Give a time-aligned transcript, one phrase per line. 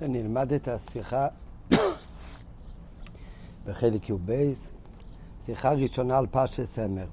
[0.00, 1.26] נלמד את השיחה
[3.66, 4.52] בחלק י"ב,
[5.46, 7.06] שיחה ראשונה על פרשת סמר.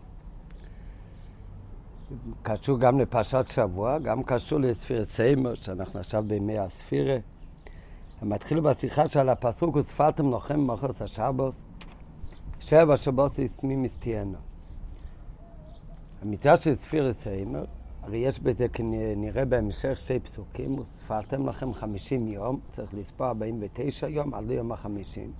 [2.41, 7.17] קשור גם לפרשת שבוע, גם קשור לספירת סיימר, שאנחנו עכשיו בימי הספירה.
[8.21, 11.55] הם התחילו בשיחה של הפסוק, וספרתם לוחם במחוז השבוס,
[12.59, 14.37] שבע שבוס יסמי מסתיינו.
[16.21, 17.65] המצווה של ספירת סיימר
[18.05, 24.07] הרי יש בזה, כנראה בהמשך, שתי פסוקים, וספרתם לכם חמישים יום, צריך לספור ארבעים ותשע
[24.07, 25.31] יום עד ליום החמישים.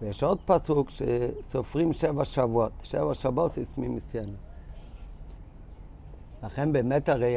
[0.00, 4.32] ויש עוד פסוק שסופרים שבע שבועות, שבע שבועות יסמי מסיינו.
[6.42, 7.36] לכן באמת הרי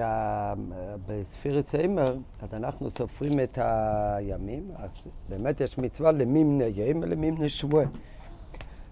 [1.05, 4.89] בספירת סיימר, אז אנחנו סופרים את הימים, אז
[5.29, 7.83] באמת יש מצווה למימנה ים ולמימנה שבוע.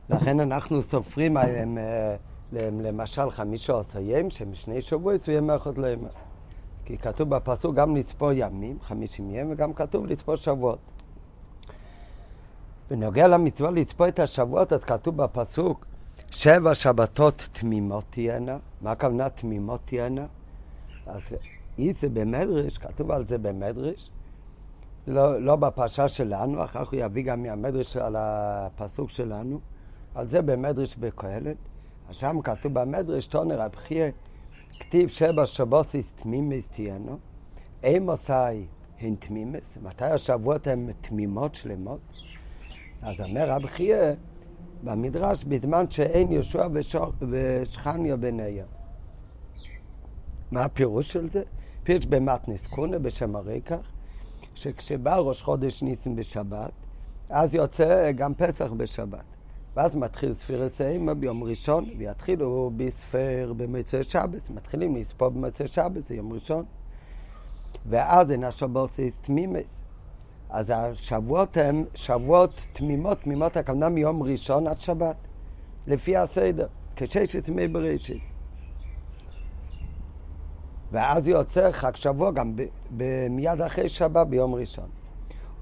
[0.09, 1.77] לכן אנחנו סופרים, הם,
[2.61, 6.09] למשל חמישה עשרים, שהם שני שבועות, ויהיה מאחות לימר.
[6.85, 10.79] כי כתוב בפסוק גם לצפור ימים, חמישים ימים, וגם כתוב לצפור שבועות.
[12.89, 15.85] בנוגע למצווה לצפור את השבועות, אז כתוב בפסוק
[16.31, 18.57] שבע שבתות תמימות תהיינה.
[18.81, 20.25] מה הכוונה תמימות תהיינה?
[21.05, 21.21] אז
[21.77, 24.09] אי זה במדרש, כתוב על זה במדרש.
[25.07, 29.59] לא, לא בפרשה שלנו, אחר כך הוא יביא גם מהמדרש על הפסוק שלנו.
[30.15, 31.57] על זה במדרש בקהלת.
[32.11, 34.05] שם כתוב במדרש, תונר רב חייא,
[34.79, 37.17] כתיב שבע שבוסיס תמימס תהיינו,
[37.83, 38.33] אימוסי
[38.99, 41.99] הן תמימס, מתי השבועות הן תמימות שלמות?
[43.01, 44.13] אז אומר חייא,
[44.83, 46.67] במדרש, בזמן שאין יהושע
[47.29, 48.65] ושכניה בניה.
[50.51, 51.43] מה הפירוש של זה?
[51.83, 53.91] פירוש במתנס קונה בשם הרקח,
[54.53, 56.71] שכשבא ראש חודש ניסים בשבת,
[57.29, 59.34] אז יוצא גם פסח בשבת.
[59.75, 64.49] ואז מתחיל ספירת סיימה ביום ראשון, ויתחילו בספר במוצאי שבת.
[64.49, 66.65] מתחילים לספור במוצאי שבת, זה יום ראשון.
[67.85, 69.63] ואז אין השבוסיס תמימס.
[70.49, 75.15] אז השבועות הן שבועות תמימות, תמימות הכוונה מיום ראשון עד שבת,
[75.87, 78.23] לפי הסדר, כששת ימי בראשית.
[80.91, 82.55] ואז יוצא חג שבוע גם
[83.29, 84.89] מיד אחרי שבת ביום ראשון.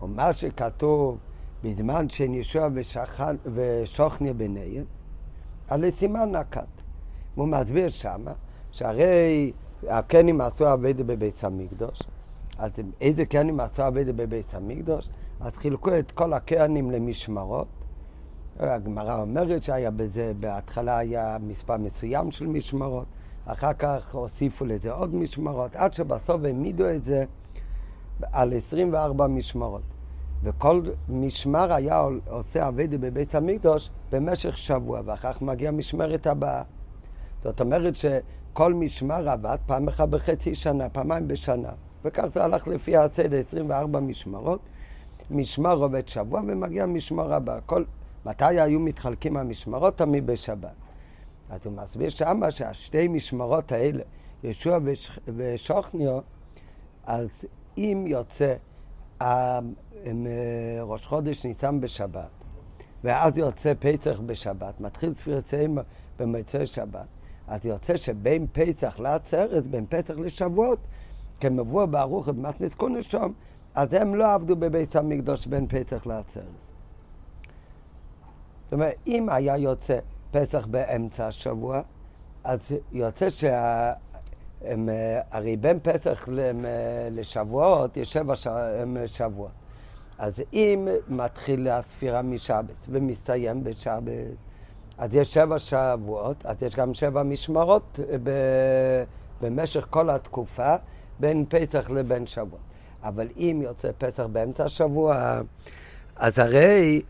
[0.01, 1.18] ומה שכתוב
[1.63, 2.68] בזמן שנישוע
[3.46, 4.84] ושוכניה ביניהם,
[5.68, 6.68] על סימן נקט.
[7.35, 8.31] הוא מסביר שמה,
[8.72, 9.51] שהרי
[9.90, 12.00] הקנים עשו אבדה בבית המקדוש,
[12.57, 15.09] אז איזה קנים עשו אבדה בבית המקדוש?
[15.40, 17.68] אז חילקו את כל הקנים למשמרות.
[18.59, 23.06] הגמרא אומרת שהיה בזה, בהתחלה היה מספר מסוים של משמרות,
[23.45, 27.25] אחר כך הוסיפו לזה עוד משמרות, עד שבסוף העמידו את זה
[28.31, 29.93] על 24 משמרות.
[30.44, 36.64] וכל משמר היה עושה אבדה בבית המקדוש במשך שבוע, ואחר כך מגיעה המשמרת הבאה.
[37.44, 41.72] זאת אומרת שכל משמר עבד פעם אחת בחצי שנה, פעמיים בשנה.
[42.06, 44.59] וכך זה הלך לפי הסדר, 24 משמרות.
[45.31, 47.60] משמר עובד שבוע ומגיע משמר הבא.
[47.66, 47.84] כל...
[48.25, 49.98] מתי היו מתחלקים המשמרות?
[49.98, 50.74] תמיד בשבת.
[51.50, 54.04] אז הוא מסביר שמה שהשתי משמרות האלה,
[54.44, 55.20] ישוע וש...
[55.36, 56.20] ושוכניו,
[57.06, 57.30] אז
[57.78, 58.54] אם יוצא
[60.81, 62.30] ראש חודש ניסן בשבת,
[63.03, 65.81] ואז יוצא פסח בשבת, מתחיל ספירת סיימה
[66.19, 67.06] במוצאי שבת,
[67.47, 70.80] אז יוצא שבין פסח לעצרת, בין פסח לשבועות,
[71.40, 73.34] כמבוא בערוך במתנס קונשום,
[73.75, 76.44] אז הם לא עבדו בבית המקדוש בין פסח לעצרת.
[78.63, 80.00] זאת אומרת, אם היה יוצא
[80.31, 81.81] פסח באמצע השבוע,
[82.44, 82.59] אז
[82.92, 83.92] יוצא שה...
[84.62, 84.90] הם,
[85.31, 86.28] הרי בין פסח
[87.12, 88.34] לשבועות יש שבע
[89.06, 89.50] שבוע.
[90.18, 94.03] אז אם מתחיל הספירה משבת ומסתיים בשבת,
[94.97, 98.29] אז יש שבע שבועות, אז יש גם שבע משמרות ב...
[99.41, 100.75] במשך כל התקופה
[101.19, 102.59] בין פסח לבין שבוע.
[103.03, 105.41] אבל אם יוצא פסח באמצע השבוע,
[106.16, 107.01] אז הרי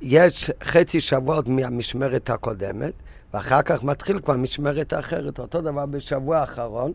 [0.00, 2.92] יש חצי שבועות מהמשמרת הקודמת,
[3.34, 5.38] ואחר כך מתחיל כבר משמרת אחרת.
[5.38, 6.92] אותו דבר בשבוע האחרון,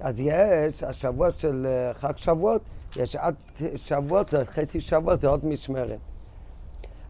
[0.00, 2.62] אז יש השבוע של אה, חג שבועות,
[2.96, 3.34] יש עד
[3.76, 5.98] שבועות, זה חצי שבוע, זה עוד משמרת.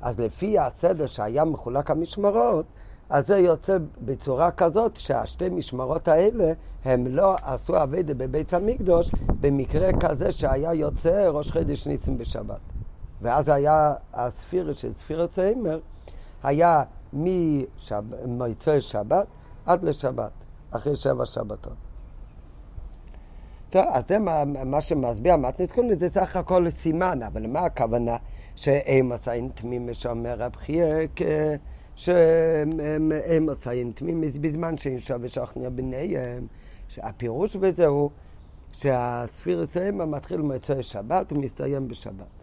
[0.02, 2.66] אז לפי הסדר שהיה מחולק המשמרות,
[3.10, 6.52] אז זה יוצא בצורה כזאת שהשתי משמרות האלה
[6.84, 9.10] הם לא עשו אבדה בבית המקדוש
[9.40, 12.60] במקרה כזה שהיה יוצא ראש חודש ניסים בשבת.
[13.22, 15.80] ואז היה הספירה של ספירת סיימר,
[16.42, 16.82] היה
[17.12, 19.26] ממוצאי שבת
[19.66, 20.30] עד לשבת,
[20.70, 21.93] אחרי שבע שבתות.
[23.74, 28.16] טוב, אז זה מה, מה שמסביר מתנת קונן, זה סך הכל סימן, אבל מה הכוונה
[28.54, 30.86] שאין מציין תמים משומר רב חייא,
[31.94, 36.46] שאין מציין תמים בזמן שאין שווה שכנע ביניהם,
[36.88, 38.10] שהפירוש בזה הוא
[38.72, 42.34] שהספירס האימה מתחיל במוצאי שבת ומסתיים בשבת.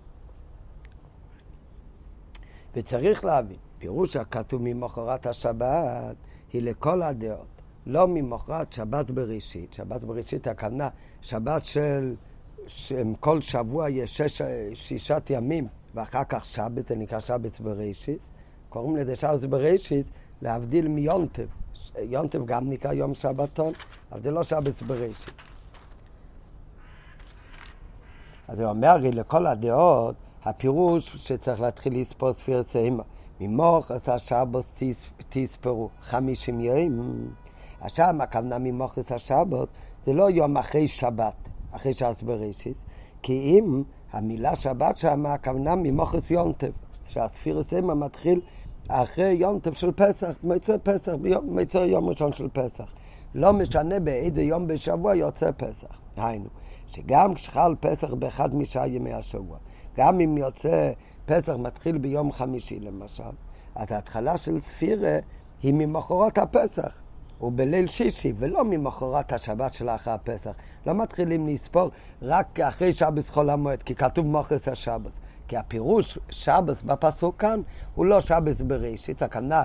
[2.75, 6.15] וצריך להבין, פירוש הכתוב ממחרת השבת
[6.53, 9.73] היא לכל הדעות, לא ממחרת שבת בראשית.
[9.73, 10.89] שבת בראשית הכוונה
[11.21, 12.15] שבת של,
[13.19, 14.41] כל שבוע יש שש,
[14.73, 18.19] שישת ימים ואחר כך שבת, זה נקרא שבת בראשית.
[18.69, 20.05] קוראים לזה שבת בראשית
[20.41, 21.47] להבדיל מיונטב.
[21.99, 23.73] יונטב גם נקרא יום שבתון,
[24.11, 25.33] אבל זה לא שבת בראשית.
[28.47, 33.03] אז הוא אומר לי לכל הדעות, הפירוש שצריך להתחיל לספור ספיר סיימה.
[33.39, 34.83] ממוח את השבת
[35.29, 37.27] תספרו חמישים יום.
[37.81, 39.67] עכשיו, הכוונה ממוח את השבת
[40.05, 42.77] זה לא יום אחרי שבת, אחרי שעת בראשית,
[43.21, 46.71] כי אם המילה שבת שם, הכוונה ממוחץ יונטב,
[47.05, 48.41] שהספיר סיימה מתחיל
[48.87, 51.13] אחרי יום טוב של פסח, מצא פסח,
[51.43, 52.93] מצא יום ראשון של פסח.
[53.35, 55.99] לא משנה באיזה יום בשבוע יוצא פסח.
[56.17, 56.49] היינו,
[56.87, 59.57] שגם כשחל פסח באחד משעה ימי השבוע,
[59.97, 60.91] גם אם יוצא
[61.25, 63.23] פסח מתחיל ביום חמישי למשל,
[63.75, 65.19] אז ההתחלה של ספירה
[65.63, 67.00] היא ממחרת הפסח.
[67.41, 70.51] הוא בליל שישי, ולא ממחרת השבת של אחרי הפסח.
[70.85, 71.89] לא מתחילים לספור
[72.21, 75.11] רק אחרי שבת חול המועד, כי כתוב מוחס השבת.
[75.47, 77.61] כי הפירוש שבת בפסוק כאן
[77.95, 79.63] הוא לא שבת בראשית, הכוונה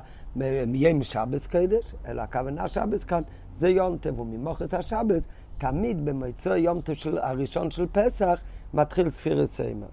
[0.66, 3.22] מיום שבת קדש, אלא הכוונה שבת כאן
[3.58, 5.22] זה יום טוב, וממוחת השבת
[5.58, 6.80] תמיד במוצא יום
[7.22, 8.40] הראשון של פסח
[8.74, 9.86] מתחיל ספירת סיימר.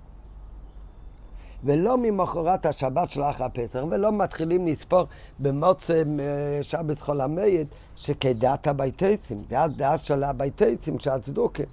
[1.63, 5.03] ולא ממחרת השבת של אחר הפסח, ולא מתחילים לספור
[5.39, 11.65] במוצא אה, שבת חול המועד שכדעת הביתצים, זה הדעת של הביתצים, של הצדוקים.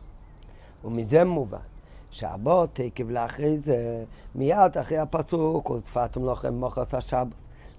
[0.84, 1.58] ומזה מובן
[2.10, 4.04] שבת תקב לאחרי זה,
[4.34, 7.28] מיד אחרי הפסוק, ושפתם לכם מוחס השבת,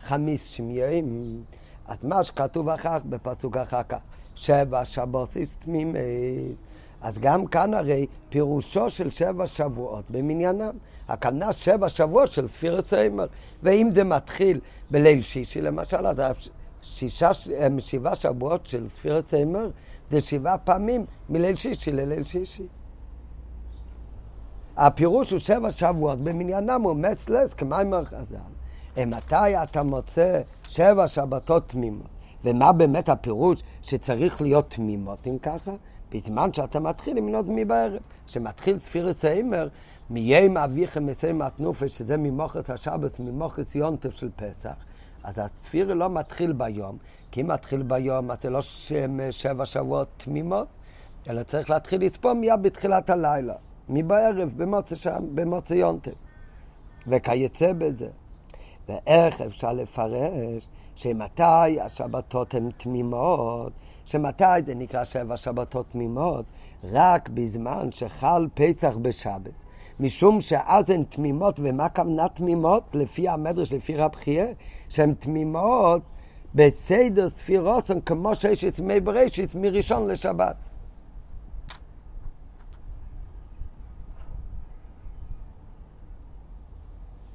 [0.01, 1.43] חמיס שמיים.
[1.87, 3.97] אז מה שכתוב אחר כך, בפסוק אחר כך,
[4.35, 5.99] שבע שבוסיס תמימי.
[7.01, 10.75] אז גם כאן הרי פירושו של שבע שבועות במניינם.
[11.11, 13.25] הכוונה שבע שבועות של ספירת סיימר.
[13.63, 14.59] ואם זה מתחיל
[14.91, 16.17] בליל שישי למשל, אז
[16.81, 17.31] שישה,
[17.79, 19.69] שבעה שבועות של ספירת סיימר
[20.11, 22.67] זה שבעה פעמים מליל שישי לליל שישי.
[24.77, 29.05] הפירוש הוא שבע שבועות, במניינם הוא מצלס כמיימר חז"ל.
[29.05, 32.07] מתי אתה מוצא שבע שבתות תמימות?
[32.43, 35.71] ומה באמת הפירוש שצריך להיות תמימות אם ככה?
[36.11, 38.01] בזמן שאתה מתחיל למנות מבערב.
[38.27, 39.67] כשמתחיל ספירס האימר,
[40.11, 44.75] מיום אביכם מסיים התנופש, שזה ממוחץ השבת, ממוחץ יונטף של פסח,
[45.23, 46.97] אז הספירה לא מתחיל ביום,
[47.31, 48.59] כי אם מתחיל ביום, אז זה לא
[49.31, 50.67] שבע שבועות תמימות,
[51.29, 53.53] אלא צריך להתחיל לצפור מיד בתחילת הלילה.
[53.89, 54.49] מבערב,
[55.35, 56.11] במוצא יונטב.
[57.07, 58.07] וכיוצא בזה.
[58.89, 63.73] ואיך אפשר לפרש שמתי השבתות הן תמימות,
[64.05, 66.45] שמתי זה נקרא שבע שבתות תמימות?
[66.83, 69.51] רק בזמן שחל פסח בשבת.
[70.01, 72.83] משום שאז הן תמימות, ומה כוונה תמימות?
[72.93, 74.45] לפי המדרש, לפי רב חייה,
[74.89, 76.01] שהן תמימות
[76.55, 80.55] בסדר ספירות, כמו שיש את מי בראשית מראשון לשבת.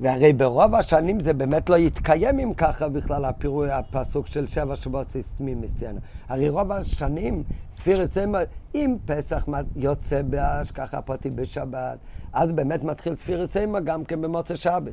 [0.00, 5.08] והרי ברוב השנים זה באמת לא יתקיים אם ככה בכלל הפירוי, הפסוק של שבע שבועות
[5.08, 6.00] סיסטמים מסיינו.
[6.28, 7.42] הרי רוב השנים
[7.76, 9.46] ספירת סמר, אם פסח
[9.76, 11.98] יוצא בהשכחה פרטית בשבת,
[12.36, 14.92] אז באמת מתחיל ספירת סמר גם כן במוצא שבת,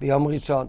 [0.00, 0.66] ביום ראשון.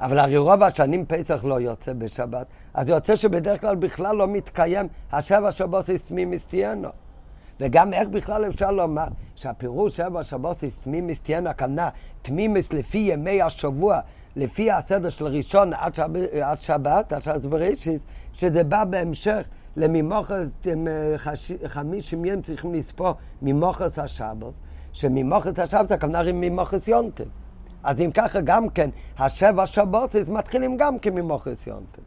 [0.00, 4.88] אבל הרי רוב השנים פסח לא יוצא בשבת, אז יוצא שבדרך כלל בכלל לא מתקיים
[5.12, 6.88] השבע שבועות סיסטמים מסיינו.
[7.60, 11.88] וגם איך בכלל אפשר לומר שהפירוש שבע שבוסיס תמימיס תהיינה כנה
[12.22, 14.00] תמימיס לפי ימי השבוע,
[14.36, 16.10] לפי הסדר של ראשון עד, שב,
[16.42, 19.42] עד שבת, עד שבת בראשית, שזה בא בהמשך
[19.76, 20.66] לממוחת
[21.66, 24.52] חמישים ימים צריכים לספור ממוחת השבת,
[24.98, 27.24] שממוחת השבת הכוונה היא ממוחת יונטב.
[27.82, 32.02] אז אם ככה גם כן, השבע שבוסיס מתחילים גם כן ממוחת יונטב.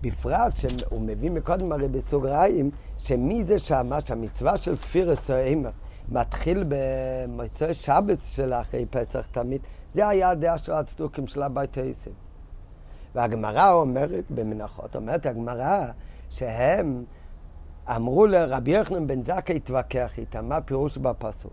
[0.00, 5.70] בפרט שהוא מביא מקודם הרי בסוגריים, שמי זה שמה שהמצווה של ספירס האמר
[6.08, 9.60] מתחיל במוצאי שבת של אחרי פסח תמיד,
[9.94, 12.10] זה היה הדעה של הצדוקים של הבית העשר.
[13.14, 15.86] והגמרא אומרת במנחות, אומרת הגמרא
[16.30, 17.04] שהם
[17.88, 21.52] אמרו לרבי יוחנן בן זכאי התווכח איתם, מה פירוש בפסוק?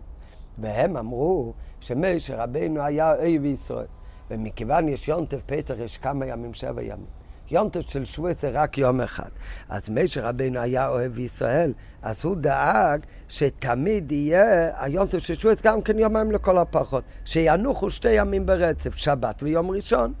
[0.58, 3.86] והם אמרו שמי שרבינו היה אויב ישראל,
[4.30, 7.06] ומכיוון יש יונטף פסח יש כמה ימים, שבע ימים.
[7.50, 9.28] יום טוב של שבועי זה רק יום אחד.
[9.68, 11.72] אז משה רבינו היה אוהב ישראל,
[12.02, 17.04] אז הוא דאג שתמיד יהיה היום טוב של שבועי גם כן יומיים לכל הפחות.
[17.24, 20.12] שינוחו שתי ימים ברצף, שבת ויום ראשון.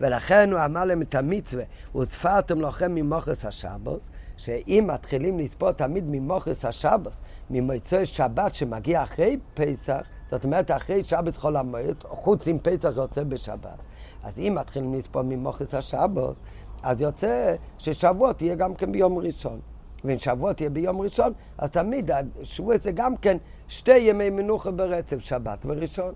[0.00, 1.64] ולכן הוא אמר להם את המצווה,
[1.96, 4.00] וספרתם לכם ממוחס השבוס,
[4.40, 7.12] שאם מתחילים לספור תמיד ממוחס השבוס,
[7.50, 13.24] ממוצאי שבת שמגיע אחרי פסח, זאת אומרת אחרי שבת חול המועד, חוץ אם פסח יוצא
[13.24, 13.78] בשבת.
[14.22, 16.36] אז אם מתחילים לספור ממוחס השבוס,
[16.82, 19.60] אז יוצא ששבוע תהיה גם כן ביום ראשון.
[20.04, 22.10] ואם שבוע תהיה ביום ראשון, אז תמיד
[22.42, 23.36] שבוע זה גם כן
[23.68, 26.14] שתי ימי מנוחה ברצף, שבת וראשון.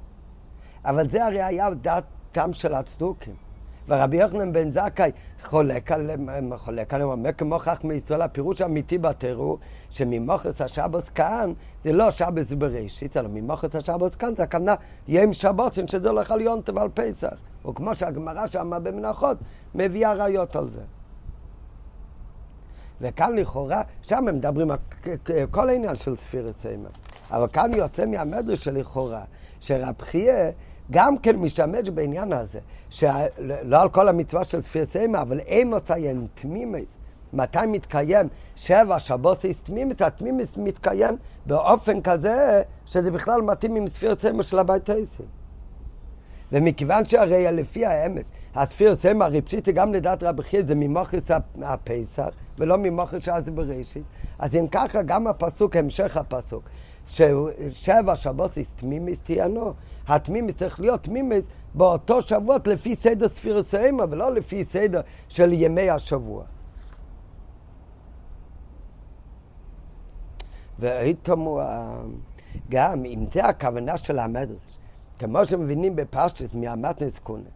[0.84, 3.43] אבל זה הרי היה דעתם של הצדוקים.
[3.88, 5.10] ורבי יוחנן בן זכאי
[5.44, 9.58] חולק עליהם, חולק עליהם, אומר כמו חכמי ישראל, הפירוש האמיתי בתיאור,
[9.90, 11.52] שממוחץ השבוס כאן
[11.84, 14.74] זה לא שבוס בראשית, אלא ממוחץ השבוס כאן זה הכוונה
[15.08, 17.36] יום שבוסים, שזה הולך על יונטב על פסח.
[17.68, 19.36] וכמו שהגמרא שם במנחות
[19.74, 20.80] מביאה ראיות על זה.
[23.00, 24.76] וכאן לכאורה, שם הם מדברים על
[25.50, 26.88] כל העניין של ספירת סיימה.
[27.30, 29.22] אבל כאן יוצא מהמדרש שלכאורה,
[29.60, 30.50] שרב חייה
[30.90, 32.58] גם כן משתמש בעניין הזה,
[32.90, 36.86] שלא על כל המצווה של ספירת סיימה, אבל אין מציין תמימס.
[37.32, 40.02] מתי מתקיים שבע שבוסיס תמימס?
[40.02, 45.28] התמימס מתקיים באופן כזה שזה בכלל מתאים עם ספירת סיימה של הבית העשרים.
[46.52, 48.24] ומכיוון שהרי לפי האמס,
[48.54, 51.30] הספיר סמא ריפשיטי גם לדעת רבי חייא זה ממוחס
[51.62, 54.02] הפסח ולא ממוחס שזה בראשית,
[54.38, 56.64] אז אם ככה גם הפסוק, המשך הפסוק,
[57.06, 59.72] ששבע שבוסיס תמימיס תהיינו,
[60.08, 61.44] התמימיס צריך להיות תמימיס
[61.74, 66.44] באותו שבועות לפי סדר ספיר סמא ולא לפי סדר של ימי השבוע.
[70.78, 71.60] והייתמו
[72.68, 74.78] גם אם זה הכוונה של המדרש,
[75.18, 77.50] כמו שמבינים בפשטס מהמתנס קונה,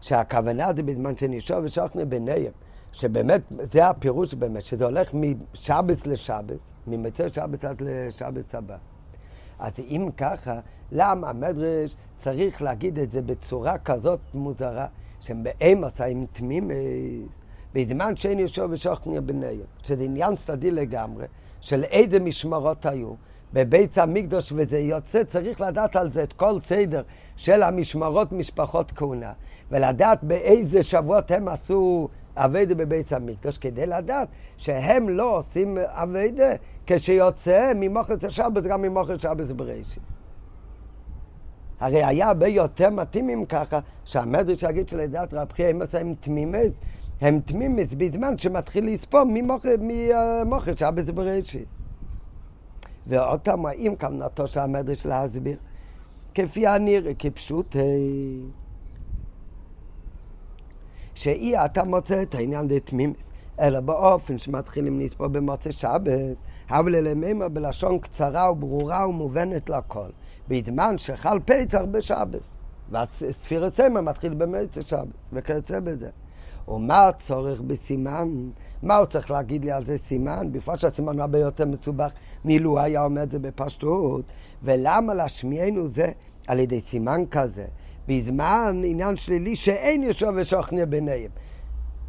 [0.00, 2.52] שהכוונה זה בזמן שנשאר ושוכנה ביניהם,
[2.92, 3.40] שבאמת,
[3.72, 8.76] זה הפירוש באמת, שזה הולך משבץ לשבץ, ממצא שבץ עד לשבץ הבא.
[9.60, 10.60] אז אם ככה,
[10.92, 14.86] למה המדרש צריך להגיד את זה בצורה כזאת מוזרה,
[15.20, 16.74] שהם באמס עם תמימס,
[17.74, 21.26] בזמן שאין יושב ושוכניה ביניהם, שזה עניין צדדי לגמרי,
[21.60, 23.14] של איזה משמרות היו,
[23.52, 27.02] בבית המקדוש, וזה יוצא, צריך לדעת על זה את כל סדר
[27.36, 29.32] של המשמרות משפחות כהונה,
[29.70, 36.50] ולדעת באיזה שבועות הם עשו אביידה בבית המקדוש, כדי לדעת שהם לא עושים אביידה
[36.92, 40.02] כשיוצא ממוחץ השבת, גם ממוחץ השבת בראשית.
[41.80, 46.72] הרי היה הרבה יותר מתאים אם ככה, שהמדרש יגיד שלדעת רב חייא, הם עושים תמימס,
[47.20, 51.68] הם תמימס בזמן שמתחיל לספור ממוחץ שבת בראשית.
[53.06, 55.56] ועוד פעם, האם כוונתו של המדרש להסביר?
[56.34, 57.76] כפי הנראה, כפשוט,
[61.14, 63.16] שאי אתה מוצא את העניין לתמימות,
[63.60, 66.36] אלא באופן שמתחילים לספור במוצא שבת,
[66.70, 70.08] אבל אלממה בלשון קצרה וברורה ומובנת לכל,
[70.48, 72.40] בזמן שחל פצח בשבת,
[72.90, 76.10] והספירת סמר מתחיל במוצא שבת, וכיוצא בזה.
[76.68, 78.28] ומה הצורך בסימן?
[78.82, 80.48] מה הוא צריך להגיד לי על זה סימן?
[80.52, 82.12] בפרט שהסימן הוא הרבה יותר מסובך
[82.44, 84.24] מאילו היה אומר את זה בפשטות.
[84.62, 86.10] ולמה להשמיענו זה
[86.46, 87.66] על ידי סימן כזה?
[88.08, 91.30] בזמן עניין שלילי שאין יושב ושוכנע ביניהם.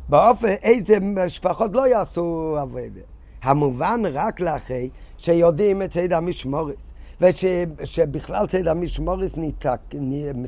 [0.09, 3.01] באופן איזה משפחות לא יעשו עבודה.
[3.43, 6.75] המובן רק לאחרי שיודעים את צד המשמורת.
[7.21, 9.31] ושבכלל צד המשמורת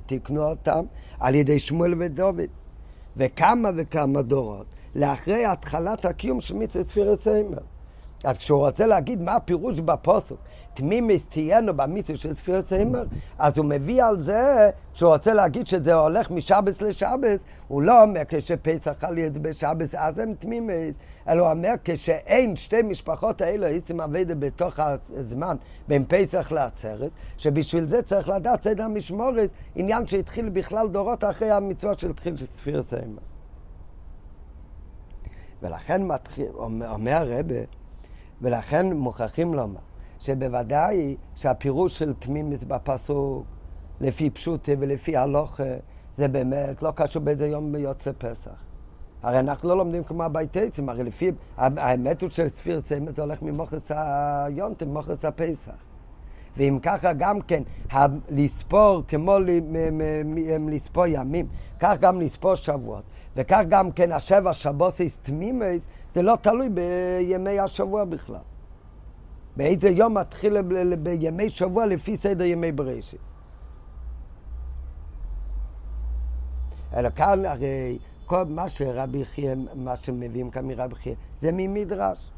[0.06, 0.86] תיקנו אותם
[1.20, 2.40] על ידי שמואל ודוד.
[3.18, 7.58] וכמה וכמה דורות לאחרי התחלת הקיום של מצווה ספירת סיימר.
[8.24, 10.36] אז כשהוא רוצה להגיד מה הפירוש בפוסק,
[10.74, 13.03] תמימיס תהיינו במצווה של ספירת סיימר,
[13.39, 18.22] אז הוא מביא על זה, כשהוא רוצה להגיד שזה הולך משבץ לשבץ, הוא לא אומר
[18.27, 20.96] כשפסח חל יד בשבץ, אז הם תמימיס,
[21.27, 24.80] אלא הוא אומר כשאין שתי משפחות האלה, הייתם אבדה בתוך
[25.15, 25.56] הזמן
[25.88, 31.98] בין פסח לעצרת, שבשביל זה צריך לדעת סדר המשמורת, עניין שהתחיל בכלל דורות אחרי המצווה
[31.98, 33.22] של תחיל של ספירת סיימר.
[35.62, 37.56] ולכן מתחיל, אומר הרבה,
[38.42, 39.80] ולכן מוכרחים לומר,
[40.24, 43.46] שבוודאי שהפירוש של תמימות בפסוק,
[44.01, 45.60] לפי פשוטה ולפי הלוך,
[46.18, 48.63] זה באמת לא קשור באיזה יום יוצא פסח.
[49.24, 54.89] הרי אנחנו לא לומדים כמו הביתייצים, הרי לפי, האמת הוא שספיר צמד הולך ממוחץ היונטם,
[54.89, 55.75] ממוחץ הפסח.
[56.58, 57.63] ואם ככה גם כן,
[58.30, 59.38] לספור כמו
[60.70, 61.48] לספור ימים,
[61.80, 63.03] כך גם לספור שבועות.
[63.36, 65.82] וכך גם כן השבע שבוסיס תמימס,
[66.15, 68.53] זה לא תלוי בימי השבוע בכלל.
[69.58, 70.62] באיזה יום מתחיל
[70.96, 73.20] בימי שבוע לפי סדר ימי בראשית.
[76.96, 82.32] אלא כאן הרי כל מה שרבי יחיא, מה שמביאים כאן מרבי יחיא, זה ממדרש.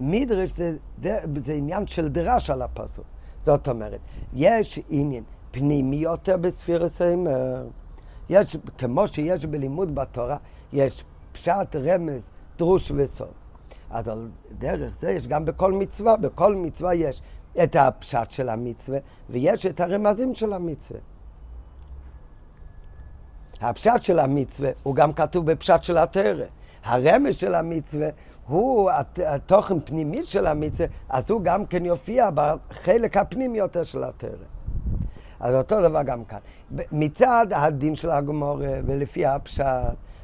[0.00, 3.04] מדרש זה, זה, זה עניין של דרש על הפסוק.
[3.44, 4.00] זאת אומרת,
[4.32, 7.66] יש עניין פנימי יותר בספירת האמר.
[8.28, 10.36] יש, כמו שיש בלימוד בתורה,
[10.72, 12.22] יש פשט, רמז,
[12.58, 13.43] דרוש וסוד.
[13.94, 17.22] אז על דרך זה יש גם בכל מצווה, בכל מצווה יש
[17.62, 18.98] את הפשט של המצווה,
[19.30, 21.00] ויש את הרמזים של המצווה.
[23.60, 26.44] הפשט של המצווה הוא גם כתוב בפשט של התרא.
[26.84, 28.08] הרמז של המצווה
[28.46, 28.90] הוא
[29.26, 34.46] התוכן פנימי של המצווה, אז הוא גם כן יופיע בחלק הפנימי יותר של התרא.
[35.40, 36.38] אז אותו דבר גם כאן.
[36.92, 39.64] מצד הדין של הגמור ולפי הפשט,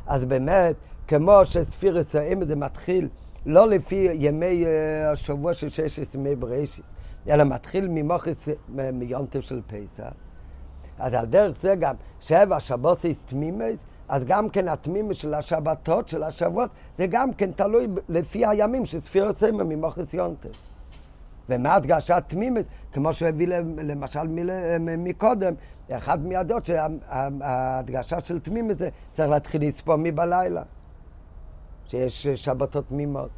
[0.07, 0.77] אז באמת,
[1.09, 3.09] כמו שספירס האם זה מתחיל
[3.47, 6.85] לא לפי ימי אה, השבוע של שש ימי בראשית,
[7.29, 8.49] אלא מתחיל ממוחס
[8.93, 10.13] מיונטב של פסח.
[10.99, 13.77] אז על דרך זה גם שבע שבות תמימס,
[14.09, 19.01] אז גם כן התמימס של השבתות, של השבועות, זה גם כן תלוי לפי הימים של
[19.01, 20.49] ספירת סמר ממוחס יונטב.
[21.49, 22.65] ומה הדגשת תמימס?
[22.93, 23.47] כמו שהוא הביא
[23.83, 24.21] למשל
[24.99, 25.55] מקודם,
[25.91, 30.63] אחד מהדעות שההדגשה של תמימס זה צריך להתחיל לספור מבלילה,
[31.91, 33.29] שיש שבתות תמימות.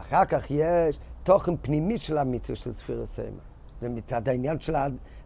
[0.00, 3.44] אחר כך יש תוכן פנימי של המצווה של ספירת סמר.
[3.80, 4.74] זה מצד העניין של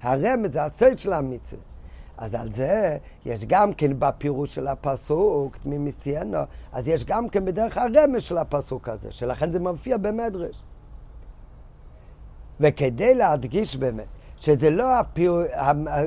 [0.03, 1.63] הרמז, זה הסוד של המצווה.
[2.19, 5.57] אז על זה יש גם כן בפירוש של הפסוק,
[5.99, 6.39] תהיינו,
[6.73, 10.63] אז יש גם כן בדרך הרמז של הפסוק הזה, שלכן זה מופיע במדרש.
[12.61, 15.43] וכדי להדגיש באמת שזה לא הפיר...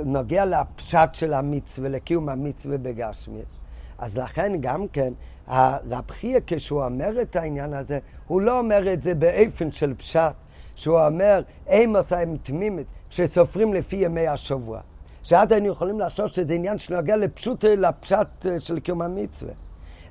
[0.06, 3.62] נוגע לפשט של המצווה, לקיום המצווה בגשמיאס,
[3.98, 5.14] אז לכן גם כן
[5.48, 10.36] הרב חייא כשהוא אומר את העניין הזה, הוא לא אומר את זה באופן של פשט,
[10.76, 14.80] שהוא אומר, אימוס הם תמימת, שסופרים לפי ימי השבוע.
[15.24, 19.54] שאז היינו יכולים לחשוב שזה עניין שנוגע לפשוט, לפשט של קיום המצווה.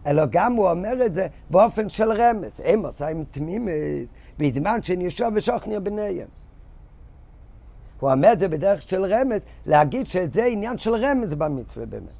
[0.06, 2.60] אלא גם הוא אומר את זה באופן של רמז.
[2.64, 3.72] אימוס הם תמימת,
[4.38, 6.28] בזמן שנשוא ושוכניה בניהם.
[8.00, 12.19] הוא אומר את זה בדרך של רמז, להגיד שזה עניין של רמז במצווה באמת.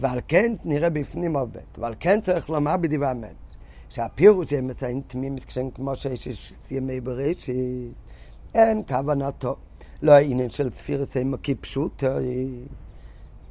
[0.00, 3.34] ועל כן נראה בפנים הרבה, ועל כן צריך לומר בדברי אמת,
[3.88, 7.92] שהפירוש שהם מציינים תמימות כשהם כמו שיש ימי בראשית,
[8.54, 9.56] אין כוונתו.
[10.02, 12.02] לא העניין של ספירס הם כפשוט,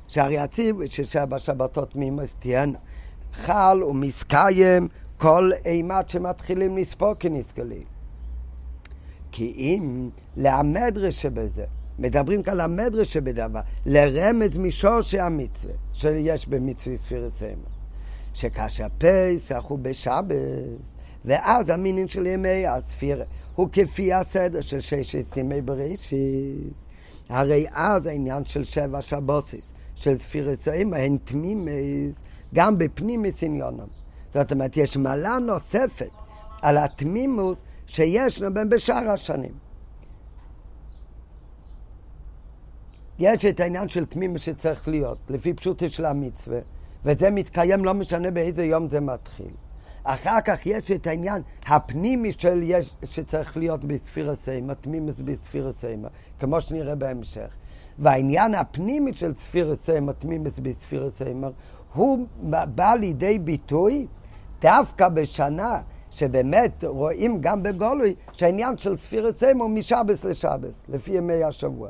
[0.08, 2.78] שהרי הציב שבשבתות תמימות תהיינה.
[3.34, 7.84] חל ומסקיים כל אימת שמתחילים לספור כנסגלים.
[9.32, 11.65] כי אם למדרש שבזה,
[11.99, 17.77] מדברים כאן למדרש שבדבר, לרמז משורשי המצווה שיש במצווה ספירת סמל.
[18.33, 20.36] שכאשר פסח הוא בשבת,
[21.25, 26.73] ואז המינין של ימי הספירה הוא כפי הסדר של ששת ימי בראשית.
[27.29, 29.63] הרי אז העניין של שבע שבוסית,
[29.95, 32.15] של ספירת סמל, הן תמימס,
[32.53, 33.88] גם בפנימיס עניונם.
[34.33, 36.10] זאת אומרת, יש מעלה נוספת
[36.62, 37.57] על התמימוס
[37.88, 39.66] שישנו בהם בשאר השנים.
[43.19, 46.60] יש את העניין של תמימה שצריך להיות, לפי פשוטו של המצווה,
[47.06, 49.51] וזה מתקיים לא משנה באיזה יום זה מתחיל.
[50.03, 56.08] אחר כך יש את העניין הפנימי של יש, שצריך להיות בספיר הסיימה, תמימוס בספיר הסיימה,
[56.39, 57.49] כמו שנראה בהמשך.
[57.99, 61.47] והעניין הפנימי של ספיר הסיימה, תמימוס בספיר הסיימה,
[61.93, 62.27] הוא
[62.75, 64.08] בא לידי ביטוי
[64.62, 71.43] דווקא בשנה שבאמת רואים גם בגולוי שהעניין של ספיר הסיימה הוא משבס לשבס, לפי ימי
[71.43, 71.89] השבוע.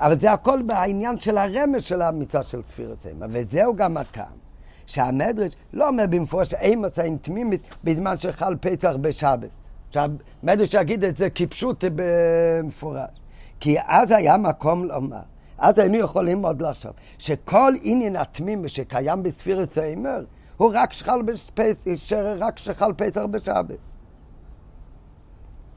[0.00, 4.48] אבל זה הכל בעניין של הרמז של המצווה של ספיר הסיימה, וזהו גם הטעם.
[4.86, 9.48] שהמדרש לא אומר במפורש שאין מצאים תמימית בזמן שחל פסח בשבת.
[9.90, 13.20] שהמדרש יגיד את זה כפשוט במפורש.
[13.60, 15.20] כי אז היה מקום לומר,
[15.58, 20.24] אז היינו יכולים עוד לחשוב, שכל עניין התמימי שקיים בספירת סיימר,
[20.56, 23.78] הוא רק שחל, בפסח, רק שחל פסח בשבת.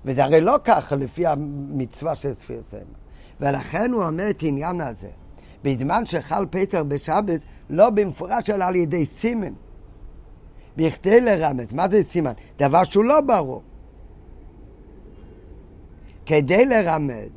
[0.05, 3.00] וזה הרי לא ככה לפי המצווה של ספירת סיימר.
[3.41, 5.09] ולכן הוא אומר את העניין הזה.
[5.63, 9.53] בזמן שחל פסח בשבת, לא במפורש, אלא על ידי סימן.
[10.77, 12.31] בכדי לרמז, מה זה סימן?
[12.59, 13.61] דבר שהוא לא ברור.
[16.25, 17.29] כדי לרמז,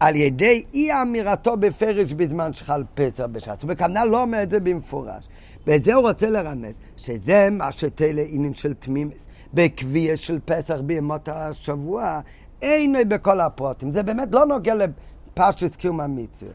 [0.00, 3.64] על ידי אי אמירתו בפרש בזמן שחל פסח בשבת.
[3.64, 5.28] ובכוונה לא אומר את זה במפורש.
[5.66, 9.26] וזה הוא רוצה לרמז, שזה מה שתהיה עניין של תמימס.
[9.54, 12.20] בקביע של פסח בימות השבוע,
[12.64, 13.92] אין בכל הפרוטים.
[13.92, 16.52] זה באמת לא נוגע לפשט קיום המצווה.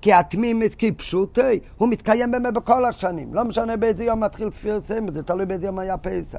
[0.00, 3.34] כי התמימס כפשוטי, הוא מתקיים באמת בכל השנים.
[3.34, 6.38] לא משנה באיזה יום מתחיל ספיר סמד, זה תלוי באיזה יום היה פסח.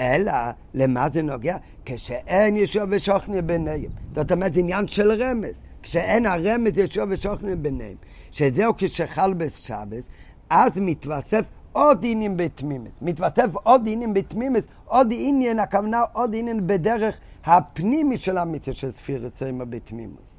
[0.00, 0.32] אלא,
[0.74, 1.56] למה זה נוגע?
[1.84, 3.90] כשאין ישוע ושוכניה ביניהם.
[4.14, 5.60] זאת אומרת, זה עניין של רמז.
[5.82, 7.96] כשאין הרמז ישוע ושוכניה ביניהם.
[8.30, 10.04] שזהו כשחל בשבס,
[10.50, 12.92] אז מתווסף עוד עניין בתמימס.
[13.02, 19.28] מתווסף עוד עניין בתמימס, עוד עניין, הכוונה עוד עניין בדרך הפנימי של המצווה של ספיר
[19.28, 20.34] ציימה בתמימוס.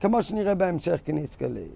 [0.00, 1.68] כמו שנראה בהמשך כניס כלי.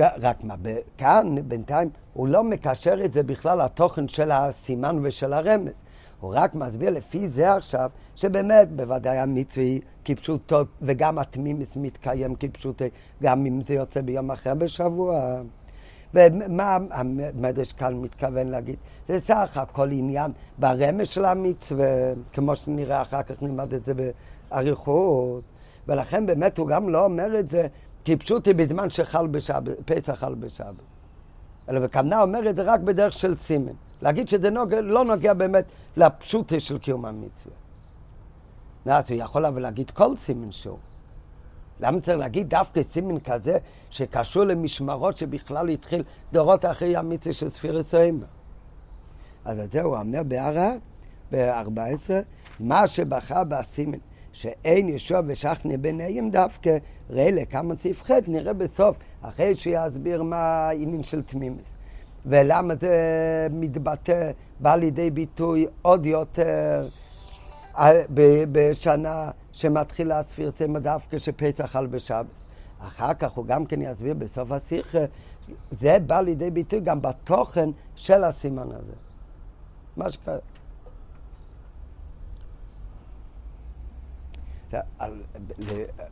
[0.00, 0.54] רק מה,
[0.98, 5.72] כאן בינתיים הוא לא מקשר את זה בכלל לתוכן של הסימן ושל הרמז.
[6.20, 12.84] הוא רק מסביר לפי זה עכשיו, שבאמת בוודאי המצווה היא כפשוטו, וגם התמימוס מתקיים כפשוטו,
[13.22, 15.40] גם אם זה יוצא ביום אחר בשבוע.
[16.14, 18.76] ומה המדרש כאן מתכוון להגיד?
[19.08, 21.86] זה סך הכל עניין ברמז של המצווה,
[22.32, 23.92] כמו שנראה אחר כך נלמד את זה
[24.50, 25.44] באריכות,
[25.88, 27.66] ולכן באמת הוא גם לא אומר את זה
[28.04, 30.82] כפשוטי בזמן שחל בשבת, פסח חל בשבת.
[31.68, 33.72] אלא בכוונה אומר את זה רק בדרך של סימן.
[34.02, 35.64] להגיד שזה נוגע, לא נוגע באמת
[35.96, 37.54] לפשוטי של קיום המצווה.
[38.86, 40.78] אז הוא יכול אבל להגיד כל סימן שהוא.
[41.80, 43.58] למה צריך להגיד דווקא סימן כזה
[43.90, 48.26] שקשור למשמרות שבכלל התחיל דורות אחרי המצווה של ספירת סוימה?
[49.44, 50.72] אז את זה הוא אומר בהערה,
[51.32, 52.10] ב-14,
[52.60, 53.98] מה שבחר בסימן,
[54.32, 56.76] שאין ישוע ושכנע ביניהם דווקא,
[57.10, 61.62] ראה לכמה סעיף ח' נראה בסוף, אחרי שיסביר מה העניין של תמימוס.
[62.26, 62.96] ולמה זה
[63.50, 66.80] מתבטא, בא לידי ביטוי עוד יותר
[67.78, 67.92] אה,
[68.52, 72.26] בשנה שמתחילה הספירצי דווקא שפסח על בשבת.
[72.80, 74.98] אחר כך הוא גם כן יסביר בסוף השיחה,
[75.70, 78.92] זה בא לידי ביטוי גם בתוכן של הסימן הזה.
[79.96, 80.38] מה שקרה.
[84.98, 85.22] על,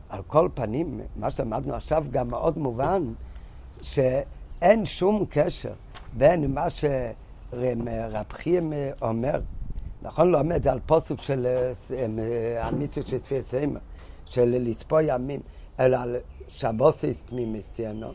[0.09, 3.03] על כל פנים, מה שלמדנו עכשיו גם מאוד מובן,
[3.81, 5.73] שאין שום קשר
[6.17, 9.39] בין מה שרב חיים אומר,
[10.01, 11.47] נכון לא עומד על פוסק של
[12.59, 13.79] המצווה של צפי סיימה,
[14.25, 15.39] של לצפו ימים,
[15.79, 16.15] אלא על
[16.49, 18.11] שבוסיס תמימיסטיאנו.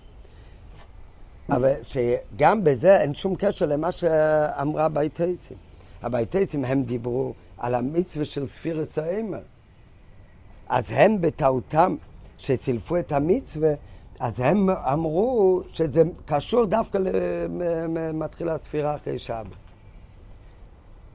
[1.50, 5.56] אבל שגם בזה אין שום קשר למה שאמרה הבייתוסים.
[6.02, 9.38] הבייתוסים הם דיברו על המצווה של ספירס העומר.
[10.68, 11.96] אז הם בטעותם
[12.38, 13.72] שסילפו את המצווה,
[14.20, 19.61] אז הם אמרו שזה קשור דווקא למתחילה הספירה אחרי שבת.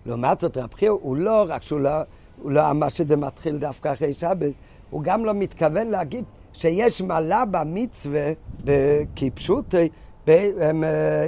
[0.07, 1.89] לעומת זאת, רב חייא הוא לא רק שהוא לא,
[2.41, 4.51] הוא לא אמר שזה מתחיל דווקא אחרי שבת,
[4.89, 8.31] הוא גם לא מתכוון להגיד שיש מעלה במצווה
[9.15, 9.89] כפשוטי,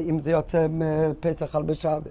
[0.09, 0.67] אם זה יוצא
[1.19, 2.09] פסח על בשבת.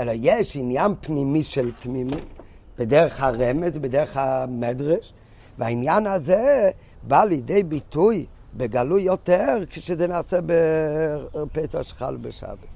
[0.00, 2.42] אלא יש עניין פנימי של תמימות,
[2.78, 5.12] בדרך הרמז, בדרך המדרש,
[5.58, 6.70] והעניין הזה
[7.02, 8.26] בא לידי ביטוי
[8.56, 12.75] בגלוי יותר כשזה נעשה בפסח שחל בשבת.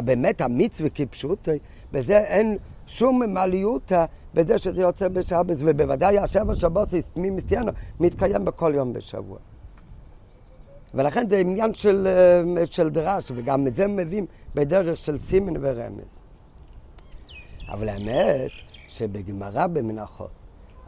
[0.00, 1.48] באמת המצווה כפשוט,
[1.92, 4.04] בזה אין שום מעליותא
[4.34, 9.38] בזה שזה יוצא בשבת, ובוודאי השבע שבות מי מסיינו מתקיים בכל יום בשבוע.
[10.94, 12.08] ולכן זה עניין של,
[12.64, 16.04] של דרש, וגם את זה מביאים בדרך של סימן ורמז.
[17.68, 18.50] אבל האמת
[18.88, 20.30] שבגמרא במנחות,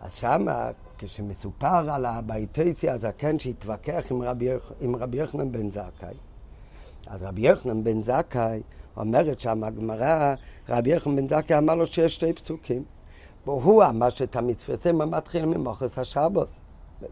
[0.02, 4.04] אז שמה כשמסופר על הבייטייסי הזקן שהתווכח
[4.80, 6.14] עם רבי יוחנן בן זכאי,
[7.08, 8.62] אז רבי יוחנן בן זכאי
[8.96, 10.34] אומרת שם הגמרא,
[10.68, 12.84] רבי יוחנן בן זכאי אמר לו שיש שתי פסוקים.
[13.46, 16.48] והוא אמר שאת המצוותים מתחיל ממוחס השבוס.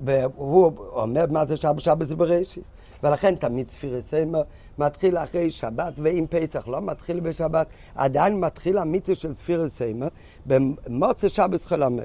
[0.05, 2.65] והוא אומר מה זה שבת, שבת זה בראשית.
[3.03, 4.39] ולכן תמיד ספירסיימה
[4.79, 10.07] מתחיל אחרי שבת, ואם פסח לא מתחיל בשבת, עדיין מתחיל המיתוס של ספירסיימה
[10.47, 12.03] במוצא שבת חלמי.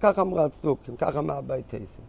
[0.00, 2.04] ככה אמרו הצדוקים, ככה אמר ביתייסים.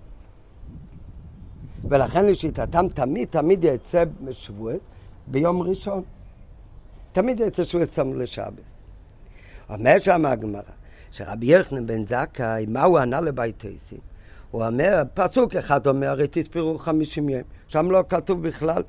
[1.89, 4.79] ולכן לשיטתם תמיד, תמיד יצא שבועס
[5.27, 6.03] ביום ראשון.
[7.11, 8.53] תמיד יצא שבועס צמוד לשבת.
[9.69, 10.61] אומר שם הגמרא,
[11.11, 13.99] שרבי יחנן בן זכאי, מה הוא ענה לביתייסים?
[14.51, 17.41] הוא אומר, פסוק אחד אומר, הרי תספרו חמישים יום.
[17.67, 18.81] שם לא כתוב בכלל.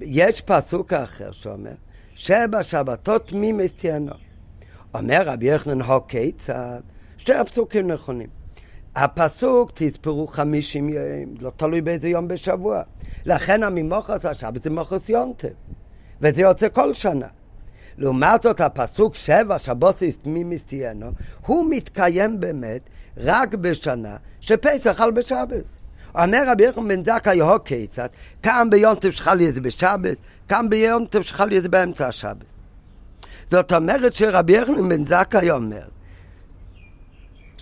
[0.00, 1.74] יש פסוק אחר שאומר,
[2.14, 4.12] שבע שבתות מי מסתיינו.
[4.94, 6.80] אומר רבי יחנן, הו כיצד?
[7.16, 8.28] שתי הפסוקים נכונים.
[8.96, 12.82] הפסוק תספרו חמישים יום, לא תלוי באיזה יום בשבוע.
[13.24, 15.48] לכן הממוחס השבת זה מוחס יונטב,
[16.20, 17.26] וזה יוצא כל שנה.
[17.98, 21.10] לעומת זאת הפסוק שבע שבוסיס תמימיס תהיינו,
[21.46, 22.80] הוא מתקיים באמת
[23.16, 25.64] רק בשנה שפסח על בשבת.
[26.14, 28.08] אומר רבי יחם בן זכאי הו כיצד,
[28.42, 30.16] כאן ביונטב שחלי זה בשבת,
[30.48, 32.44] כאן ביונטב שחלי זה באמצע השבת.
[33.50, 35.82] זאת אומרת שרבי יחנן בן זכאי אומר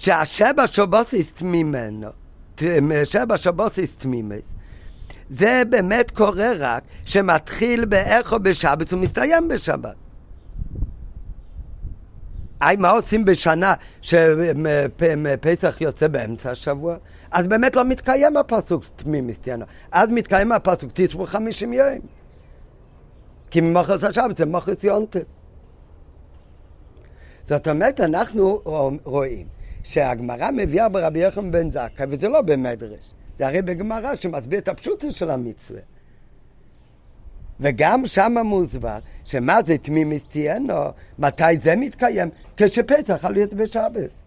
[0.01, 2.09] שהשבע שבוסיס תמימנו,
[3.05, 4.43] שבע שבוסיס תמימס,
[5.31, 9.95] זה באמת קורה רק שמתחיל באיכו בשבת ומסתיים בשבת.
[12.61, 16.97] היי, מה עושים בשנה שפסח יוצא באמצע השבוע?
[17.31, 19.65] אז באמת לא מתקיים הפסוק תמימיסטיאנו.
[19.93, 21.99] אז מתקיים הפסוק תשבו חמישים יום.
[23.51, 25.19] כי ממחרס השבת זה מחרס יונטה.
[27.49, 28.61] זאת אומרת, אנחנו
[29.05, 34.69] רואים שהגמרא מביאה ברבי יחם בן זכאי, וזה לא במדרש, זה הרי בגמרא שמסביר את
[34.69, 35.81] הפשוטו של המצווה.
[37.61, 40.75] וגם שם מוסבר שמה זה תמימיס תהיינו,
[41.19, 42.29] מתי זה מתקיים?
[42.57, 44.23] כשפסח עלית בשבס.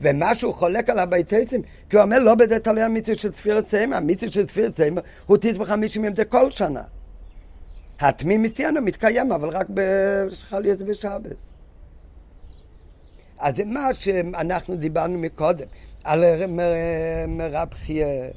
[0.00, 3.96] ומה שהוא חולק על הביתיסים, כי הוא אומר לא בזה תלוי המצווה של ספירת סיימה,
[3.96, 6.82] המצווה של ספירת סיימה הוא תשבע חמישים יום זה כל שנה.
[8.00, 11.47] התמימיס תהיינו מתקיים, אבל רק בחלית בשבס.
[13.38, 15.66] אז זה מה שאנחנו דיברנו מקודם,
[16.04, 16.24] על
[17.28, 18.28] מרב חייה.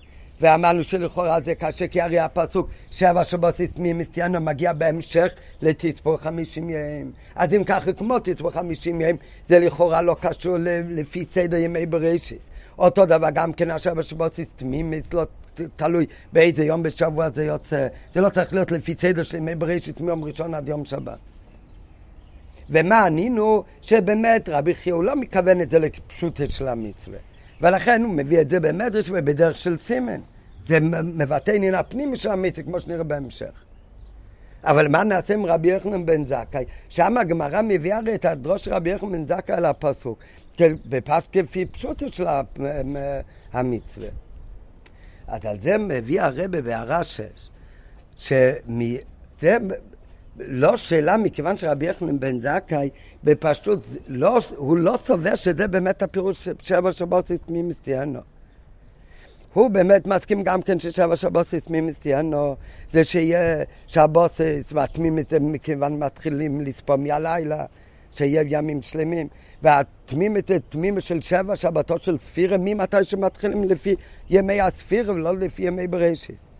[0.42, 7.12] ואמרנו שלכאורה זה קשה, כי הרי הפסוק שבע שבועות ממסטיאנו מגיע בהמשך לתספור חמישים ימים.
[7.36, 10.58] אז אם ככה כמו תספור חמישים ימים, זה לכאורה לא קשור
[10.90, 12.44] לפי סדר ימי בראשיס.
[12.78, 15.24] אותו דבר גם כן השבע שבועות תמימיס, לא
[15.76, 17.88] תלוי באיזה יום בשבוע זה יוצא.
[18.14, 21.18] זה לא צריך להיות לפי סדר של ימי בראשיס מיום ראשון עד יום שבת.
[22.70, 23.64] ומה ענינו?
[23.82, 27.18] שבאמת רבי חייא הוא לא מכוון את זה לפשוטה של המצווה.
[27.62, 30.20] ולכן הוא מביא את זה במדרש ובדרך של סימן.
[30.68, 33.52] זה מבטא עניין הפנימי של המצווה, כמו שנראה בהמשך.
[34.64, 36.66] אבל מה נעשה עם רבי יוחנן בן זכאי?
[36.90, 40.20] שם הגמרא מביאה הרי את הדרוש רבי יוחנן בן זכאי על הפסוק,
[40.62, 42.26] בפס כפי פשוטו של
[43.54, 44.08] המצווה.
[45.28, 47.50] אז על זה מביא הרבה בהערה שש,
[48.18, 49.58] שזה
[50.40, 52.90] לא שאלה מכיוון שרבי יחנן בן זכאי
[53.24, 58.20] בפשטות, לא, הוא לא סובר שזה באמת הפירוש שבע שבועות מי מסתיינו.
[59.54, 62.56] הוא באמת מסכים גם כן ששבע שבוסס מימיסטיאנו
[62.94, 67.66] זה שיהיה שבוסס והתמימי זה מכיוון מתחילים לספור מהלילה,
[68.12, 69.28] שיהיה ימים שלמים.
[69.62, 73.96] והתמימי זה תמימי של שבע שבתות של ספירה ממתי שמתחילים לפי
[74.30, 76.51] ימי הספירה ולא לפי ימי בראשית.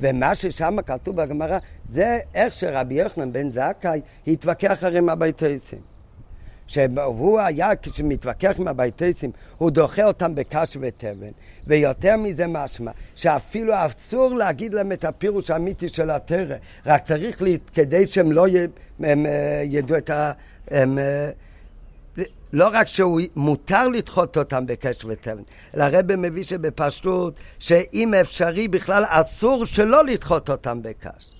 [0.00, 1.58] ומה ששם כתוב בגמרא
[1.92, 5.98] זה איך שרבי יוחנן בן זכאי התווכח הרי עם הביתויסים.
[6.68, 11.30] שהוא היה, כשמתווכח עם הביתסים, הוא דוחה אותם בקש ותבן.
[11.66, 16.56] ויותר מזה משמע, שאפילו אסור להגיד להם את הפירוש האמיתי של התרא,
[16.86, 18.56] רק צריך לי, כדי שהם לא י,
[19.00, 20.32] הם, אה, ידעו את ה...
[20.70, 21.30] הם, אה,
[22.52, 25.42] לא רק שהוא מותר לדחות אותם בקש ותבן,
[25.74, 31.34] אלא הרב מביא שבפשטות, שאם אפשרי בכלל אסור שלא לדחות אותם בקש.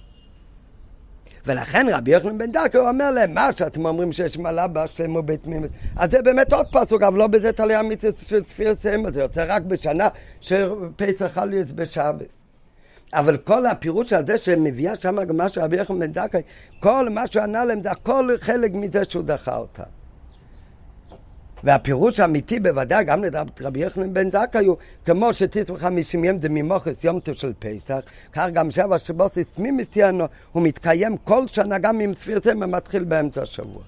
[1.47, 6.11] ולכן רבי יוחנן בן דקה אומר להם, מה שאתם אומרים שיש מעלה בהשם ובתמימות, אז
[6.11, 9.63] זה באמת עוד פסוק, אבל לא בזה תלוי המצווה של ספיר סיימה, זה יוצא רק
[9.63, 10.09] בשנה
[10.41, 12.27] שפסח חליץ בשבת.
[13.13, 16.43] אבל כל הפירוש הזה שמביאה שם הגמרא של רבי יוחנן בן זכאי,
[16.81, 19.83] כל מה שהוא ענה להם זה הכל חלק מזה שהוא דחה אותם.
[21.65, 25.33] והפירוש האמיתי בוודאי גם לדעת רבי יחנן בן זכאי הוא כמו
[26.25, 28.01] יום זה ממוחס יום טוב של פסח,
[28.33, 33.05] כך גם שבע שבוסיס תמימיס ינו הוא מתקיים כל שנה גם אם ספיר זה מתחיל
[33.05, 33.83] באמצע השבוע.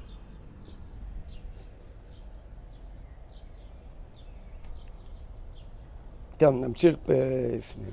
[6.36, 7.90] טוב, נמשיך בפנים.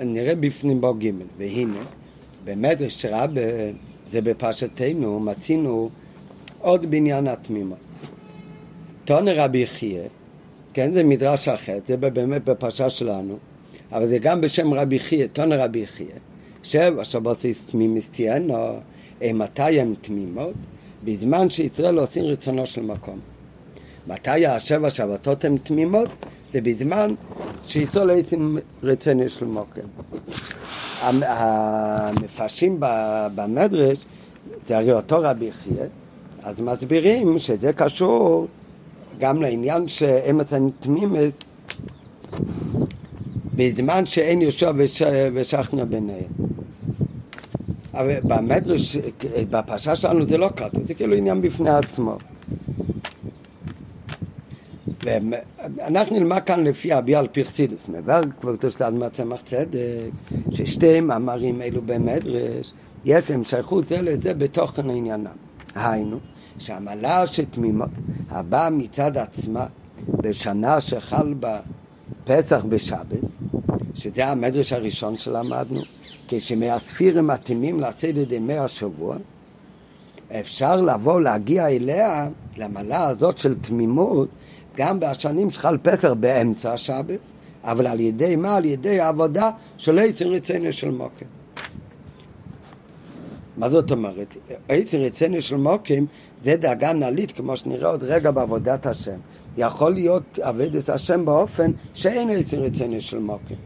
[0.00, 1.82] נראה בפנים בו ג' והנה,
[2.44, 3.40] במדרש רבה
[4.12, 5.90] זה בפרשתנו, מצינו
[6.58, 7.78] עוד בעניין התמימות.
[9.04, 10.02] טונה רבי חייא,
[10.72, 13.36] כן, זה מדרש אחר, זה באמת בפרשה שלנו,
[13.92, 16.08] אבל זה גם בשם רבי חייא, טונה רבי חייא,
[16.62, 18.78] שבע שבוסיס תמימיס תהיינו,
[19.34, 20.54] מתי הם תמימות?
[21.04, 23.18] בזמן שישראל עושים רצונו של מקום.
[24.06, 26.08] מתי השבע שבתות הן תמימות?
[26.52, 27.14] זה בזמן
[27.66, 29.84] שישראל עושים רצונו של מקום.
[31.02, 32.76] המפרשים
[33.34, 34.04] במדרש,
[34.68, 35.72] זה הרי אותו רבי יחיא,
[36.42, 38.46] אז מסבירים שזה קשור
[39.18, 41.44] גם לעניין שאמת הנתמימת
[43.54, 44.72] בזמן שאין יהושע
[45.34, 46.32] ושכנע ביניהם.
[47.94, 48.96] אבל במדרש,
[49.50, 52.16] בפרשה שלנו זה לא כתוב, זה כאילו עניין בפני עצמו.
[55.02, 59.78] ואנחנו נלמד כאן לפי אבי על פרסידס, מבר כבר תושלד מצמח צדק,
[60.52, 62.72] ששתי מאמרים אלו במדרש,
[63.04, 65.26] יש להם שייכות זה לזה בתוכן עניינם.
[65.74, 66.18] היינו,
[66.58, 67.88] שהמעלה שתמימות
[68.30, 69.66] הבאה מצד עצמה
[70.08, 71.60] בשנה שחל בה
[72.24, 73.24] פסח בשבת,
[73.94, 75.80] שזה המדרש הראשון שלמדנו,
[76.28, 79.16] כשמהספירים מתאימים לצד ימי השבוע,
[80.40, 84.28] אפשר לבוא, להגיע אליה, למעלה הזאת של תמימות,
[84.78, 87.20] גם בשנים שחל פסח באמצע השבת,
[87.64, 88.56] אבל על ידי מה?
[88.56, 91.28] על ידי העבודה של עצם רצינו של מוקים.
[93.56, 94.36] מה זאת אומרת?
[94.68, 96.06] עצם רצינו של מוקים
[96.44, 99.16] זה דאגה נעלית, כמו שנראה עוד רגע בעבודת השם.
[99.56, 103.56] יכול להיות עבודת השם באופן שאין עצם רצינו של מוקים.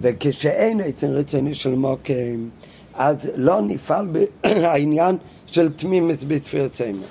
[0.00, 2.50] וכשאין עצם רצוני של מוקים,
[2.94, 4.08] אז לא נפעל
[4.44, 5.16] העניין
[5.46, 7.06] של תמימת בספיר צמר.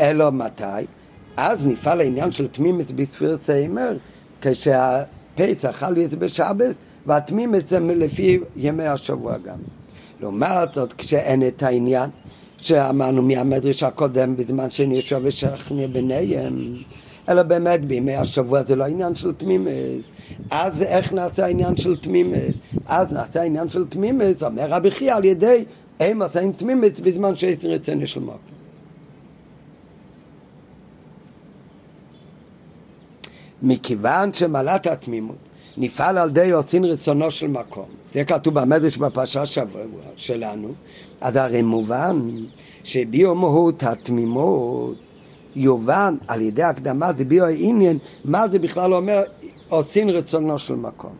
[0.00, 0.64] אלא מתי?
[1.36, 3.96] אז נפעל העניין של תמימת בספיר צמר,
[4.40, 9.58] כשהפסח חל להיות בשבת, והתמימת זה לפי ימי השבוע גם.
[10.20, 12.10] לעומת זאת, כשאין את העניין
[12.56, 16.74] שאמרנו מהמדרש הקודם בזמן שנשאר ושכנע ביניהם
[17.28, 20.04] אלא באמת בימי השבוע זה לא עניין של תמימס.
[20.50, 22.54] אז איך נעשה העניין של תמימס?
[22.86, 25.64] אז נעשה העניין של תמימס, אומר רבי חייא על ידי
[26.00, 28.53] הם עושים תמימס בזמן שיש רצוני של מוקר.
[33.64, 35.36] מכיוון שמעלת התמימות
[35.76, 39.80] נפעל על ידי יוצאים רצונו של מקום, זה כתוב במדרש בפרשה שבוע
[40.16, 40.68] שלנו,
[41.20, 42.28] אז הרי מובן
[42.84, 44.94] שביומהות התמימות
[45.56, 49.22] יובן על ידי הקדמת ביו העניין מה זה בכלל אומר
[49.68, 51.12] עושים רצונו של מקום.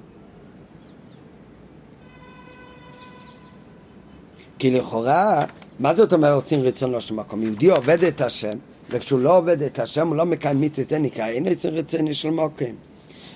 [4.59, 5.44] כי לכאורה,
[5.80, 7.42] מה זאת אומרת עושים רצונו של מקום?
[7.42, 8.59] יהודי עובד את השם,
[8.90, 12.31] וכשהוא לא עובד את השם הוא לא מקיים מצווה, זה נקרא אין עושים רצונו של
[12.31, 12.75] מקום.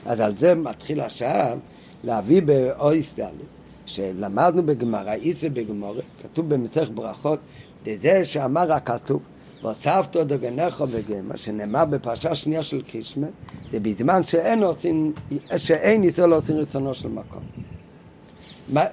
[0.07, 1.59] אז על זה מתחיל עכשיו
[2.05, 3.31] להביא באויס ד'
[3.87, 7.39] שלמדנו בגמרא, איסה בגמרא, כתוב במסך ברכות,
[8.03, 9.21] זה שאמר הכתוב
[9.63, 13.27] והוספת דגנך וגמה, שנאמר בפרשה שנייה של קישמה,
[13.73, 15.13] זה בזמן שאין, עושים,
[15.57, 17.43] שאין ישראל עושים רצונו של מקום.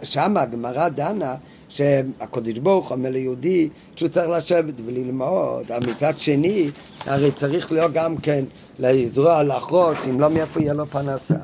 [0.04, 1.36] שם הגמרא דנה
[1.76, 6.70] שהקדוש ברוך אומר ליהודי שהוא צריך לשבת וללמוד, אבל מצד שני
[7.06, 8.44] הרי צריך להיות גם כן
[8.80, 11.36] לזרוע, לחרוש, אם לא מאיפה יהיה לו פרנסה.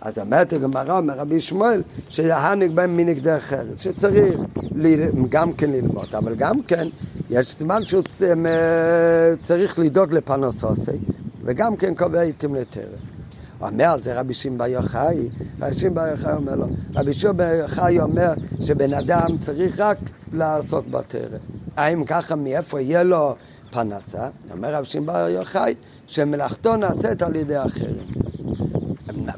[0.00, 4.40] אז אומרת הגמרא, אומר רבי שמואל, שהנהג בהם מנהג דרך ארץ, שצריך
[5.28, 6.88] גם כן ללמוד, אבל גם כן
[7.30, 8.02] יש זמן שהוא
[9.40, 10.98] צריך לדאוג לפרנסוסי,
[11.44, 13.15] וגם כן קובע איתם לטרם.
[13.60, 15.28] אומר על זה רבי שמעון יוחאי,
[15.60, 19.98] רבי שמעון יוחאי אומר לו, רבי שמעון יוחאי אומר שבן אדם צריך רק
[20.32, 21.38] לעסוק בטרם.
[21.76, 23.34] האם ככה מאיפה יהיה לו
[23.70, 24.28] פרנסה?
[24.52, 25.74] אומר רבי שמעון יוחאי
[26.06, 28.06] שמלאכתו נעשית על ידי אחרים.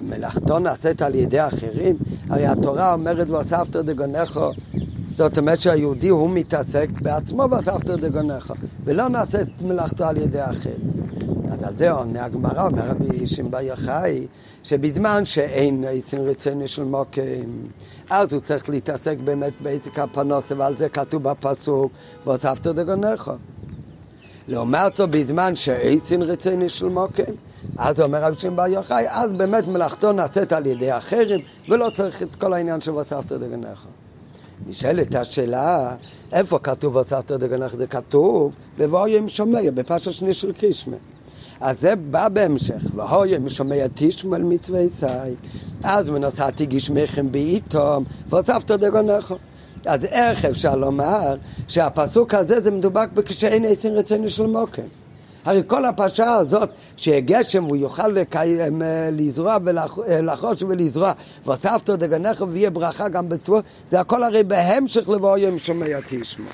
[0.00, 1.96] מלאכתו נעשית על ידי אחרים?
[2.30, 4.50] הרי התורה אומרת והוספת דגונכו
[5.18, 8.52] זאת אומרת שהיהודי הוא מתעסק בעצמו בסבתא דגונך,
[8.84, 10.74] ולא נעשה את מלאכתו על ידי אחר.
[11.50, 14.26] אז על זה עונה הגמרא, אומר רבי שמבה יחי,
[14.64, 17.68] שבזמן שאין עצם רציני של מוקים,
[18.10, 21.92] אז הוא צריך להתעסק באמת בעסק הפנוס, ועל זה כתוב בפסוק,
[22.24, 23.32] והוספתא דגונך.
[24.48, 27.34] לעומת זאת, בזמן שעצם רציני של מוקים,
[27.76, 32.34] אז אומר רבי שמבה יוחאי, אז באמת מלאכתו נעשית על ידי אחרים, ולא צריך את
[32.34, 33.86] כל העניין של וסבתא דגנך.
[34.66, 35.96] נשאלת השאלה,
[36.32, 37.76] איפה כתוב הוצאת דגנך?
[37.76, 40.96] זה כתוב בבואי שומע, בפרשה שני של קרישמה.
[41.60, 45.34] אז זה בא בהמשך, והוי שומע תשמעאל מצווה ישי,
[45.84, 49.34] אז ונוסעתי גשמיכם בעיתום, והוספת דגונך.
[49.86, 51.36] אז איך אפשר לומר
[51.68, 54.82] שהפסוק הזה זה מדובק בכשאין עשין רצינו של מוקם?
[55.44, 61.12] הרי כל הפרשה הזאת, שגשם הוא יוכל לקיים, אה, לזרוע ולחוש אה, ולזרוע,
[61.44, 66.50] והוספתו דגנך ויהיה ברכה גם בתבוא, זה הכל הרי בהמשך לבוא יום שומע תשמע.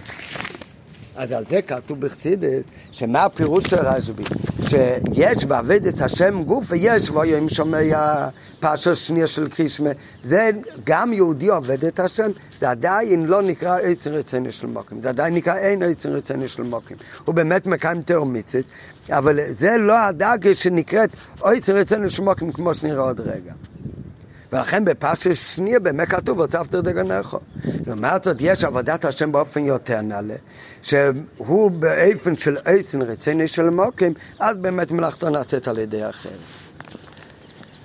[1.17, 4.23] אז על זה כתוב בחסידס, שמה הפירוש של רשב"י?
[4.69, 8.29] שיש בעבודת השם גוף ויש בו יום שומע
[8.61, 9.91] פרשה שנייה של קרישמה.
[10.25, 10.51] זה
[10.85, 15.35] גם יהודי עובד את השם, זה עדיין לא נקרא עצר רציני של מוקים, זה עדיין
[15.35, 16.97] נקרא אין עצר רציני של מוקים.
[17.25, 18.65] הוא באמת מקיים תאומיצס,
[19.11, 21.11] אבל זה לא הדאגה שנקראת
[21.43, 23.53] עצר רציני של מוקים כמו שנראה עוד רגע.
[24.55, 27.37] ולכן בפרשת שנייה באמת כתוב הוספת דגנך.
[27.87, 30.35] לעומת זאת יש עבודת השם באופן יותר נעלה,
[30.83, 36.64] שהוא באופן של עצן רציני של מוקים, אז באמת מלאכתו נעשית על ידי אחר.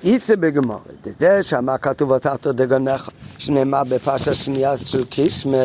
[0.04, 5.58] איצה בגמורת, זה שאמר כתוב הוספת דגנך, שנאמר בפרשה שנייה של קישמה,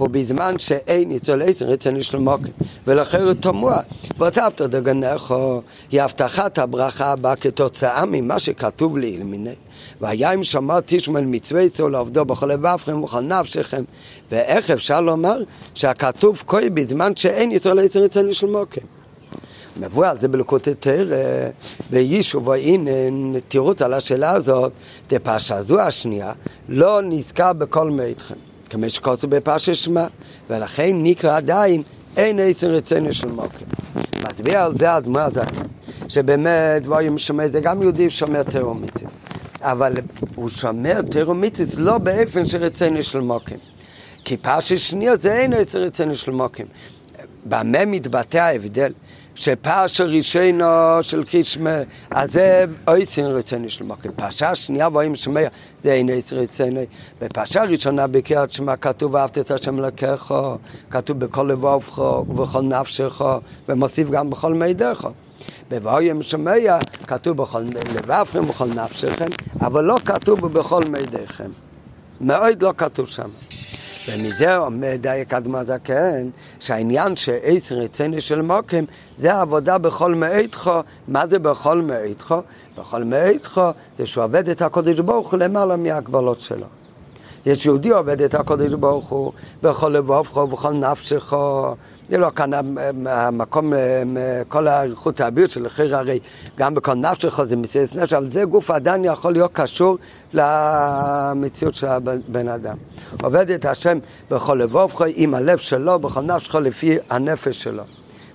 [0.00, 2.52] בזמן שאין ניצול עצן רציני של מוקים,
[2.86, 3.80] ולכן הוא תמוה,
[4.18, 5.34] והוספת דגנך
[5.90, 9.54] היא הבטחת הברכה הבאה כתוצאה ממה שכתוב לי למיני.
[10.00, 13.84] והיה אם שמע תשמעאל מצווה יצאו לעובדו בכל לבבכם ובכל נפשכם
[14.30, 15.42] ואיך אפשר לומר
[15.74, 18.97] שהכתוב כוי בזמן שאין יצאו לעצר רצוני של מוקם
[19.78, 21.16] מבוא על זה בלקוטי תרא,
[21.90, 22.90] וישו והנה
[23.48, 24.72] תירוץ על השאלה הזאת,
[25.08, 26.32] דפרשה זו השנייה,
[26.68, 28.34] לא נזכר בכל מאיתכם,
[28.70, 30.06] כמו שכתוב בפרשה שמע,
[30.50, 31.82] ולכן נקרא עדיין
[32.16, 33.64] אין עצם רצינו של מוקר.
[34.22, 35.62] מצביע על זה האדמו"ר הזקן,
[36.08, 39.12] שבאמת, דברים שומע, זה גם יהודי שומע תירומיציס.
[39.60, 39.92] אבל
[40.34, 43.56] הוא שומר תירומיציס לא באופן של רצינו של מוקים.
[44.24, 46.66] כי פרשה שנייה זה אין עשר רצינו של מוקים.
[47.44, 48.92] במה מתבטא ההבדל?
[49.38, 50.64] שפרשה ראשינו
[51.02, 51.78] של קרישמה,
[52.10, 54.10] אז זה אויסין רצוני של מוקר.
[54.16, 55.40] פרשה שנייה ואוהים שמע,
[55.84, 56.86] זה אין אויסין רצוני.
[57.20, 60.56] בפרשה ראשונה בקריאת שמע כתוב ואהבת את השם לקחו,
[60.90, 63.22] כתוב בכל לבובך ובכל נפשך,
[63.68, 65.08] ומוסיף גם בכל מידך.
[65.70, 66.52] בבואם שמע
[67.06, 69.30] כתוב בכל לבבכם ובכל נפשכם,
[69.60, 71.50] אבל לא כתוב בכל מידיכם.
[72.20, 73.77] מאוד לא כתוב שם.
[74.08, 76.28] ומזה אומר דייק אדמה זקן,
[76.60, 78.84] שהעניין שעץ רציני של מוקם
[79.18, 80.70] זה העבודה בכל מאיתך.
[81.08, 82.34] מה זה בכל מאיתך?
[82.78, 83.60] בכל מאיתך
[83.98, 86.66] זה שהוא עובד את הקודש ברוך הוא למעלה מהגבלות שלו.
[87.46, 89.32] יש יהודי עובד את הקודש ברוך הוא
[89.62, 91.34] בכל לבובך ובכל נפשך
[92.10, 92.50] זה לא כאן
[93.06, 93.72] המקום,
[94.48, 96.18] כל האריכות האביר של החיר הרי
[96.58, 99.98] גם בכל נפשך זה מציאות נפש, אבל זה גוף עדיין יכול להיות קשור
[100.32, 102.76] למציאות של הבן אדם.
[103.22, 103.98] עובד את השם
[104.30, 107.82] בכל לבובך עם הלב שלו, בכל נפשך לפי הנפש שלו.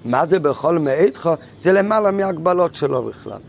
[0.05, 1.29] מה זה בכל מאיתך?
[1.63, 3.39] זה למעלה מהגבלות שלו בכלל.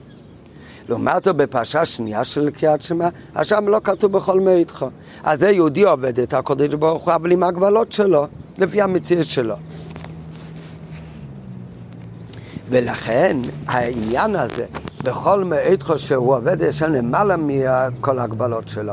[0.89, 4.87] לעומת זאת בפרשה שנייה של קריאת שמע, השם לא כתוב בכל מאיתך.
[5.25, 8.27] אז זה יהודי עובד את הקודש ברוך הוא, אבל עם הגבלות שלו,
[8.59, 9.55] לפי המציאות שלו.
[12.69, 13.37] ולכן
[13.67, 14.65] העניין הזה,
[15.05, 18.93] בכל מאיתך שהוא עובד את השם למעלה מכל ההגבלות שלו,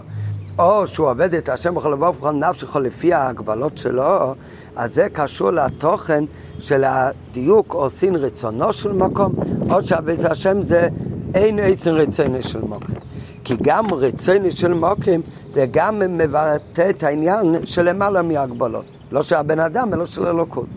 [0.60, 4.36] או שהוא עובד את השם בכל לבוא ובכל נפשך לפי ההגבלות שלו,
[4.76, 6.24] אז זה קשור לתוכן
[6.60, 9.34] של הדיוק סין רצונו של מקום,
[9.70, 10.88] או שעבד את השם זה
[11.34, 12.96] אין עצם רצונו של מקום.
[13.44, 15.22] כי גם רצונו של מקום
[15.54, 18.86] זה גם מבטא את העניין של למעלה מהגבלות.
[19.12, 20.68] לא של הבן אדם, אלא של אלוקות.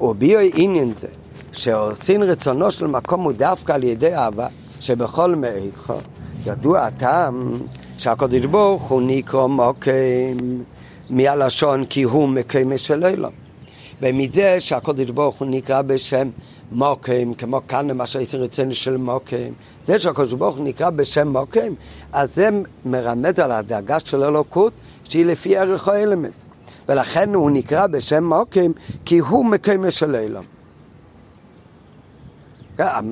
[0.00, 1.08] וביואי עניין זה,
[1.52, 4.46] שעושים רצונו של מקום הוא דווקא על ידי אהבה,
[4.80, 5.92] שבכל מאיתך
[6.46, 7.58] ידוע הטעם
[7.98, 10.64] שהקדוש ברוך הוא נקרא מוקים
[11.10, 13.28] מהלשון כי הוא מקיים של אלו.
[14.02, 16.28] ומזה שהקדוש ברוך הוא נקרא בשם
[16.72, 19.52] מוקים, כמו כאן למשל עשר רצונו של מוקים,
[19.86, 21.74] זה שהקדוש ברוך הוא נקרא בשם מוקים,
[22.12, 22.48] אז זה
[22.86, 24.72] מרמז על הדאגה של אלוקות
[25.04, 26.44] שהיא לפי ערך האלמס.
[26.88, 28.72] ולכן הוא נקרא בשם מוקים,
[29.04, 30.42] כי הוא מקיימה של אילם.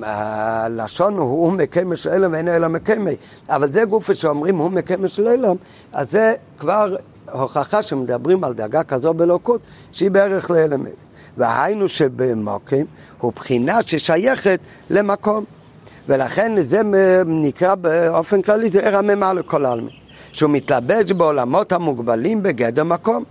[0.02, 3.10] הלשון הוא מקיימה של אילם ואין אילם מקיימה,
[3.48, 5.56] אבל זה גוף שאומרים הוא מקיימה של אילם,
[5.92, 6.96] אז זה כבר
[7.32, 9.60] הוכחה שמדברים על דאגה כזו בלוקות,
[9.92, 10.92] שהיא בערך לאלמס.
[11.36, 12.86] והיינו שבמוקים
[13.20, 14.60] הוא בחינה ששייכת
[14.90, 15.44] למקום.
[16.08, 16.82] ולכן זה
[17.26, 19.94] נקרא באופן כללי, זה ער הממה לכל העלמין.
[20.32, 23.24] שהוא מתלבש בעולמות המוגבלים בגדר מקום.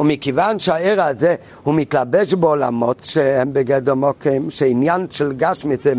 [0.00, 5.92] ומכיוון שהער הזה הוא מתלבש בעולמות שהם בגדר מוקים, שעניין של גשמי זה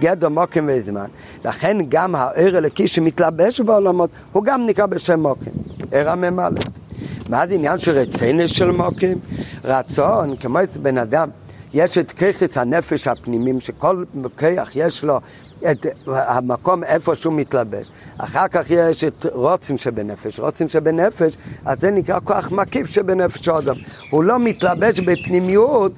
[0.00, 1.06] גדר מוקים וזמן,
[1.44, 5.52] לכן גם הער אלוקי שמתלבש בעולמות הוא גם נקרא בשם מוקים,
[5.92, 6.60] ער הממלא.
[7.28, 9.18] מה זה עניין של רציני של מוקים?
[9.64, 11.28] רצון, כמו אצל בן אדם,
[11.74, 14.04] יש את ככס הנפש הפנימיים, שכל
[14.36, 15.20] כיח יש לו
[15.70, 17.90] את המקום איפה שהוא מתלבש.
[18.18, 20.40] אחר כך יש את רוצן שבנפש.
[20.40, 23.76] רוצן שבנפש, אז זה נקרא כוח מקיף שבנפש האדם.
[24.10, 25.92] הוא לא מתלבש בפנימיות,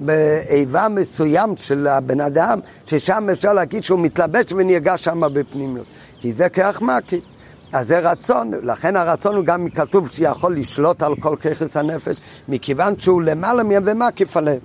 [0.00, 5.86] באיבה מסוים של הבן אדם, ששם אפשר להגיד שהוא מתלבש ונרגע שם בפנימיות.
[6.20, 7.24] כי זה כוח מקיף.
[7.72, 12.98] אז זה רצון, לכן הרצון הוא גם כתוב שיכול לשלוט על כל ככס הנפש, מכיוון
[12.98, 14.60] שהוא למעלה מהם ומקיף עליהם.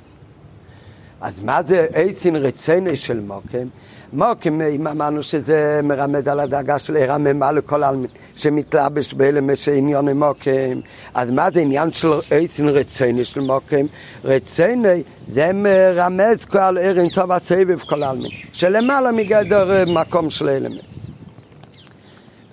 [1.21, 3.67] אז מה זה אייסין רציני של מוקם?
[4.13, 10.79] מוקם, אם אמרנו שזה מרמז על הדאגה של הרממה לכל העלמין, שמתלבש באלה שעניון מוקם,
[11.13, 13.85] אז מה זה עניין של אייסין רציני של מוקם?
[14.23, 20.81] רציני זה מרמז כל ער אינסוף הסבב כל העלמין, שלמעלה מגדר מקום של אלמנט.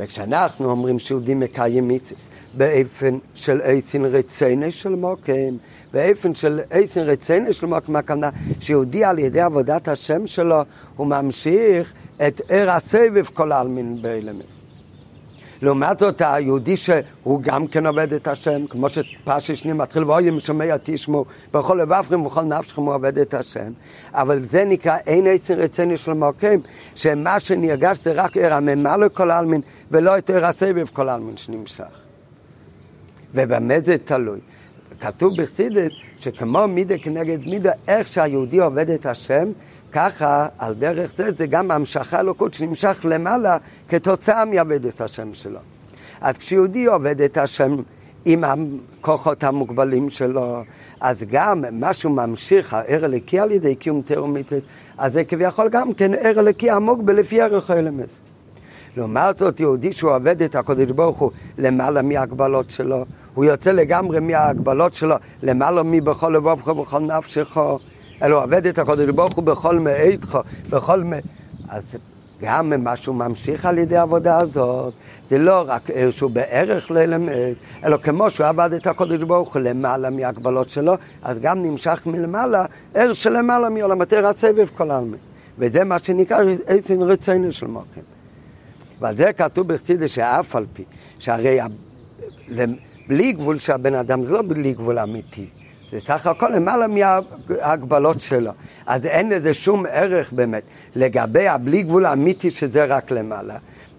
[0.01, 5.57] וכשאנחנו אומרים שיהודים מקיים מצווה באופן של אייסין רציני של מוקם,
[5.93, 8.31] באופן של אייסין רציני של מוקם, הכוונה
[8.61, 10.63] שיהודי על ידי עבודת השם שלו,
[10.97, 11.95] הוא ממשיך
[12.27, 14.65] את ער הסבב כל העלמין באלמס.
[15.63, 20.77] לעומת זאת, היהודי שהוא גם כן עובד את השם, כמו שפרשי שני מתחיל, ואוים שומע
[20.83, 23.73] תשמעו, בכל לבבכם ובכל נפשכם הוא עובד את השם.
[24.13, 26.61] אבל זה נקרא אין עצם רציני של מוקים,
[26.95, 32.04] שמה שנרגש זה רק ער הממה לכל העלמין, ולא את ער הסבב כל העלמין שנמשך.
[33.35, 34.41] ובמה זה תלוי?
[35.01, 39.49] כתוב בחסידס שכמו מידה כנגד מידה, איך שהיהודי עובד את השם,
[39.93, 43.57] ככה, על דרך זה, זה גם המשכה אלוקות שנמשך למעלה
[43.89, 45.59] כתוצאה מעבודת השם שלו.
[46.21, 47.77] אז כשיהודי עובד את השם
[48.25, 50.63] עם הכוחות המוגבלים שלו,
[51.01, 54.63] אז גם משהו ממשיך, הער אלוקי על ידי קיום תאומיתת,
[54.99, 58.21] אז זה כביכול גם כן ער אלוקי עמוק בלפי ערך האלמס.
[58.97, 64.21] לעומת זאת, יהודי שהוא עובד את הקדוש ברוך הוא למעלה מההגבלות שלו, הוא יוצא לגמרי
[64.21, 67.59] מההגבלות שלו, למעלה מבכל לבבך ובכל נפשך,
[68.23, 70.39] אלא עובד את הקדוש ברוך הוא בכל מאיתך,
[70.71, 71.13] בכל מ...
[71.69, 71.97] אז
[72.43, 74.93] גם מה שהוא ממשיך על ידי העבודה הזאת,
[75.31, 77.33] זה לא רק שהוא בערך ללמד,
[77.85, 82.65] אלא כמו שהוא עבד את הקודש ברוך הוא למעלה מהגבלות שלו, אז גם נמשך מלמעלה
[82.95, 85.19] ער שלמעלה מעולמת ער הסבב כל העלמין.
[85.59, 88.14] וזה מה שנקרא איזן רצינו של מוקים.
[89.05, 90.85] ועל זה כתוב בחסידה שאף על פי,
[91.19, 91.59] שהרי
[93.09, 95.47] בלי גבול של הבן אדם זה לא בלי גבול אמיתי.
[95.91, 98.51] זה סך הכל למעלה מההגבלות שלו.
[98.87, 100.63] אז אין לזה שום ערך באמת.
[100.97, 103.57] לגבי הבלי גבול האמיתי שזה רק למעלה.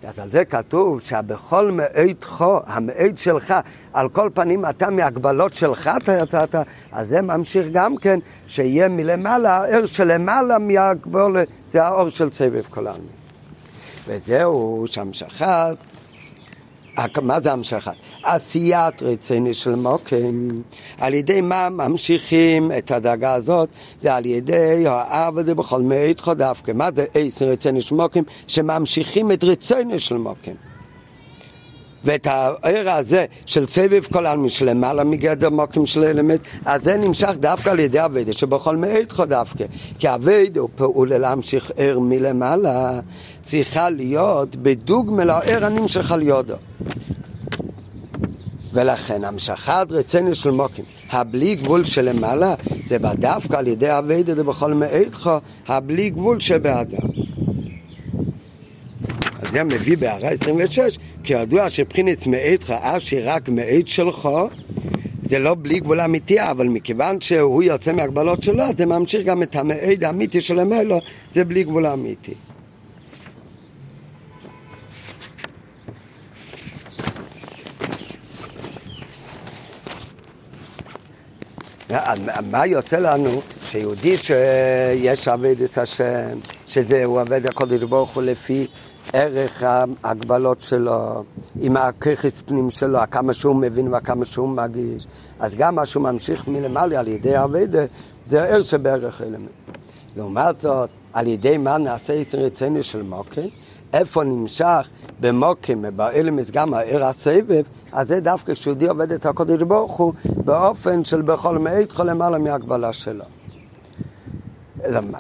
[0.08, 3.54] אז על זה כתוב שבכל מאיתך, המאית שלך,
[3.94, 6.56] על כל פנים אתה מהגבלות שלך אתה יצאת,
[6.92, 11.38] אז זה ממשיך גם כן, שיהיה מלמעלה, הער שלמעלה מהגבול,
[11.74, 13.15] זה האור של סבב כל העלמין.
[14.08, 15.78] וזהו שהמשכת
[17.22, 17.92] מה זה המשכת?
[18.24, 20.62] עשיית רציני של מוקם.
[20.98, 23.70] על ידי מה ממשיכים את הדאגה הזאת?
[24.02, 26.72] זה על ידי העבודה בכל מאיתך דווקא.
[26.72, 28.24] מה זה עשר רציני של מוקם?
[28.48, 30.52] שממשיכים את רציני של מוקם.
[32.06, 37.32] ואת הער הזה של סבב כל העלמין שלמעלה מגדר מוקים של אלמנט, אז זה נמשך
[37.40, 39.66] דווקא על ידי אביידה שבכל מאיתך דווקא.
[40.00, 43.00] כי אביידה הוא פעולה להמשיך ער מלמעלה,
[43.44, 46.56] צריכה להיות בדוגמה לער הנמשך על יודו.
[48.74, 52.56] ולכן המשכת רצינו של מוקים, הבלי גבול שלמעלה,
[52.88, 55.32] זה דווקא על ידי אביידה בכל מאיתך,
[55.68, 57.15] הבלי גבול שבאדם.
[59.56, 64.30] זה מביא בהערה 26, כי ידוע שבחינת מאיתך, אף שרק מאית שלך,
[65.30, 69.56] זה לא בלי גבול אמיתי, אבל מכיוון שהוא יוצא מהגבלות שלו, זה ממשיך גם את
[69.56, 71.00] המעיד האמיתי של המלו,
[71.34, 72.34] זה בלי גבול אמיתי.
[82.52, 83.42] מה יוצא לנו?
[83.70, 86.38] שיהודי שיש עבד את השם,
[86.68, 88.68] שזה הוא עבד הקודש ברוך הוא לפי
[89.14, 89.64] ערך
[90.04, 91.24] ההגבלות שלו,
[91.62, 95.08] עם הככס פנים שלו, כמה שהוא מבין וכמה שהוא מגיש,
[95.40, 97.86] אז גם מה שהוא ממשיך מלמעלה על ידי אביידה,
[98.30, 99.50] זה ער שבערך אלמנט.
[100.16, 103.48] לעומת זאת, על ידי מה נעשה יצר רצינו של מוקר,
[103.94, 104.88] איפה נמשך
[105.20, 111.04] במוקים, באלמנט גם הער הסבב, אז זה דווקא כשיהודי עובד את הקודש ברוך הוא באופן
[111.04, 113.24] של בכל מאיתך למעלה מהגבלה שלו.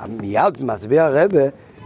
[0.09, 1.41] מיד מסביר הרבה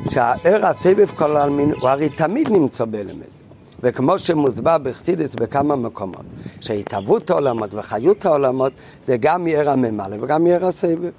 [0.10, 3.40] שהער הסבב כל העלמין הוא הרי תמיד נמצא באלמז.
[3.84, 6.26] וכמו שמוסבר בחסידס בכמה מקומות,
[6.60, 8.74] שהתהוות העולמות וחיות העולמות
[9.08, 11.10] זה גם מער הממלא וגם מער הסבב.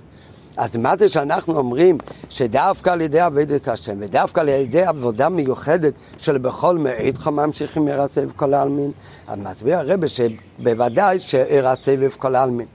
[0.57, 5.93] אז מה זה שאנחנו אומרים שדווקא על ידי עבודת השם ודווקא על ידי עבודה מיוחדת
[6.17, 8.91] של בכל מעידך ממשיכים ער הסבב כל העלמין?
[9.29, 12.67] אז מסביר הרבה שבוודאי שער הסבב כל העלמין.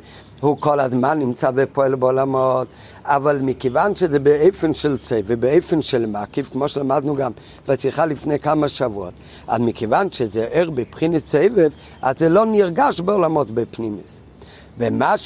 [0.41, 2.67] הוא כל הזמן נמצא ופועל בעולמות,
[3.03, 7.31] אבל מכיוון שזה באופן של צא ובאופן של מקיף, כמו שלמדנו גם
[7.67, 9.13] בשיחה לפני כמה שבועות,
[9.47, 11.69] אז מכיוון שזה ער בבחינת סבב,
[12.01, 14.19] אז זה לא נרגש בעולמות בפנימיס.
[14.77, 15.17] ומה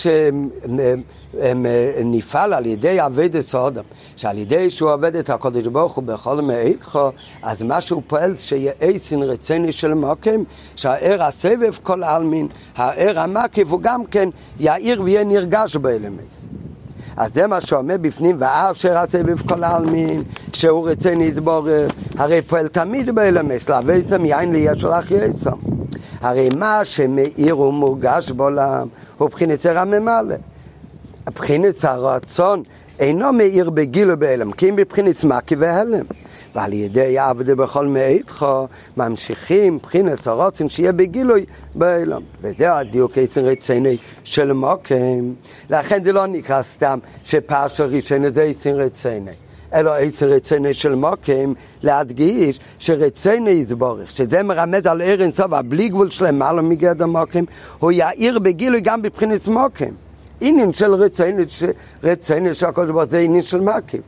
[1.33, 3.83] שנפעל על ידי אבד סודם,
[4.15, 6.99] שעל ידי שהוא עובד את הקודש ברוך הוא בכל מאיתך,
[7.43, 8.33] אז מה שהוא פועל
[8.81, 10.43] אייסין רציני של מוקם,
[10.75, 16.45] שהער הסבב כל עלמין, הער המקיף הוא גם כן יאיר ויהיה נרגש באלמס.
[17.17, 20.23] אז זה מה שאומר בפנים, ואף הסבב כל העלמין,
[20.53, 25.57] שהוא רציני יתבורר, הרי פועל תמיד באלמס, להביא יין ליש לך יסם.
[26.21, 30.35] הרי מה שמאיר ומורגש בעולם הוא בחינת ער הממלא.
[31.25, 32.63] בחינת הרצון
[32.99, 36.05] אינו מאיר בגיל ובהלם, כי אם בבחינת מקי והלם.
[36.55, 38.45] ועל ידי עבדי בכל מאיתך
[38.97, 41.45] ממשיכים בחינת הרוצן שיהיה בגילוי
[41.75, 42.21] בהלם.
[42.41, 45.33] וזה הדיוק עצם רציני של מוקם.
[45.69, 49.31] לכן זה לא נקרא סתם שפרשה ראשונה זה עצם רציני.
[49.73, 56.09] אלא עצם רציני של מוקם, להדגיש שרציני יתבורך, שזה מרמז על ער אינסוף, הבלי גבול
[56.09, 57.43] שלהם מעלה מגדר מוקם,
[57.79, 59.93] הוא יאיר בגילוי גם בבחינת מוקם.
[60.41, 61.43] עניין של רציני,
[62.03, 64.01] רציני של הקודש ברוך זה עניין של מקיף.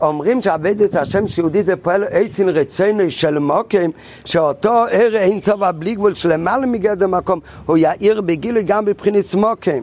[0.00, 3.90] אומרים שעבד השם שיהודי זה פועל עצין רציני של מוקם,
[4.24, 9.82] שאותו ער אין סוף הבלי גבול שלמעלה מגדר מקום, הוא יאיר בגילוי גם בבחינת מוקם.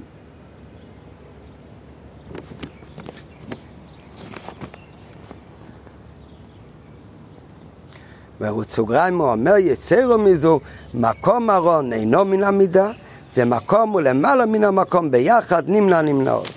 [8.41, 10.59] ובסוגריים הוא אומר, יסרו מזו,
[10.93, 12.91] מקום ארון אינו מן המידה,
[13.37, 16.49] ומקום ולמעלה מן המקום ביחד נמנע נמנעות.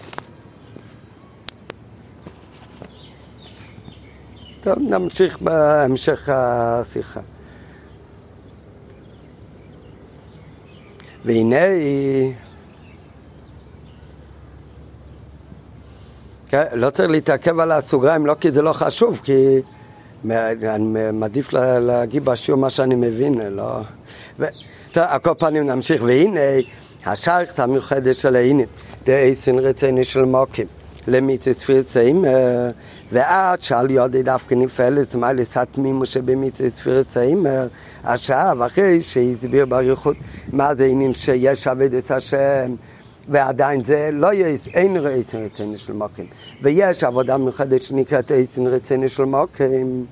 [4.60, 7.20] טוב, נמשיך בהמשך השיחה.
[11.24, 11.56] והנה
[16.48, 19.60] כן, לא צריך להתעכב על הסוגריים, לא כי זה לא חשוב, כי
[20.30, 23.80] אני מעדיף להגיד בשיעור מה שאני מבין, לא...
[24.38, 24.46] ו...
[24.92, 26.40] טוב, על כל פנים נמשיך, והנה
[27.06, 28.62] השייכת המיוחדת של הנה,
[29.04, 30.66] דאיסין רציני של מוקים.
[31.06, 32.70] למיצי צפיר ציימר,
[33.12, 37.66] ועד שעל יודי דווקא נפעלת מה לסתמימו שבמיצי צפיר ציימר,
[38.04, 40.16] עכשיו, אחרי שהסביר באריכות
[40.52, 42.74] מה זה עניין שיש עבד את השם,
[43.28, 46.26] ועדיין זה לא יש, אין רצון רציני של מוקים.
[46.62, 50.06] ויש עבודה מיוחדת שנקראת עשין רציני של מוקים,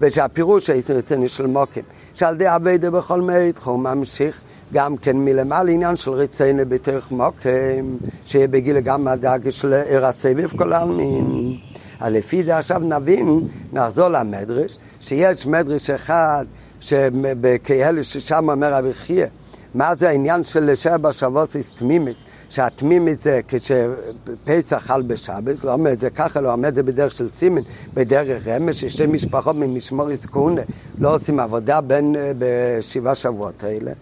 [0.00, 1.82] ושהפירוש רציני של מוקים,
[2.14, 7.98] שעל די אבדה בכל מיני תחום ממשיך גם כן מלמעלה עניין של רציני בתוך מוקים,
[8.24, 11.56] שיהיה בגיל גם הדאגה של עיר הסביב כל העלמין.
[12.00, 16.44] אז לפי זה עכשיו נבין, נחזור למדרש, שיש מדרש אחד
[16.80, 19.26] שבקהל ששם אומר רבי חייא,
[19.74, 22.16] מה זה העניין של לשער בשבועות תמימית,
[22.48, 27.10] שהתמימית זה כשפסח חל בשבת, לא אומר את זה ככה, לא אומר את זה בדרך
[27.10, 27.62] של סימן,
[27.94, 30.62] בדרך רמש, ששתי משפחות ממשמוריס כהונה
[30.98, 33.92] לא עושים עבודה בין בשבעה שבועות האלה.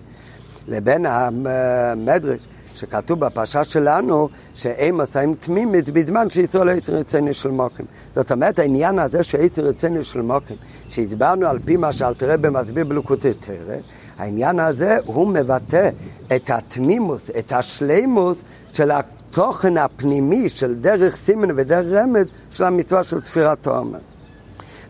[0.68, 2.48] לבין המדרש
[2.80, 7.86] שכתוב בפרשה שלנו שהם עושים תמימית בזמן שישראל עשר רציני של מוקים.
[8.14, 10.56] זאת אומרת העניין הזה שעשר רציני של מוקים,
[10.88, 13.76] שהסברנו על פי מה שאלתרבה מסביר בלוקותי תרא,
[14.18, 15.90] העניין הזה הוא מבטא
[16.36, 23.20] את התמימוס, את השלימוס של התוכן הפנימי של דרך סימן ודרך רמז של המצווה של
[23.20, 23.98] ספירת העומר.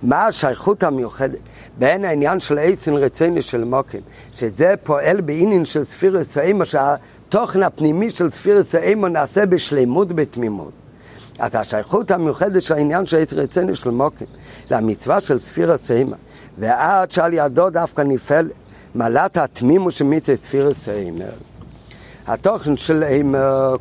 [0.03, 1.39] מה השייכות המיוחדת
[1.79, 4.01] בין העניין של אייסן רציני של מוקים,
[4.35, 6.65] שזה פועל בעניין של ספירס האימו,
[7.31, 10.71] שהתוכן הפנימי של ספירס האימו נעשה בשלימות בתמימות.
[11.39, 14.27] אז השייכות המיוחדת של העניין של אייסן רציני של מוקים,
[14.71, 16.15] למצווה של ספירס האימו,
[16.59, 18.51] ועד שעל ידו דווקא נפעל
[18.95, 21.25] מעלת התמימות של מיתי ספירס האימו.
[22.27, 23.05] התוכן של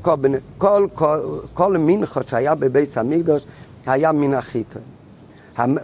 [0.02, 0.16] כל,
[0.58, 1.20] כל, כל,
[1.54, 3.46] כל מנחות שהיה בבית המקדוש
[3.86, 4.80] היה מן החיטה.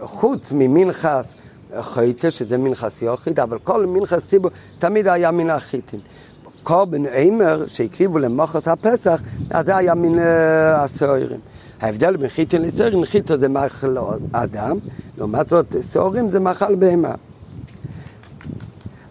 [0.02, 1.34] חוץ ממנחס
[1.80, 6.00] חייטה, שזה מנחס יוחיד, אבל כל מנחס ציבור תמיד היה מן החיטין.
[6.66, 10.18] קורבן עמר שהקריבו למוחס הפסח, אז זה היה מן
[10.74, 11.40] הסוהרים.
[11.80, 13.96] ההבדל בין חיטין לסוהרים, חיטה זה מאכל
[14.32, 14.76] אדם,
[15.18, 17.14] לעומת זאת סוהרים זה מאכל בהמה.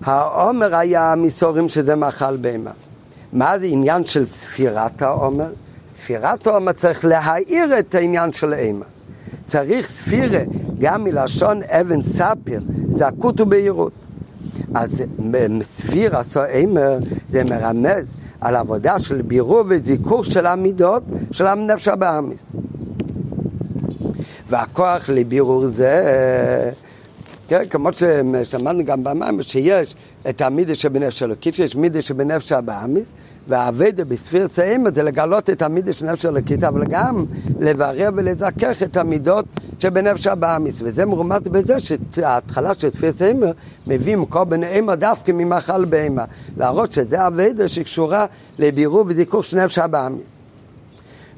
[0.01, 2.71] העומר היה מסוהרים שזה מאכל בהמה.
[3.33, 5.49] מה זה עניין של ספירת העומר?
[5.95, 8.85] ספירת העומר צריך להאיר את העניין של האימה.
[9.45, 10.41] צריך ספירה,
[10.79, 14.04] גם מלשון אבן ספיר, זכות ובהירות.
[14.73, 15.03] אז
[15.77, 16.97] ספירה, סואמר,
[17.29, 22.51] זה מרמז על עבודה של בירור וזיכוך של המידות של הנפש הבאמיס.
[24.49, 26.71] והכוח לבירור זה,
[27.47, 29.95] כן, כמו ששמענו גם במים, שיש
[30.29, 33.07] את המידה שבנפש אלוקית, שיש מידה שבנפש הבאמיס,
[33.47, 37.25] והאבדה בספיר צאימה זה לגלות את המידה של נפש אלוקית, אבל גם
[37.59, 39.45] לברר ולזכך את המידות
[39.79, 40.75] שבנפש הבאמיס.
[40.79, 43.47] וזה מרומז בזה שההתחלה של ספיר צאימה
[43.87, 46.25] מביאים כל בני אימה דווקא ממאכל בהמה.
[46.57, 48.25] להראות שזה אבדה שקשורה
[48.59, 50.29] לבירור וזיכוך של נפש הבאמיס.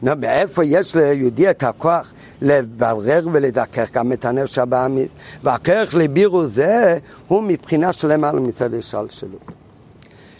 [0.03, 5.11] נו, מאיפה יש ליהודי את הכוח לברר ולזכך גם את הנפש הבאמיס?
[5.43, 6.97] והכרך לבירור זה
[7.27, 9.51] הוא מבחינה שלמה מצד השלשלות.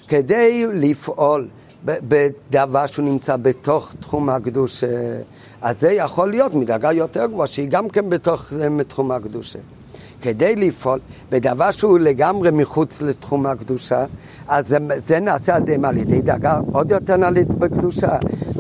[0.08, 1.48] כדי לפעול
[1.86, 4.88] בדבר שהוא נמצא בתוך תחום הקדושה,
[5.62, 8.54] אז זה יכול להיות מדרגה יותר גבוהה, שהיא גם כן בתוך
[8.88, 9.60] תחום הקדושה.
[10.22, 11.00] כדי לפעול
[11.30, 14.06] בדבר שהוא לגמרי מחוץ לתחום הקדושה,
[14.48, 18.18] אז זה, זה נעשה על ידי דרגה עוד יותר נעלית בקדושה.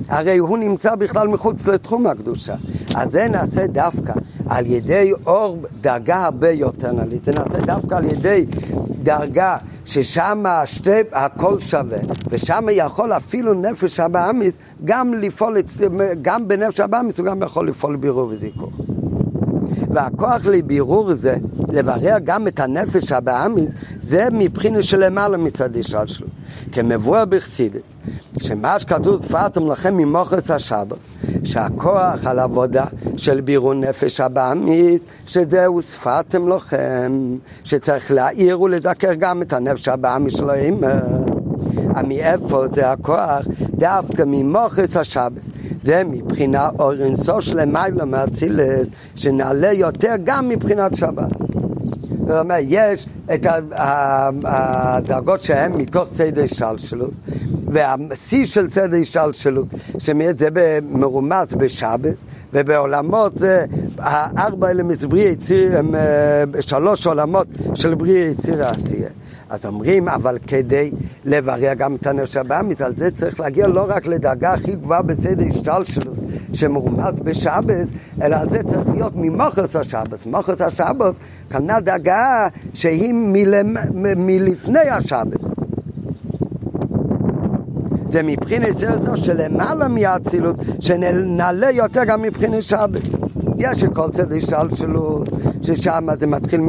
[0.09, 2.55] הרי הוא נמצא בכלל מחוץ לתחום הקדושה.
[2.95, 4.13] אז זה נעשה דווקא
[4.49, 7.25] על ידי אור דרגה הרבה יותר נעלית.
[7.25, 8.45] זה נעשה דווקא על ידי
[9.03, 10.43] דרגה ששם
[11.11, 11.97] הכל שווה,
[12.29, 15.57] ושם יכול אפילו נפש הבאמיס גם לפעול,
[16.21, 18.96] גם בנפש הבאמיס הוא גם יכול לפעול בירור וזיכוך.
[19.87, 21.35] והכוח לבירור זה,
[21.73, 26.29] לברר גם את הנפש הבאמיס, זה מבחינה שלמעלה מצד השתלשלות.
[26.71, 27.81] כמבואר בחסידס,
[28.39, 30.97] שמה שכתוב שפרתם לכם ממוחס השבת,
[31.43, 32.85] שהכוח על עבודה
[33.17, 40.49] של בירור נפש הבאמיס, שזהו שפרתם לכם, שצריך להעיר ולדקר גם את הנפש הבאמיס של
[40.49, 40.95] האמא.
[42.07, 43.45] מאיפה זה הכוח?
[43.77, 45.45] דווקא ממוחס השבת.
[45.83, 51.29] זה מבחינה אור אינסו שלמעלה מאצילס, שנעלה יותר גם מבחינת שבת.
[52.27, 53.45] זאת אומרת, יש את
[54.43, 57.13] הדרגות שהן מתוך סדר השתלשלות,
[57.65, 59.67] והשיא של סדר השתלשלות,
[59.97, 60.49] שזה
[60.89, 63.65] מרומז בשבס, ובעולמות זה
[63.97, 69.09] הארבע אלה מזברי יציר הם אה, שלוש עולמות של בריא יציר העשייה.
[69.49, 70.91] אז אומרים, אבל כדי
[71.25, 75.41] לברר גם את הנפש הבאמית, על זה צריך להגיע לא רק לדרגה הכי גבוהה בצד
[75.41, 76.19] השתלשלוס,
[76.53, 77.89] שמרומז בשבס,
[78.21, 80.25] אלא על זה צריך להיות ממוחס השבס.
[80.25, 81.15] מוחס השבס,
[81.49, 83.75] כנ"ל דרגה שהיא מלמ...
[84.17, 85.45] מלפני השבס.
[88.11, 93.26] זה מבחינת זה שלמעלה מהאצילות, שנעלה יותר גם מבחינת שבס.
[93.57, 95.29] יש כל צד השתלשלות,
[95.61, 96.61] ששם זה מתחיל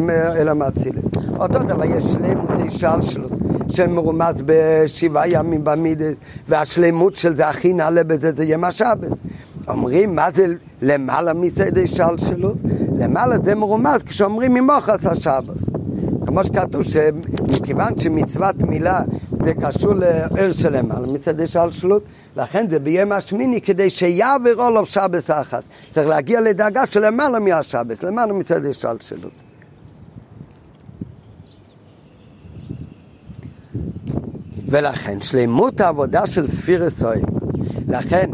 [0.00, 1.04] מאלם אצילס.
[1.38, 3.32] אותו דבר יש שלמות השתלשלות,
[3.68, 6.16] שמרומז בשבעה ימים במידס,
[6.48, 9.12] והשלמות של זה הכי נעלה בזה זה יום השבס.
[9.68, 10.46] אומרים, מה זה
[10.82, 12.56] למעלה מסד השתלשלות?
[12.98, 15.62] למעלה זה מרומז כשאומרים ממוחס השבס.
[16.26, 19.00] כמו שכתוב שמכיוון שמצוות מילה
[19.44, 22.02] זה קשור לער שלם, על מצד השלשלות,
[22.36, 25.62] לכן זה ביום השמיני כדי שיעבר עולו שבס אחת.
[25.90, 29.32] צריך להגיע לדאגה של למעלה מהשבס, למעלה מצד השלשלות.
[34.68, 37.26] ולכן שלמות העבודה של ספיר סועים,
[37.88, 38.30] לכן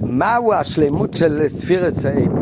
[0.00, 2.37] מהו השלמות של ספיר סועים?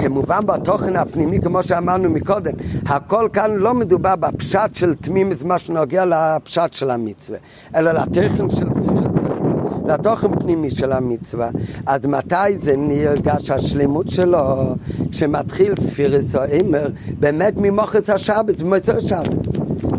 [0.00, 2.52] כמובן בתוכן הפנימי, כמו שאמרנו מקודם,
[2.86, 7.38] הכל כאן לא מדובר בפשט של תמימס, מה שנוגע לפשט של המצווה,
[7.76, 9.08] אלא לתוכן של ספירת
[9.88, 11.50] לתוכן פנימי של המצווה.
[11.86, 14.74] אז מתי זה נרגש השלמות שלו?
[15.10, 16.40] כשמתחיל ספירס או
[17.20, 19.46] באמת ממוחץ השבת, במוצאי השבת.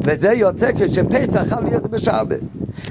[0.03, 2.39] וזה יוצא כשפסח יכול להיות בשבת.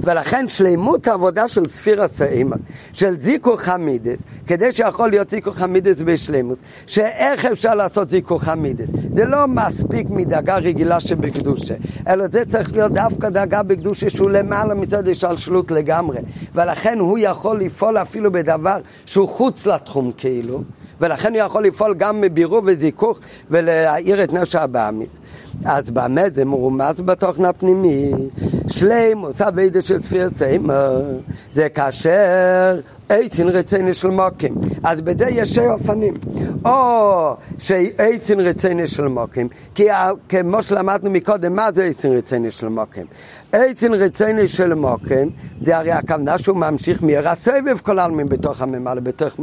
[0.02, 2.56] ולכן שלמות העבודה של ספירה סאימה,
[2.92, 8.88] של זיקו חמידס, כדי שיכול להיות זיקו חמידס בשלמות, שאיך אפשר לעשות זיקו חמידס?
[9.12, 11.74] זה לא מספיק מדאגה רגילה שבקדושה,
[12.08, 16.18] אלא זה צריך להיות דווקא דאגה בקדושה שהוא למעלה מצד השלשלות לגמרי,
[16.54, 20.62] ולכן הוא יכול לפעול אפילו בדבר שהוא חוץ לתחום כאילו.
[21.00, 23.18] ולכן הוא יכול לפעול גם מבירור וזיכוך
[23.50, 25.08] ולהאיר את נפש הבאמיס.
[25.64, 28.12] אז באמת זה מרומז בתוכן הפנימי.
[28.68, 31.02] שלימוס אביידה של ספיר סיימר
[31.52, 34.54] זה כאשר עצין רציני של מוקים.
[34.84, 36.14] אז בזה יש שני אופנים.
[36.64, 39.86] או שעצין רציני של מוקים, כי
[40.28, 43.06] כמו שלמדנו מקודם, מה זה עצין רציני של מוקים?
[43.52, 45.30] עצין רציני של מוקים,
[45.62, 49.34] זה הרי הכוונה שהוא ממשיך מעיר הסבב כל העלמים בתוך הממלא, בתוך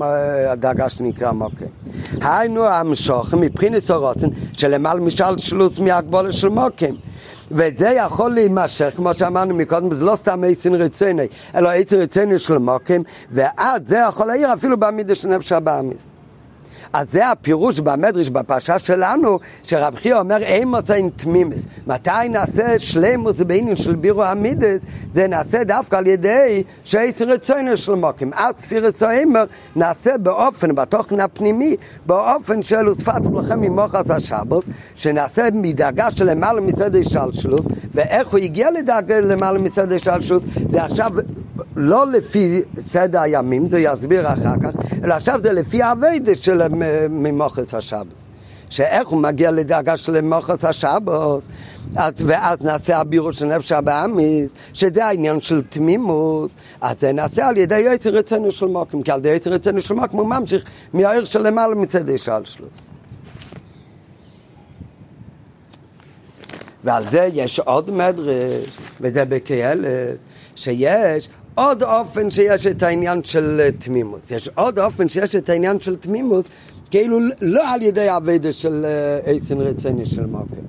[0.47, 1.68] הדאגה שנקרא מוקים.
[2.22, 6.95] היינו המשוך מבחינת הרוצן שלמעלה משל שלוץ מהגבולה של מוקים.
[7.51, 12.57] וזה יכול להימשך, כמו שאמרנו מקודם, זה לא סתם עצין רציני, אלא עצין רציני של
[12.57, 16.14] מוקים, ועד זה יכול להעיר אפילו בעמידה של נפש הבאמיס.
[16.95, 21.65] אז זה הפירוש במדרש בפרשה שלנו, שרב חייא אומר אין מוצא עם תמימס.
[21.87, 24.81] מתי נעשה שלמוס בעניין של בירו המידס?
[25.13, 28.31] זה נעשה דווקא על ידי שעשר רצונו של מוקים.
[28.33, 29.43] אז ספיר רצוימר
[29.75, 31.75] נעשה באופן, בתוכן הפנימי,
[32.05, 34.65] באופן של ושפת לכם ממוחס השבוס,
[34.95, 41.11] שנעשה מדאגה של למעלה מצד השלשלות, ואיך הוא הגיע לדאגה למעלה מצד השלשלות, זה עכשיו
[41.75, 44.69] לא לפי סדר הימים, זה יסביר אחר כך,
[45.03, 46.61] אלא עכשיו זה לפי האביידה של
[47.09, 48.19] ממוחס השבוס.
[48.69, 51.43] שאיך הוא מגיע לדאגה של ממוחס השבוס,
[51.95, 57.57] אז, ואז נעשה הבירו של נפש הבאמיס, שזה העניין של תמימות, אז זה נעשה על
[57.57, 60.63] ידי יצר רצונו של מוקים, כי על ידי יצר רצונו של מוקים הוא ממשיך
[60.93, 62.69] מהעיר של למעלה מצדי שלשלות.
[66.83, 69.88] ועל זה יש עוד מדרש, וזה בקהלת,
[70.55, 74.31] שיש עוד אופן שיש את העניין של תמימות.
[74.31, 76.45] יש עוד אופן שיש את העניין של תמימות,
[76.95, 78.85] כאילו לא על ידי אביידה של
[79.25, 80.65] עצם רציני של מוקם.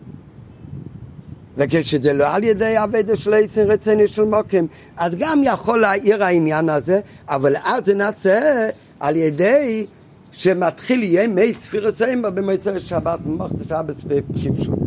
[1.57, 4.67] וכשזה לא על ידי אביידה של עצם רציני של מוקם,
[4.97, 8.69] אז גם יכול להעיר העניין הזה, אבל אז זה נעשה
[9.01, 9.87] על ידי
[10.33, 14.79] שמתחיל ימי ספירת סיימה במוצאי שבת, במחצה שבת בפשוט.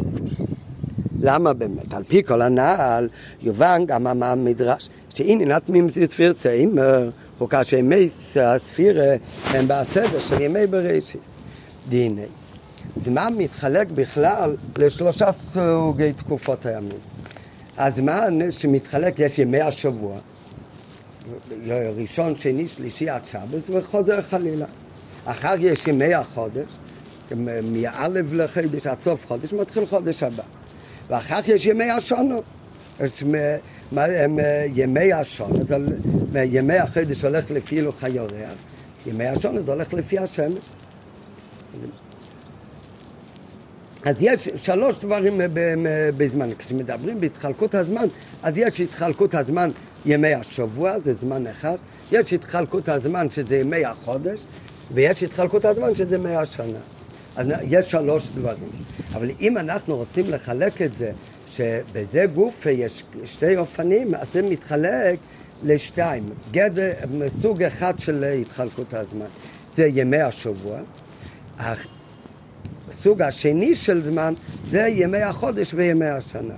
[1.21, 1.93] למה באמת?
[1.93, 3.09] על פי כל הנעל
[3.41, 9.13] יובן גם המדרש שהנה נתמים ספיר סיימר הוא כאשר ימי הספירה
[9.45, 11.28] הם בסדר של ימי בראשית.
[11.89, 12.25] דיני.
[13.05, 16.97] זמן מתחלק בכלל לשלושה סוגי תקופות הימים.
[17.77, 20.17] הזמן שמתחלק, יש ימי השבוע,
[21.97, 24.65] ראשון, שני, שלישי עד שבת, וחוזר חלילה.
[25.25, 26.67] אחר יש ימי החודש,
[27.63, 30.43] מאלף לחודש עד סוף חודש, מתחיל חודש הבא.
[31.09, 32.43] ואחר יש ימי השונות.
[34.75, 35.67] ימי השונות,
[36.35, 38.57] ימי החודש הולך לפי הילוך היורח,
[39.05, 40.59] ימי השונות הולך לפי השמש.
[44.05, 45.41] אז יש שלוש דברים
[46.17, 48.05] בזמן, כשמדברים בהתחלקות הזמן,
[48.43, 49.69] אז יש התחלקות הזמן,
[50.05, 51.75] ימי השבוע, זה זמן אחד,
[52.11, 54.43] יש התחלקות הזמן שזה ימי החודש,
[54.93, 56.79] ויש התחלקות הזמן שזה מאה שנה.
[57.35, 58.69] אז יש שלוש דברים.
[59.13, 61.11] אבל אם אנחנו רוצים לחלק את זה,
[61.47, 65.19] שבזה גוף יש שתי אופנים, אז זה מתחלק
[65.63, 66.23] לשתיים.
[66.51, 66.91] גדר,
[67.41, 69.25] סוג אחד של התחלקות הזמן,
[69.75, 70.79] זה ימי השבוע.
[71.59, 74.33] הסוג השני של זמן
[74.69, 76.53] זה ימי החודש וימי השנה.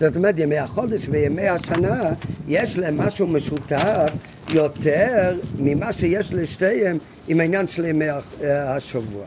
[0.00, 2.10] זאת אומרת, ימי החודש וימי השנה,
[2.48, 4.10] יש להם משהו משותף
[4.50, 8.06] יותר ממה שיש לשתיהם עם העניין של ימי
[8.44, 9.24] השבוע.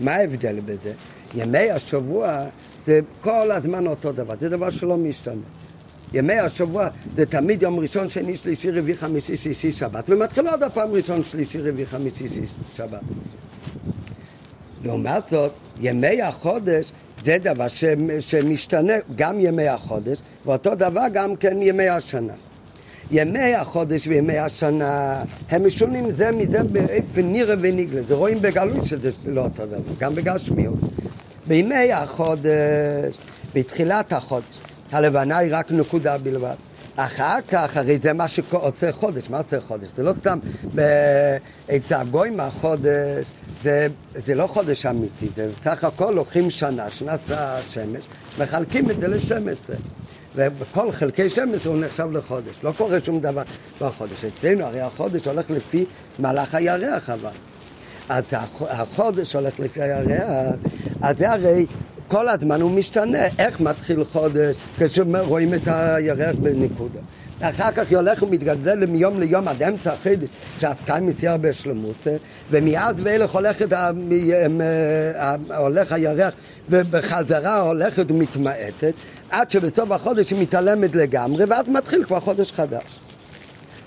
[0.00, 0.92] מה ההבדל בזה?
[1.34, 2.44] ימי השבוע
[2.86, 5.42] זה כל הזמן אותו דבר, זה דבר שלא משתנה.
[6.12, 10.92] ימי השבוע זה תמיד יום ראשון, שני, שלישי, רביעי, חמישי, שישי, שבת, ומתחיל עוד הפעם
[10.92, 13.00] ראשון, שלישי, רביעי, חמישי, שישי, שבת.
[14.84, 16.92] לעומת זאת, ימי החודש
[17.24, 17.66] זה דבר
[18.20, 22.32] שמשתנה גם ימי החודש, ואותו דבר גם כן ימי השנה.
[23.10, 28.02] ימי החודש וימי השנה הם משונים זה מזה באיפה נראה ונגלה.
[28.08, 30.78] זה רואים בגלות שזה לא אותו דבר, גם בגשמיות.
[31.46, 33.18] בימי החודש,
[33.54, 34.58] בתחילת החודש,
[34.92, 36.54] הלבנה היא רק נקודה בלבד.
[36.96, 39.88] אחר כך, הרי זה מה שעושה חודש, מה עושה חודש?
[39.96, 40.38] זה לא סתם
[41.76, 43.30] אצל הגויים החודש,
[43.62, 48.04] זה, זה לא חודש אמיתי, זה בסך הכל לוקחים שנה, שנת השמש,
[48.38, 49.74] מחלקים את זה ל-12.
[50.36, 53.42] ובכל חלקי שמש הוא נחשב לחודש, לא קורה שום דבר
[53.80, 54.24] בחודש.
[54.24, 55.84] אצלנו הרי החודש הולך לפי
[56.18, 57.30] מהלך הירח אבל.
[58.08, 58.24] אז
[58.60, 60.54] החודש הולך לפי הירח,
[61.02, 61.66] אז זה הרי
[62.08, 63.26] כל הזמן הוא משתנה.
[63.38, 67.00] איך מתחיל חודש כשרואים את הירח בנקודה?
[67.40, 70.28] אחר כך הולך ומתגדל מיום ליום עד אמצע החידש,
[70.58, 72.16] שהסקאי מצייר בשלמוסה,
[72.50, 73.66] ומאז ואילך הולכת,
[75.56, 76.34] הולך הירח
[76.68, 78.92] ובחזרה הולכת ומתמעטת,
[79.30, 83.03] עד שבסוף החודש היא מתעלמת לגמרי, ואז מתחיל כבר חודש חדש.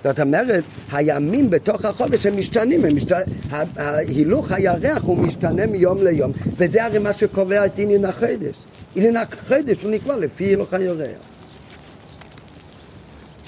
[0.04, 3.12] זאת אומרת, הימים בתוך החודש הם משתנים, הם משת...
[3.52, 8.56] ההילוך הירח הוא משתנה מיום ליום, וזה הרי מה שקובע את עניין החודש.
[8.96, 11.08] עניין החודש הוא נקבע לפי הילוך הירח.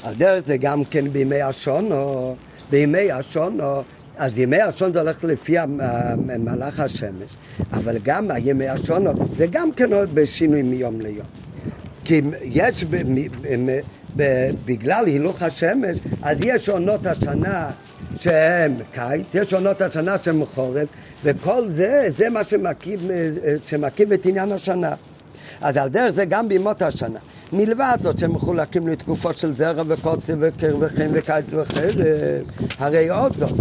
[0.03, 2.35] על דרך זה גם כן בימי השונו,
[2.69, 3.81] בימי השונו,
[4.19, 5.55] אז ימי השון זה הולך לפי
[6.39, 7.35] מהלך השמש,
[7.73, 11.25] אבל גם ימי השונו זה גם כן בשינוי מיום ליום.
[12.05, 12.85] כי יש,
[14.65, 17.69] בגלל הילוך השמש, אז יש עונות השנה
[18.19, 20.87] שהן קיץ, יש עונות השנה שהן חורף,
[21.23, 22.99] וכל זה, זה מה שמקיף,
[23.65, 24.93] שמקיף את עניין השנה.
[25.61, 27.19] אז על דרך זה גם בימות השנה.
[27.53, 31.95] מלבד זאת שמחולקים לתקופות של זרע וקוצר וקר וחן וקיץ וחרב,
[32.79, 33.51] הרי עוד זאת,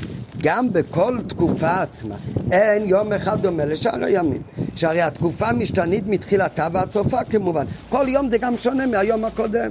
[0.43, 2.15] גם בכל תקופה עצמה
[2.53, 4.43] אין יום אחד דומה לשאר הימים.
[4.77, 7.65] שהרי התקופה משתנית מתחילתה ועד סופה כמובן.
[7.89, 9.71] כל יום זה גם שונה מהיום הקודם.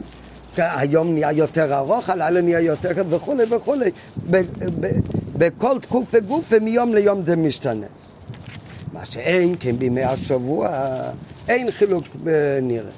[0.59, 3.91] היום נהיה יותר ארוך, הלילה נהיה יותר וכולי וכולי.
[5.37, 7.85] בכל תקופה גופה מיום ליום זה משתנה.
[8.93, 10.69] מה שאין כן בימי השבוע,
[11.47, 12.03] אין חילוק
[12.61, 12.91] נראה.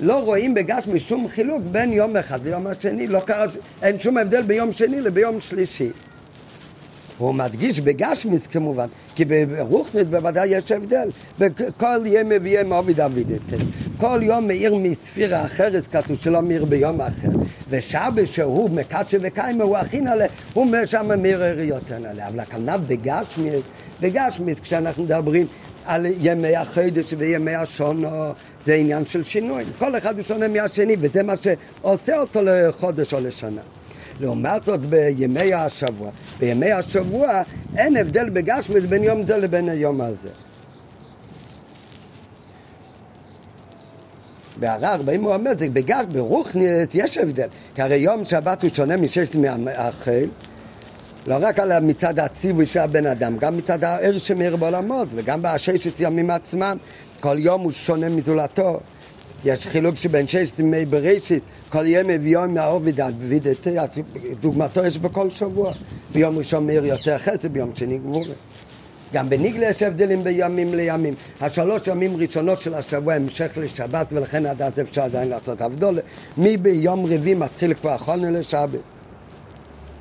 [0.00, 3.44] לא רואים בגשמי שום חילוק בין יום אחד ליום השני, לא קרה,
[3.82, 5.90] אין שום הבדל ביום שני לביום שלישי.
[7.18, 11.08] הוא מדגיש בגשמיץ כמובן, כי ברוחנית בוודאי יש הבדל.
[11.76, 13.64] כל יום ויום עובד אבידתן.
[13.96, 17.28] כל יום מאיר מספירה אחרת, כתוב שלא מאיר ביום אחר.
[17.70, 22.28] ושבת שהוא מקדשה וקיימה, הוא הכי נעלה, הוא שם מאיר יותר נעלה.
[22.28, 23.62] אבל הכוונה בגשמיץ,
[24.00, 25.46] בגשמיץ כשאנחנו מדברים
[25.86, 28.08] על ימי החודש וימי השונו,
[28.66, 29.64] זה עניין של שינוי.
[29.78, 33.60] כל אחד הוא שונה מהשני, וזה מה שעושה אותו לחודש או לשנה.
[34.20, 36.10] לעומת זאת בימי השבוע.
[36.38, 37.42] בימי השבוע
[37.76, 40.28] אין הבדל בגשמית בין יום זה לבין היום הזה.
[44.60, 49.34] בערר באים ואומר, זה בגר, ברוכניאס יש הבדל, כי הרי יום שבת הוא שונה מששת
[49.34, 50.30] מהחיל,
[51.26, 56.00] לא רק על מצד הציווי של הבן אדם, גם מצד הער שמאיר בעולמות, וגם בששת
[56.00, 56.76] ימים עצמם,
[57.20, 58.80] כל יום הוא שונה מזולתו.
[59.44, 63.70] יש חילוק שבין ששת ימי בראשית, כל ימי ויום מהעובד עד וידתי,
[64.40, 65.72] דוגמתו יש בכל שבוע.
[66.12, 68.34] ביום ראשון מאיר יותר חסד, ביום שני גבורה.
[69.12, 71.14] גם בניגלה יש הבדלים בימים לימים.
[71.40, 76.02] השלוש ימים ראשונות של השבוע המשך לשבת, ולכן עד אז אפשר עדיין לעשות הבדולה.
[76.36, 78.80] מי ביום רביעי מתחיל כבר אחרונה לשבת.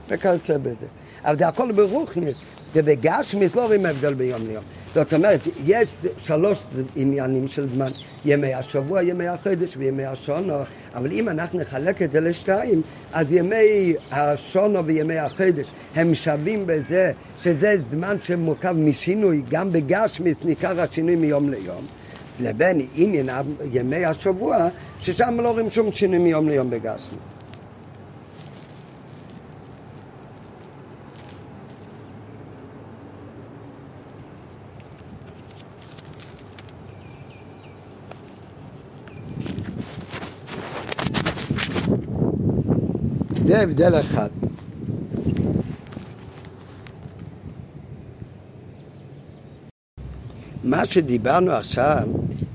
[0.09, 0.85] וכיוצא בזה.
[1.25, 2.35] אבל זה הכל ברוכניס,
[2.73, 4.63] ובגשמיס לא רואים הבדל ביום ליום.
[4.95, 6.63] זאת אומרת, יש שלוש
[6.95, 7.91] עניינים של זמן,
[8.25, 10.53] ימי השבוע, ימי החודש וימי השונו,
[10.95, 12.81] אבל אם אנחנו נחלק את זה לשתיים,
[13.13, 17.11] אז ימי השונו וימי החודש הם שווים בזה
[17.41, 21.85] שזה זמן שמורכב משינוי, גם בגשמיס ניכר השינוי מיום ליום.
[22.39, 23.29] לבין עניין
[23.71, 24.67] ימי השבוע,
[24.99, 27.36] ששם לא רואים שום שינוי מיום ליום בגשמיס.
[43.57, 44.29] זה הבדל אחד.
[50.63, 52.07] מה שדיברנו עכשיו,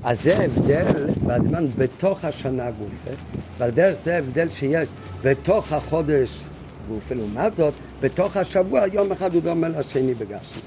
[0.03, 3.11] אז זה הבדל בזמן בתוך השנה גופה,
[3.57, 4.89] ועל דרך זה הבדל שיש
[5.21, 6.43] בתוך החודש
[6.87, 7.15] גופה.
[7.15, 10.61] לעומת זאת, בתוך השבוע יום אחד הוא דומה לשני בגשמי.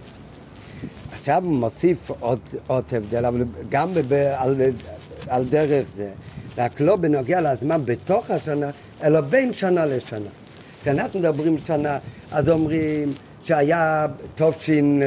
[1.13, 4.57] עכשיו הוא מוסיף עוד, עוד הבדל, אבל גם ב, על,
[5.29, 6.11] על דרך זה,
[6.59, 8.71] רק לא בנוגע לזמן בתוך השנה,
[9.03, 10.29] אלא בין שנה לשנה.
[10.83, 11.99] כשאנחנו מדברים שנה,
[12.33, 13.13] אז אומרים
[13.45, 15.03] שהיה תופשין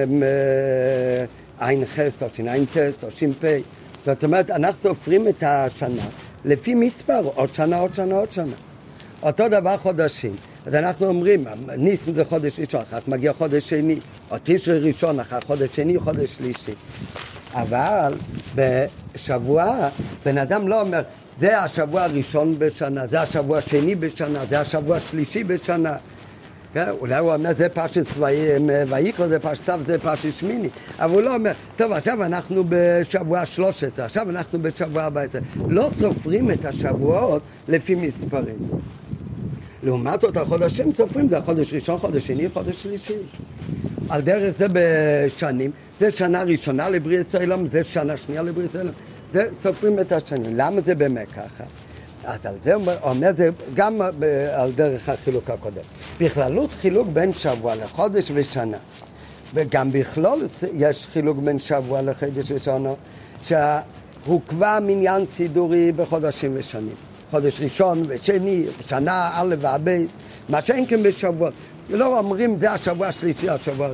[1.60, 3.58] ע"ח, תופשין ע"ט, תופשין פ',
[4.06, 6.04] זאת אומרת, אנחנו סופרים את השנה
[6.45, 8.54] לפי מספר, עוד שנה, עוד שנה, עוד שנה.
[9.24, 10.36] אותו דבר חודשים.
[10.66, 11.45] אז אנחנו אומרים,
[11.78, 14.00] ניסן זה חודש ראשון, אחר כך מגיע חודש שני,
[14.32, 16.74] או תשרי ראשון, אחר חודש שני, חודש שלישי.
[17.54, 18.14] אבל
[18.56, 19.89] בשבוע,
[20.26, 21.02] בן אדם לא אומר,
[21.40, 25.96] זה השבוע הראשון בשנה, זה השבוע השני בשנה, זה השבוע השלישי בשנה.
[26.74, 26.90] כן?
[27.00, 28.06] אולי הוא אומר, זה פרשת
[28.90, 30.70] ויקרא, זה פרשת צו, זה פרשת שמיני.
[31.00, 35.42] אבל הוא לא אומר, טוב, עכשיו אנחנו בשבוע 13, עכשיו אנחנו בשבוע 14.
[35.68, 38.58] לא סופרים את השבועות לפי מספרים.
[39.84, 43.18] לעומת זאת, החודשים סופרים, זה החודש ראשון, חודש שני, חודש שלישי.
[44.10, 48.94] על דרך זה בשנים, זה שנה ראשונה לבריאת העולם, זה שנה שנייה לבריאת העולם.
[49.34, 50.58] זה סופרים את השנים.
[50.58, 51.64] למה זה באמת ככה?
[52.24, 54.02] אז על זה אומר, אומר זה גם
[54.54, 55.82] על דרך החילוק הקודם.
[56.20, 58.78] בכללות חילוק בין שבוע לחודש ושנה.
[59.54, 62.94] וגם בכלול יש חילוק בין שבוע לחודש ושנה,
[63.44, 66.96] שהוא כבר מניין סידורי בחודשים ושנים.
[67.32, 70.12] חודש ראשון ושני, שנה א' והבייס,
[70.50, 71.54] מה שאין כן בשבועות.
[71.90, 73.88] לא אומרים זה השבוע השלישי, השבוע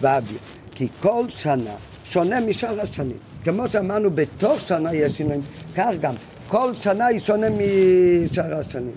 [0.00, 0.38] הרביעי.
[0.74, 1.74] כי כל שנה
[2.04, 3.27] שונה משאר השנים.
[3.44, 5.40] כמו שאמרנו, בתוך שנה יש שינויים,
[5.76, 6.14] כך גם
[6.48, 8.92] כל שנה היא שונה משאר השנים.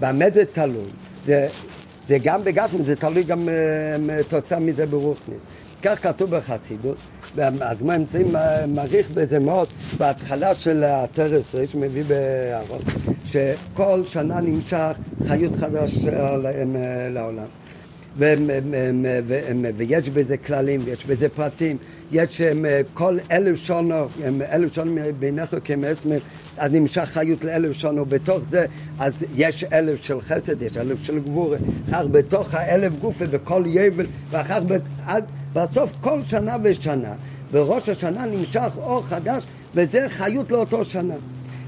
[0.00, 0.84] במה זה תלוי?
[1.26, 1.48] זה,
[2.08, 5.38] זה גם בגפני, זה תלוי גם uh, תוצאה מזה ברוכניס.
[5.82, 6.96] כך כתוב בחסידות,
[7.34, 8.34] והאדמה אמצעים
[8.68, 9.68] מעריך בזה מאוד,
[9.98, 12.80] בהתחלה של הטרס ריש מביא בארון,
[13.24, 14.92] שכל שנה נמשך
[15.28, 15.98] חיות חדש
[17.10, 17.59] לעולם.
[19.76, 21.76] ויש בזה כללים, יש בזה פרטים,
[22.12, 22.42] יש
[22.94, 24.06] כל אלף שונו,
[24.52, 26.18] אלף שונו בעיניך כמסמר,
[26.56, 28.66] אז נמשך חיות לאלף שונו, בתוך זה
[28.98, 31.58] אז יש אלף של חסד, יש אלף של גבורה,
[31.88, 34.60] אחר בתוך האלף גופה בכל יבל, ואחר
[35.06, 37.12] עד בסוף כל שנה ושנה,
[37.52, 39.44] בראש השנה נמשך אור חדש,
[39.74, 41.14] וזה חיות לאותו שנה.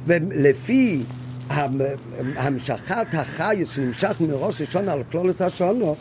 [0.06, 1.02] ולפי
[2.36, 5.96] המשכת החי שנמשך מראש השונה על כלולת השונו,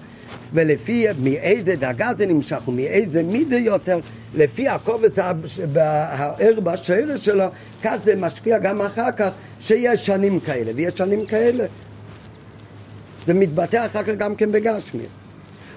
[0.53, 3.99] ולפי מאיזה דרגה זה נמשך ומאיזה מידה יותר,
[4.33, 5.19] לפי הקובץ
[5.75, 7.45] הער בשאלה שלו,
[7.83, 9.29] כך זה משפיע גם אחר כך
[9.59, 11.65] שיש שנים כאלה ויש שנים כאלה.
[13.27, 15.03] זה מתבטא אחר כך גם כן בגשמי.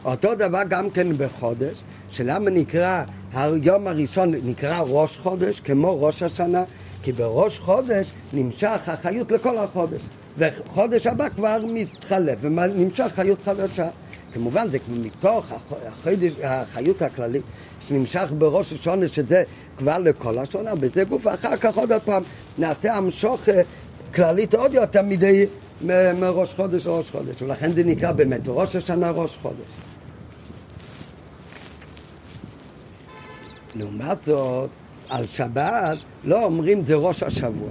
[0.05, 3.03] אותו דבר גם כן בחודש, שלמה נקרא,
[3.33, 6.65] היום הראשון נקרא ראש חודש, כמו ראש השנה,
[7.03, 10.01] כי בראש חודש נמשך החיות לכל החודש,
[10.39, 13.89] וחודש הבא כבר מתחלף ונמשך חיות חדשה.
[14.35, 15.53] כמובן זה מתוך
[15.87, 17.43] החודש, החיות הכללית
[17.81, 19.43] שנמשך בראש השונה שזה
[19.79, 22.23] כבר לכל השונה, בזה גוף, אחר כך עוד פעם
[22.59, 23.49] נעשה המשוך
[24.15, 25.47] כללית עוד יותר מדי
[26.21, 29.67] מראש חודש לראש חודש, ולכן זה נקרא באמת ראש השנה ראש חודש.
[33.75, 34.71] לעומת זאת,
[35.09, 37.71] על שבת לא אומרים זה ראש השבוע.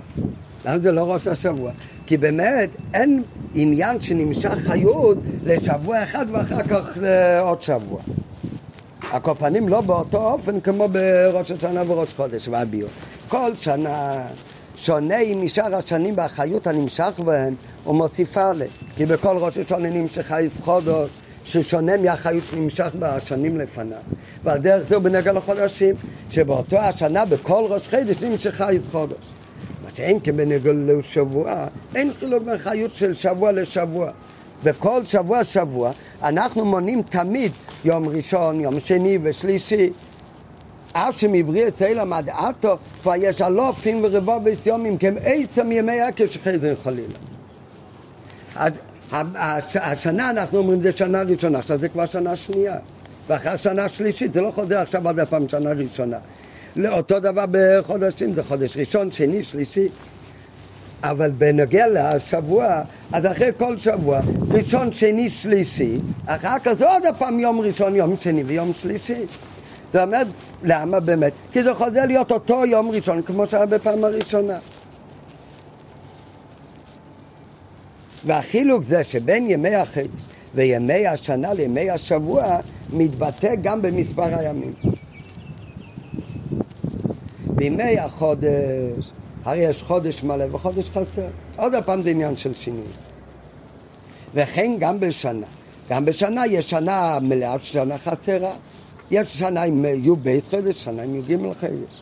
[0.65, 1.71] למה זה לא ראש השבוע?
[2.05, 3.23] כי באמת אין
[3.55, 8.01] עניין שנמשך חיות לשבוע אחד ואחר כך לעוד שבוע.
[9.11, 12.89] הקופנים לא באותו אופן כמו בראש השנה וראש חודש והביור.
[13.27, 14.25] כל שנה
[14.75, 17.53] שונה עם משאר השנים והחיות הנמשך בהן
[17.87, 18.65] ומוסיפה לה.
[18.95, 21.09] כי בכל ראש השנה נמשכה חודש
[21.43, 23.97] ששונה מהחיות שנמשך בשנים לפניו.
[24.43, 25.95] ועל דרך זה הוא בנגע לחודשים,
[26.29, 29.29] שבאותו השנה בכל ראש חודש נמשכה חודש.
[29.93, 31.65] שאין כבנגל לשבוע,
[31.95, 34.11] אין חילוק בין חיות של שבוע לשבוע.
[34.63, 35.91] בכל שבוע שבוע
[36.23, 37.51] אנחנו מונים תמיד
[37.85, 39.89] יום ראשון, יום שני ושלישי.
[40.93, 47.17] אף שמבריא אצלם עד עתו כבר יש אלופים ורבובס יומים כמעצם ימי עקב שחזר חלילה.
[48.55, 48.73] אז
[49.81, 52.75] השנה אנחנו אומרים זה שנה ראשונה, עכשיו זה כבר שנה שנייה.
[53.27, 56.17] ואחרי שנה שלישית, זה לא חוזר עכשיו עד הפעם שנה ראשונה.
[56.75, 59.87] לאותו דבר בחודשים, זה חודש ראשון, שני, שלישי.
[61.03, 64.19] אבל בנוגע לשבוע, אז אחרי כל שבוע,
[64.49, 65.95] ראשון, שני, שלישי,
[66.25, 69.25] אחר כך זה עוד פעם יום ראשון, יום שני ויום שלישי.
[69.93, 70.27] זאת אומרת,
[70.63, 71.33] למה באמת?
[71.51, 74.57] כי זה חוזר להיות אותו יום ראשון כמו שהיה בפעם הראשונה.
[78.25, 80.21] והחילוק זה שבין ימי החודש
[80.55, 82.59] וימי השנה לימי השבוע
[82.93, 84.73] מתבטא גם במספר הימים.
[87.55, 89.11] בימי החודש,
[89.45, 91.27] הרי יש חודש מלא וחודש חסר.
[91.57, 92.87] עוד פעם זה עניין של שינוי.
[94.33, 95.45] וכן גם בשנה.
[95.89, 98.51] גם בשנה יש שנה מלאה, שנה חסרה.
[99.11, 102.01] יש שנה עם י"ב חודש, שנה עם י"ג חודש.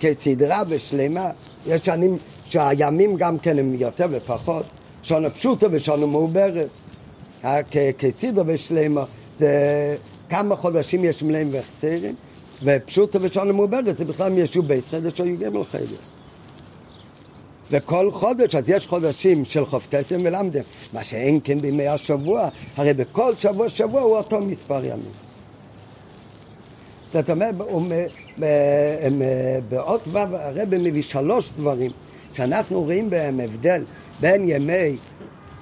[0.00, 1.30] כסדרה ושלמה,
[1.66, 4.66] יש שנים שהימים גם כן הם יותר ופחות.
[5.02, 6.68] שנה פשוטה ושנה מעוברת.
[7.98, 9.04] כסדרה ושלמה
[9.38, 9.96] זה
[10.28, 12.14] כמה חודשים יש מלאים וחסרים,
[12.62, 16.10] ופשוטה ושנה מעוברת זה בכלל יש י"ב חודש או י"ג חודש.
[17.70, 23.34] וכל חודש, אז יש חודשים של חופטתם ולמדם, מה שאין כן בימי השבוע, הרי בכל
[23.34, 25.12] שבוע שבוע הוא אותו מספר ימים.
[27.12, 27.54] זאת אומרת,
[29.68, 31.90] באות ו' הרב מביא שלוש דברים
[32.34, 33.82] שאנחנו רואים בהם הבדל
[34.20, 34.96] בין ימי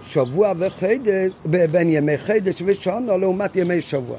[0.02, 4.16] שבוע וחודש, בין ימי חודש ושונו לעומת ימי שבוע.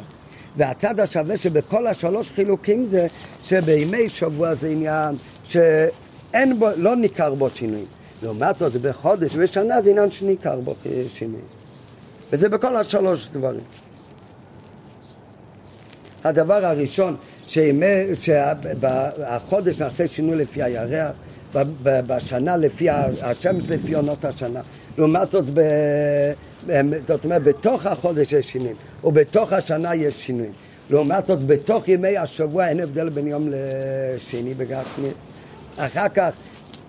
[0.57, 3.07] והצד השווה שבכל השלוש חילוקים זה
[3.43, 7.85] שבימי שבוע זה עניין שאין בו, לא ניכר בו שינוי.
[8.23, 10.75] לעומת זאת בחודש ושנה זה עניין שניכר בו
[11.07, 11.41] שינוי.
[12.31, 13.61] וזה בכל השלוש דברים.
[16.23, 17.15] הדבר הראשון,
[18.15, 21.11] שהחודש נעשה שינוי לפי הירח,
[21.83, 22.89] בשנה לפי
[23.21, 24.61] השמש לפי עונות השנה.
[24.97, 25.61] לעומת זאת, ב,
[27.07, 30.51] זאת אומרת, בתוך החודש יש שינויים, ובתוך השנה יש שינויים.
[30.89, 35.09] לעומת זאת, בתוך ימי השבוע אין הבדל בין יום לשני בגשמי.
[35.77, 36.29] אחר כך,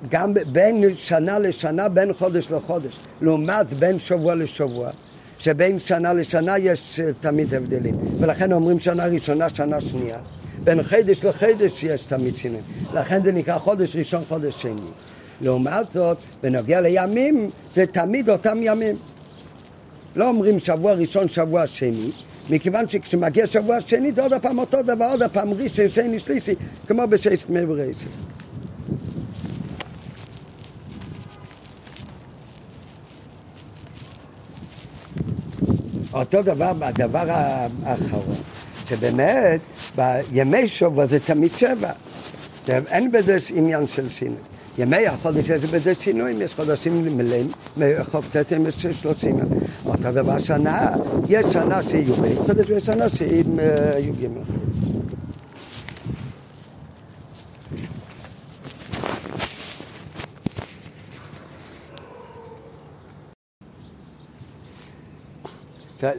[0.09, 4.91] גם בין שנה לשנה, בין חודש לחודש, לעומת בין שבוע לשבוע.
[5.39, 10.19] שבין שנה לשנה יש אה, תמיד הבדלים, ולכן אומרים שנה ראשונה, שנה שנייה.
[10.65, 12.61] בין חידש לחידש יש תמיד שינוי,
[12.95, 14.81] לכן זה נקרא חודש ראשון, חודש שני.
[15.41, 18.97] לעומת זאת, בנוגע לימים, זה תמיד אותם ימים.
[20.17, 22.11] לא אומרים שבוע ראשון, שבוע שני,
[22.51, 26.55] מכיוון שכשמגיע שבוע שני זה עוד פעם אותו דבר, עוד פעם ראשון, שני, שלישי,
[26.87, 28.09] כמו בשש דמי בראשית.
[36.13, 37.25] אותו דבר בדבר
[37.85, 38.37] האחרון,
[38.87, 39.61] שבאמת
[39.97, 41.93] בימי שבוע זה תמיד שבע,
[42.69, 44.37] אין בזה עניין של שינוי.
[44.79, 47.47] ימי החודש יש בזה שינויים, יש חודשים מלאים,
[48.03, 49.37] חוף תתם יש שלושים.
[49.87, 50.91] אותו דבר שנה,
[51.29, 53.09] יש שנה שיהיו בית חודש ויש שנה
[54.19, 54.59] גימל חודש.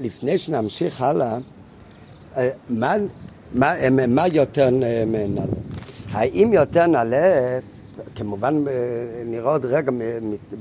[0.02, 1.38] לפני שנמשיך הלאה,
[2.38, 2.94] אה, מה,
[3.54, 5.42] מה, מה יותר נעלה?
[6.12, 7.60] האם יותר נעלה,
[8.16, 8.74] כמובן אה,
[9.26, 9.92] נראה עוד רגע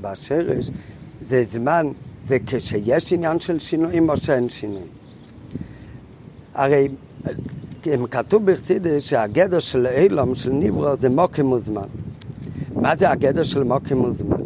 [0.01, 0.71] בשרש,
[1.29, 1.87] זה זמן,
[2.27, 4.87] זה כשיש עניין של שינויים או שאין שינויים.
[6.55, 6.87] הרי
[7.85, 11.87] אם כתוב בחסידס שהגדר של אילום, של ניברו, זה מוקים וזמן.
[12.75, 14.41] מה זה הגדר של מוקים וזמן?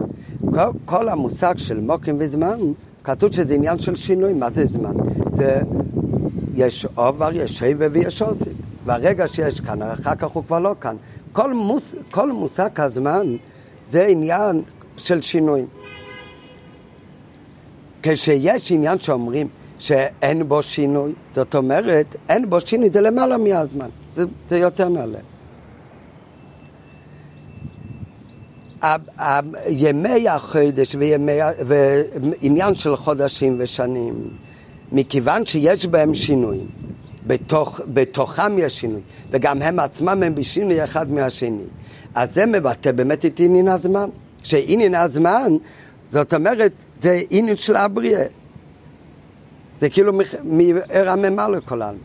[0.52, 2.60] כל, כל המושג של מוקים וזמן
[3.04, 4.94] כתוב שזה עניין של שינוי, מה זה זמן?
[5.36, 5.62] זה,
[6.56, 8.52] יש עובר, יש שבע ויש עוסק.
[8.86, 10.96] והרגע שיש כאן, אחר כך הוא כבר לא כאן.
[11.34, 13.36] כל, מוס, כל מושג הזמן
[13.92, 14.62] זה עניין
[14.98, 15.66] של שינוי.
[18.04, 19.48] כשיש עניין שאומרים
[19.80, 25.20] שאין בו שינוי, זאת אומרת, אין בו שינוי, זה למעלה מהזמן, זה, זה יותר נעלה.
[29.68, 31.38] ימי החודש וימי,
[31.68, 34.30] ועניין של חודשים ושנים,
[34.92, 36.68] מכיוון שיש בהם שינויים,
[37.28, 39.02] בתוך, בתוכם יש שינוי,
[39.32, 41.64] וגם הם עצמם הם בשינוי אחד מהשני,
[42.16, 44.10] אז זה מבטא באמת את עניין הזמן,
[44.44, 45.54] שעניין הזמן,
[46.12, 46.72] זאת אומרת,
[47.02, 48.26] זה עניין של הבריאה.
[49.80, 50.14] זה כאילו
[50.44, 52.04] מער הממה לכל העלמין.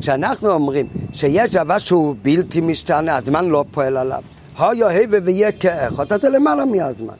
[0.00, 4.22] כשאנחנו אומרים שיש דבר שהוא בלתי משתנה, הזמן לא פועל עליו.
[4.58, 7.14] היה הווה ויהיה כאחד, אז זה למעלה מהזמן.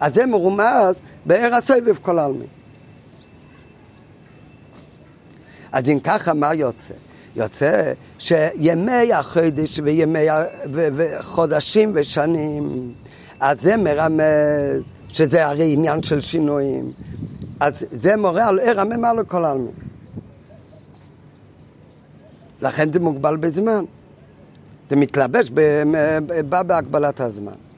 [0.00, 2.59] אז זה מרומז בער הסבב כל העלמין.
[5.72, 6.94] אז אם ככה, מה יוצא?
[7.36, 10.26] יוצא שימי החודש וימי
[10.72, 12.92] וחודשים ושנים,
[13.40, 16.92] אז זה מרמז שזה הרי עניין של שינויים.
[17.60, 19.72] אז זה מורה על ער הממה לכל העלמין.
[22.62, 23.84] לכן זה מוגבל בזמן.
[24.90, 25.50] זה מתלבש,
[26.48, 27.69] בא בהגבלת הזמן.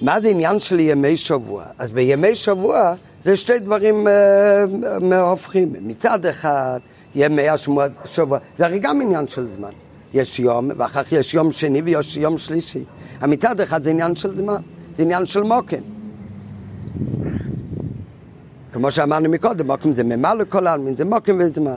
[0.00, 1.64] מה זה עניין של ימי שבוע?
[1.78, 5.72] אז בימי שבוע זה שתי דברים אה, uh, הופכים.
[5.80, 6.80] מצד אחד,
[7.14, 9.70] ימי השבוע, שבוע, זה הרי גם עניין של זמן.
[10.14, 12.84] יש יום, ואחר כך יש יום שני ויש יום שלישי.
[13.22, 14.60] מצד אחד זה עניין של זמן,
[14.96, 15.82] זה עניין של מוקם.
[18.72, 21.76] כמו שאמרנו מקודם, מוקם זה ממה לכל העלמין, זה מוקם וזמן.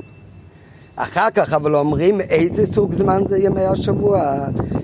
[1.01, 4.35] אחר כך אבל אומרים איזה סוג זמן זה ימי השבוע.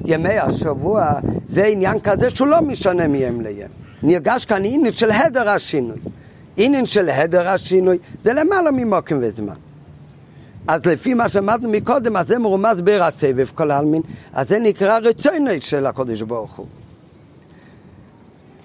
[0.05, 1.11] ימי השבוע
[1.49, 3.69] זה עניין כזה שהוא לא משנה מיום ליום.
[4.03, 5.97] נרגש כאן עניין של הדר השינוי.
[6.57, 9.53] עניין של הדר השינוי זה למעלה ממוקים וזמן.
[10.67, 14.01] אז לפי מה שאמרנו מקודם, אז זה מרומז בעיר הסבב כל העלמין,
[14.33, 16.65] אז זה נקרא רצוני של הקודש ברוך הוא.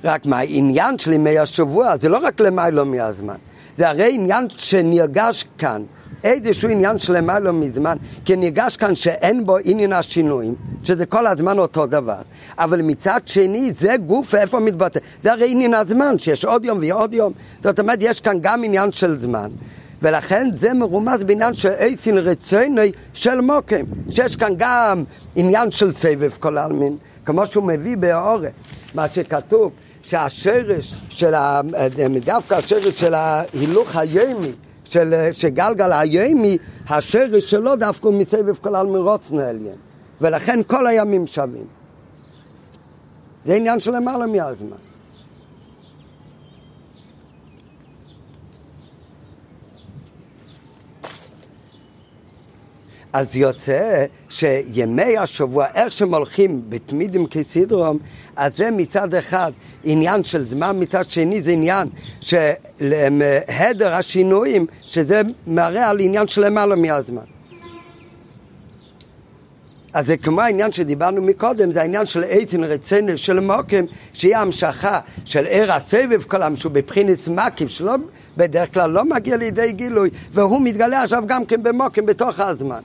[0.05, 3.37] רק מה, העניין של ימי השבוע זה לא רק למיילו מהזמן,
[3.77, 5.83] זה הרי עניין שנרגש כאן,
[6.25, 11.59] איזשהו עניין של למיילו מזמן, כי נרגש כאן שאין בו עניין השינויים, שזה כל הזמן
[11.59, 12.21] אותו דבר,
[12.59, 17.15] אבל מצד שני זה גוף איפה מתבטא, זה הרי עניין הזמן, שיש עוד יום ועוד
[17.15, 17.33] יום,
[17.63, 19.51] זאת אומרת יש כאן גם עניין של זמן.
[20.03, 25.05] ולכן זה מרומז בעניין של אייסין רצוני של מוקם, שיש כאן גם
[25.37, 28.53] עניין של סבב כל העלמין, כמו שהוא מביא בעורף,
[28.95, 29.73] מה שכתוב
[30.03, 31.61] שהשרש של, ה...
[32.25, 34.53] דווקא השרש של ההילוך היומי,
[34.91, 36.59] של, שגלגל היומי,
[36.89, 39.77] השרש שלו דווקא הוא מסבב כל אלמירוץ נעליין,
[40.21, 41.67] ולכן כל הימים שווים.
[43.45, 44.90] זה עניין של למעלה מהזמן.
[53.13, 57.99] אז יוצא שימי השבוע, איך שהם הולכים בתמידים כסדרום,
[58.37, 59.53] אז זה מצד אחד
[59.85, 61.89] עניין של זמן, מצד שני זה עניין
[62.21, 62.51] של
[63.49, 67.23] הדר השינויים, שזה מראה על עניין של למעלה מהזמן.
[69.93, 75.01] אז זה כמו העניין שדיברנו מקודם, זה העניין של עצין רצינו של מוקם, שהיא המשכה
[75.25, 77.95] של ער הסבב כל העם, שהוא בבחינת מקיף, שלא
[78.37, 82.81] בדרך כלל לא מגיע לידי גילוי, והוא מתגלה עכשיו גם כן במוקם בתוך הזמן.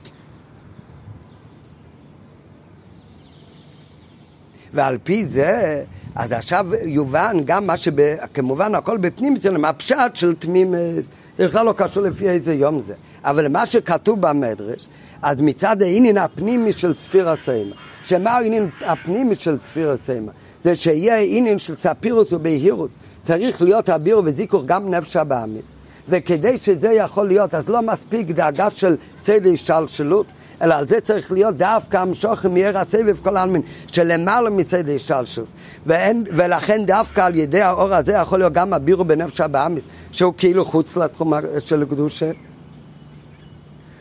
[4.76, 5.82] ועל פי זה,
[6.14, 11.04] אז עכשיו יובן גם מה שכמובן הכל בפנים אצלנו, הפשט של תמימס,
[11.38, 12.94] זה בכלל לא קשור לפי איזה יום זה.
[13.24, 14.88] אבל מה שכתוב במדרש,
[15.22, 17.74] אז מצד העניין הפנימי של ספיר הסיימה,
[18.04, 20.32] שמה העניין הפנימי של ספיר הסיימה?
[20.62, 22.90] זה שיהיה עניין של ספירוס ובהירוס,
[23.22, 25.64] צריך להיות אביר וזיכוך גם נפש הבאמית.
[26.08, 30.26] וכדי שזה יכול להיות, אז לא מספיק דאגה של סדר השתלשלות,
[30.62, 35.48] אלא על זה צריך להיות דווקא המשוכם מעיר הסבב כל העלמין, שלמעלה מצד השתלשלות.
[35.86, 40.96] ולכן דווקא על ידי האור הזה יכול להיות גם הבירו בנפש הבאמיס, שהוא כאילו חוץ
[40.96, 42.30] לתחום של קדושה.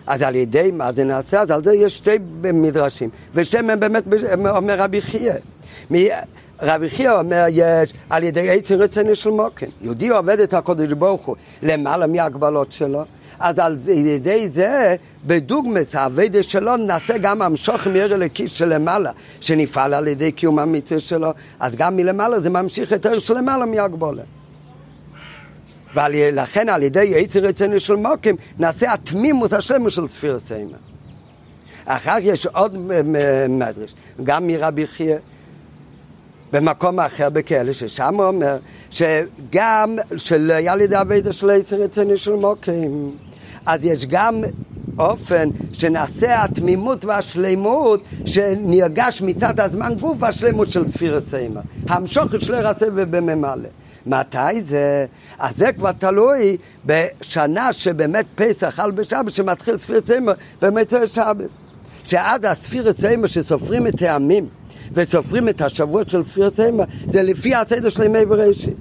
[0.08, 1.42] אז על ידי מה זה נעשה?
[1.42, 2.18] אז על זה יש שתי
[2.54, 4.04] מדרשים, ושתיהם הם באמת,
[4.50, 5.34] אומר רבי חייא.
[6.62, 9.66] רבי חייא אומר, יש על ידי עצם רצוני של מוקם.
[9.82, 13.04] יהודי עובד את הקודש ברוך הוא למעלה מהגבלות שלו,
[13.40, 14.96] אז על ידי זה,
[15.26, 21.32] בדוגמס האבדה שלו, נעשה גם המשוך מעיר אלוקי שלמעלה, שנפעל על ידי קיום המצווה שלו,
[21.60, 24.24] אז גם מלמעלה זה ממשיך את העיר שלמעלה מהגבולה.
[25.96, 30.78] ולכן על ידי יצר רצינו של מוקים, נעשה התמימות השלמות של ספיר סיימה.
[31.86, 32.78] אחר כך יש עוד
[33.50, 35.18] מדרש, גם מרבי חייא.
[36.56, 38.58] במקום אחר בכלא, ששם הוא אומר
[38.90, 43.12] שגם שלא היה לידי אבידה של עשר רציני של מוקים,
[43.66, 44.42] אז יש גם
[45.00, 51.62] אופן שנעשה התמימות והשלמות שנרגש מצד הזמן גוף השלמות של ספיר סיימה.
[51.90, 53.70] המשוך של רצה ובממלא.
[54.06, 55.06] מתי זה?
[55.40, 61.50] אז זה כבר תלוי בשנה שבאמת פסח חל בשבת שמתחיל ספיר סיימה במצוי שבת.
[62.04, 64.48] שאז הספיר סיימה שסופרים את הימים
[64.94, 68.76] וסופרים את השבועות של ספיר סיימה זה לפי הסדר של ימי בראשית.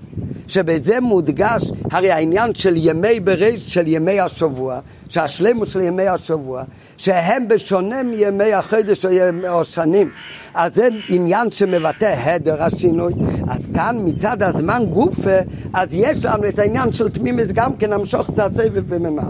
[0.49, 6.63] שבזה מודגש הרי העניין של ימי בראשית של ימי השבוע שהשלמות של ימי השבוע,
[6.97, 9.07] שהם בשונה מימי החודש
[9.49, 10.11] או שנים.
[10.55, 13.13] אז זה עניין שמבטא הדר השינוי.
[13.49, 15.39] אז כאן מצד הזמן גופה,
[15.73, 19.23] אז יש לנו את העניין של תמימס גם כן המשוך את הסבב בממלא.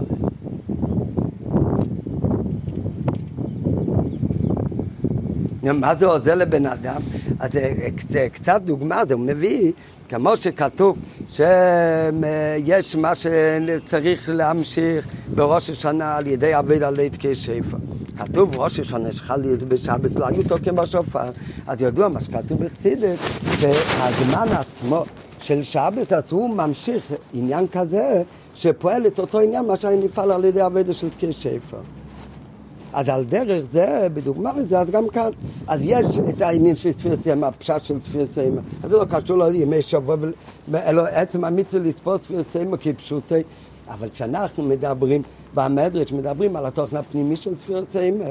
[5.73, 7.01] מה זה עוזר לבן אדם?
[7.39, 7.51] אז
[8.11, 9.73] זה קצת דוגמה, זה מביא
[10.09, 17.77] כמו שכתוב שיש מה שצריך להמשיך בראש השנה על ידי עבד על יתקי שפר.
[18.19, 21.31] כתוב ראש השנה שחל לי בשבת, לא היו תוקעים בשופר,
[21.67, 23.19] אז ידוע מה שכתוב בחסידת,
[23.61, 25.05] שהזמן עצמו
[25.41, 28.23] של שבת, אז הוא ממשיך עניין כזה
[28.55, 32.04] שפועל את אותו עניין מה שהיה נפעל על ידי עבד של שפר.
[32.95, 35.31] אז על דרך זה, בדוגמה לזה, אז גם כאן.
[35.67, 38.61] אז יש את העניין של ספיר סיימה, הפשט של ספיר סיימה.
[38.83, 40.17] אז זה לא קשור לימי שבוע,
[40.75, 43.43] אלא עצם המצווה לספור ספיר סיימה כפשוטי.
[43.89, 45.23] אבל כשאנחנו מדברים
[45.55, 48.25] במדרש, מדברים על התוכן הפנימי של ספיר סיימה,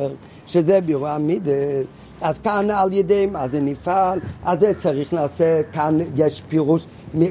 [0.47, 1.85] שזה בירוע מידס,
[2.21, 6.85] אז כאן על ידי מה זה נפעל, אז זה צריך לעשות, כאן יש פירוש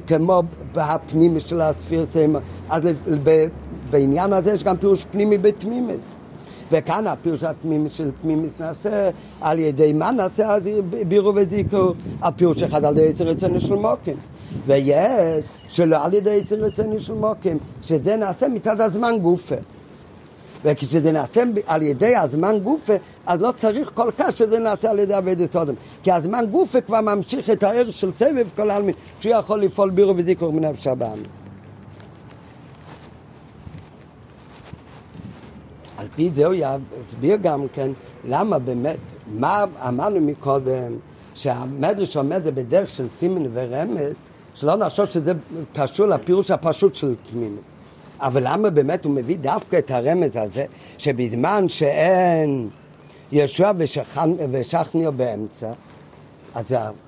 [0.07, 0.43] כמו
[0.75, 2.39] הפנימי של הספיר סיימה,
[2.71, 2.83] אז
[3.91, 6.12] בעניין הזה יש גם פירוש פנימי בתמימס.
[6.73, 10.63] וכאן הפירוש הפנימי של פנימיס נעשה על ידי מה נעשה אז
[11.09, 14.17] בירו וזיכור, הפירוש אחד על ידי עשר רצוני של מוקים.
[14.67, 19.55] ויש שלא על ידי עשר רצוני של מוקים, שזה נעשה מצד הזמן גופה.
[20.65, 22.93] וכשזה נעשה על ידי הזמן גופה,
[23.27, 25.75] אז לא צריך כל כך שזה נעשה על ידי אבדת אודם.
[26.03, 30.17] כי הזמן גופה כבר ממשיך את הער של סבב כל העלמין, שהוא יכול לפעול בירו
[30.17, 31.42] וזיכור מנפש הבאמית.
[36.03, 37.91] על פי זה הוא יסביר גם כן
[38.29, 38.97] למה באמת,
[39.33, 40.93] מה אמרנו מקודם,
[41.35, 44.15] שהמדרש עומד זה בדרך של סימן ורמז,
[44.55, 45.33] שלא נחשוב שזה
[45.75, 47.71] קשור לפירוש הפשוט של תמימוס.
[48.21, 50.65] אבל למה באמת הוא מביא דווקא את הרמז הזה,
[50.99, 52.69] שבזמן שאין
[53.33, 53.73] ישוע
[54.51, 55.73] ושכניו באמצע,
[56.55, 56.65] אז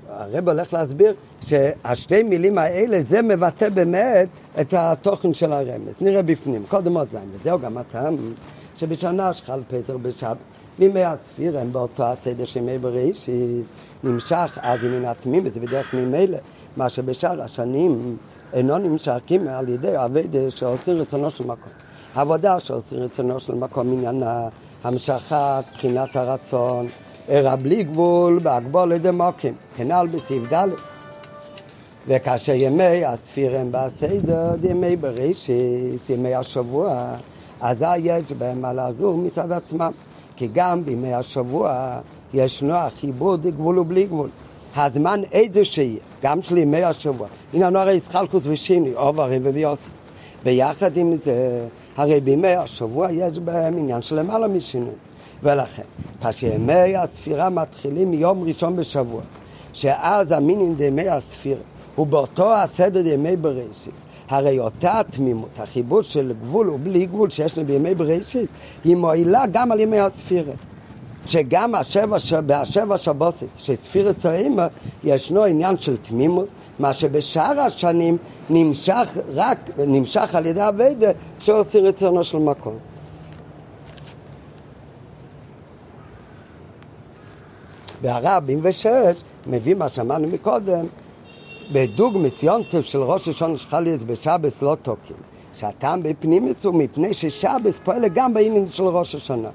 [0.08, 4.28] הרב הולך להסביר שהשתי מילים האלה, זה מבטא באמת
[4.60, 5.94] את התוכן של הרמז.
[6.00, 8.16] נראה בפנים, קודם עוד זין, וזהו גם הטעם
[8.76, 10.36] שבשנה שחל פסח בשבת,
[10.78, 13.64] בימי הספיר הם באותו הסדר של ימי בראשית,
[14.04, 16.38] נמשך אז עם התמימים, וזה בדרך ממילא,
[16.76, 18.16] מה שבשאר השנים
[18.52, 21.72] אינו נמשכים על ידי עבד שעושים רצונו של מקום.
[22.14, 24.48] עבודה שעושים רצונו של מקום עניינה
[24.84, 26.86] המשכת, בחינת הרצון,
[27.28, 30.68] ערה בלי גבול, בהגבול לידי מוקים, כנ"ל בסעיף ד'
[32.08, 37.16] וכאשר ימי הספיר הם בסדר, ימי בראשית, ימי השבוע,
[37.64, 39.90] אזי יש בהם מה לעזור מצד עצמם,
[40.36, 41.96] כי גם בימי השבוע
[42.34, 44.28] ישנו החיבור גבול ובלי גבול.
[44.76, 47.26] הזמן איזה שיהיה, גם של ימי השבוע.
[47.54, 49.90] הנה הרי ישחלקוס ושיני, עוברים וביוסי.
[50.44, 51.66] ביחד עם זה,
[51.96, 54.94] הרי בימי השבוע יש בהם עניין של למעלה משינוי.
[55.42, 55.82] ולכן,
[56.22, 59.20] כאשר ימי הספירה מתחילים מיום ראשון בשבוע,
[59.72, 61.60] שאז המינים דימי הספירה
[61.96, 63.94] הוא באותו הסדר ימי בראשית,
[64.28, 68.50] הרי אותה התמימות, החיבור של גבול ובלי גבול שיש לנו בימי בראשית,
[68.84, 70.52] היא מועילה גם על ימי הספירה.
[71.26, 74.66] שגם השבע, בשבע שבוסית, שספירת סוהימה,
[75.04, 76.48] ישנו עניין של תמימוס,
[76.78, 78.16] מה שבשאר השנים
[78.50, 82.74] נמשך רק, נמשך על ידי אביידה שעושים רצונו של מקום.
[88.02, 90.86] בהרבים ושש מביא מה שאמרנו מקודם,
[91.72, 95.16] בדוגמת יונטב של ראש השון שחליץ בשבס לא תוקים,
[95.52, 99.48] שהטעם בפנימיס הוא מפני ששבס פועל גם בעניין של ראש השנה.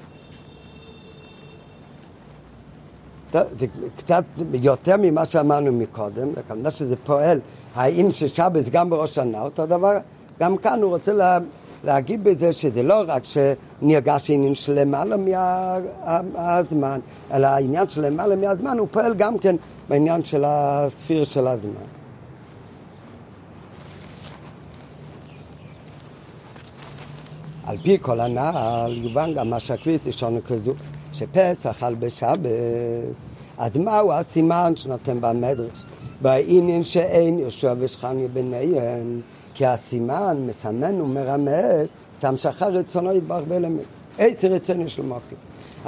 [3.32, 3.66] זה
[3.96, 7.40] קצת יותר ממה שאמרנו מקודם, כמובן שזה פועל,
[7.74, 9.98] העין של שבס גם בראש שנה, אותו דבר,
[10.40, 11.38] גם כאן הוא רוצה לה,
[11.84, 15.16] להגיד בזה שזה לא רק שנרגש עניין של למעלה
[16.34, 17.00] מהזמן,
[17.32, 19.56] אלא העניין של למעלה מהזמן הוא פועל גם כן
[19.88, 21.99] בעניין של הספיר של הזמן.
[27.70, 30.72] על פי כל הנעל, יובן גם מה שהקביץ יש לנו כזו.
[31.12, 33.16] שפסח על בשבס,
[33.58, 35.84] אז מהו הסימן שנותן במדרש?
[36.22, 39.20] בעניין שאין יהושע ושכניה ביניהם,
[39.54, 41.86] כי הסימן מסמן ומרמז
[42.18, 43.84] את המשכה רצונו יתברך בלמס.
[44.18, 45.36] איזה רצון יש למוקר.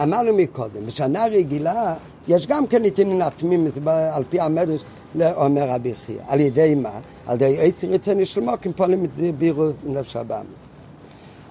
[0.02, 1.94] אמרנו מקודם, בשנה רגילה
[2.28, 3.72] יש גם כן עתינין התמימס
[4.12, 4.84] על פי המדרש
[5.14, 6.18] לאומר רבי חייא.
[6.28, 7.00] על ידי מה?
[7.26, 10.71] על ידי איזה רצון יש למוקר, פועלים את זה בירו נפש הבאמס.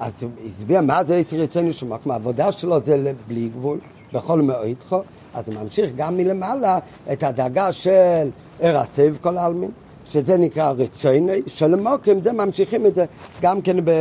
[0.02, 3.78] אז הוא הסביר מה זה עשר רצוני שמקום, העבודה שלו זה בלי גבול,
[4.14, 4.96] בכל מאויתך,
[5.34, 6.80] אז הוא ממשיך גם מלמעלה
[7.12, 8.30] את הדאגה של
[8.64, 9.72] ארסב כל העלמין,
[10.10, 13.06] שזה נקרא רצוני, של מוקם, זה ממשיכים את זה
[13.42, 13.92] גם כן ב...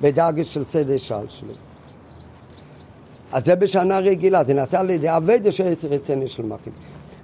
[0.00, 1.58] בדאגה של צדי שלשלוס.
[3.32, 6.70] אז זה בשנה רגילה, זה נעשה על ידי אביידה של עשר רצוני של מוקם.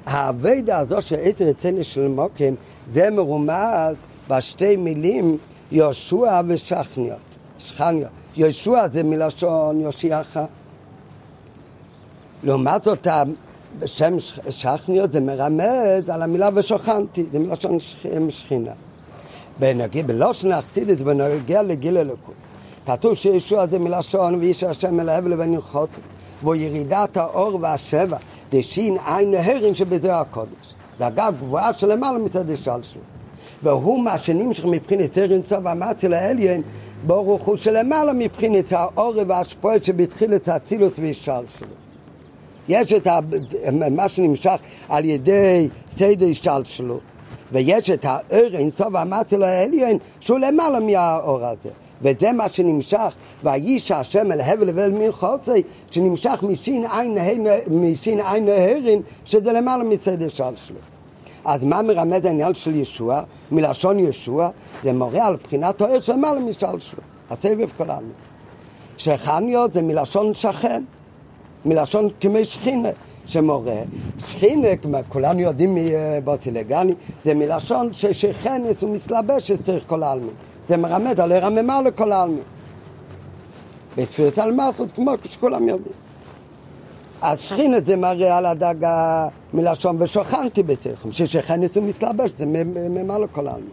[0.07, 2.55] האביידה הזו של עשר רצוני של מוקם,
[2.89, 3.97] זה מרומז
[4.29, 5.39] בשתי מילים
[5.75, 7.15] יהושע ושכניה,
[7.59, 8.09] שכניה.
[8.37, 10.39] יהושע זה מלשון יושיעך.
[12.43, 13.07] לעומת זאת,
[13.79, 14.15] בשם
[14.51, 17.79] שכניה זה מרמז על המילה ושוכנתי, זה מלשון
[18.29, 18.73] שכינה.
[19.59, 22.35] בנגיע, בלושן החסידית, בנגיע לגיל אלוקות.
[22.87, 26.01] כתוב שישוע זה מלשון ואיש השם אל האבל לבן חוסר,
[26.43, 28.17] והוא ירידת האור והשבע,
[28.51, 30.75] דשין עין ההרין שבזה הקודש.
[30.99, 33.14] דרגה גבוהה שלמעלה מצד השל שלו.
[33.65, 36.63] והוא מה שנמשך מבחינת זר אינסוף אמרתי לעליין
[37.07, 41.71] ברוך הוא שלמעלה מבחינת האור והשפועת שבתחילת האצילות והשתלשלות.
[42.69, 43.07] יש את
[43.91, 47.01] מה שנמשך על ידי סדר השתלשלות
[47.53, 51.71] ויש את האור אינסוף אמרתי לעליין שהוא למעלה מהאור הזה
[52.03, 57.15] וזה מה שנמשך, ואיש השם אל הבל ואל מלחוצי, שנמשך משין עין
[58.45, 60.94] נהרין, שזה למעלה מצד שלוש.
[61.45, 63.23] אז מה מרמז העניין של ישוע?
[63.53, 64.51] מלשון ישוע,
[64.83, 68.13] זה מורה על בחינת האר של למעלה משלשלות, הסבב כל העלמין.
[68.97, 70.83] שחניות זה מלשון שכן,
[71.65, 72.89] מלשון כמי שכינה.
[73.27, 73.83] שמורה.
[74.19, 76.95] שכינה, כמו כולנו יודעים מבוסילגני,
[77.25, 80.35] זה מלשון ששכנת ומסלבשת צריך כל העלמין.
[80.69, 82.43] זה מרמז על הרממה לכל העלמין.
[83.97, 86.04] בספירת מלכות, כמו שכולם יודעים.
[87.25, 93.71] אז שכינת זה מראה על הדאגה מלשון ושוכנתי בצריכם, ששכנת ומסלבשת זה ממה לכל העלמין.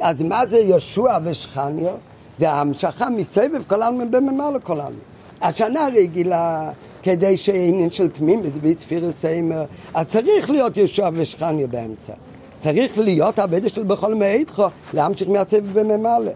[0.00, 1.92] אז מה זה יהושע ושכניה?
[2.38, 5.00] זה ההמשכה מסבב כל העלמין בממה לכל העלמין.
[5.42, 6.70] השנה רגילה
[7.02, 9.64] כדי שיהיה עניין של תמימות בספירת סיימר,
[9.94, 12.12] אז צריך להיות יהושע ושכניה באמצע.
[12.60, 14.62] צריך להיות עבד של בכל מאיתך,
[14.94, 16.32] להמשיך מהסבב בממלא.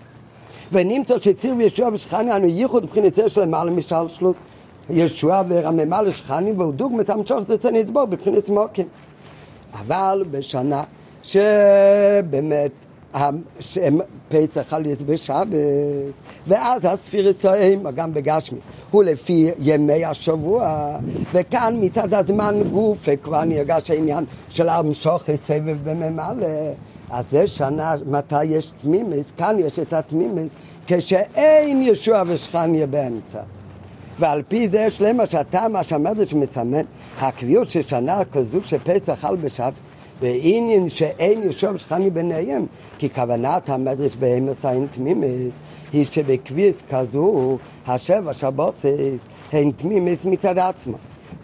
[0.72, 4.36] ונמצא שציר וישוע ושכניה אנו ייחוד מבחינתו של למעלה משל שלוש.
[4.90, 8.86] ישוע ורממה לשכניה והוא דוגמת המשוך זה לסבור בבחינת מוקים.
[9.72, 10.84] אבל בשנה
[11.22, 12.70] שבאמת
[14.28, 15.46] פסח על יצבי שבת,
[16.46, 20.90] ואז הספירת צועם, גם בגשמיס, הוא לפי ימי השבוע,
[21.32, 26.46] וכאן מצד הזמן גוף, כבר נרגש העניין של המשוך סבב בממלא.
[27.10, 29.26] אז זה שנה, מתי יש תמימס?
[29.36, 30.50] כאן יש את התמימס,
[30.86, 33.40] כשאין ישוע ושכניה באמצע.
[34.18, 36.82] ועל פי זה יש למה שהטעם מה שהמדרש מסמן,
[37.20, 39.72] הקביעות שנה כזו שפסח חל בשבת,
[40.20, 42.66] בעניין שאין יושב שכני ביניהם,
[42.98, 45.52] כי כוונת המדרש באמץ אין תמימס,
[45.92, 49.18] היא שבקביעת כזו, השבע שבוסס
[49.52, 50.96] הן תמימס מצד עצמו.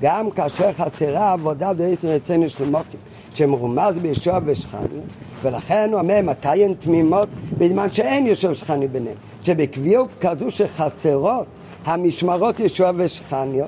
[0.03, 3.01] גם כאשר חסרה עבודה בעצם רצינו של מוקים,
[3.35, 5.01] שמרומז בישוע ושכני,
[5.43, 7.29] ולכן הוא אומר מתי הן תמימות?
[7.59, 9.17] בזמן שאין יושב שכני ביניהם.
[9.43, 11.47] שבקביעות כזו שחסרות
[11.85, 13.67] המשמרות ישוע ושכניה,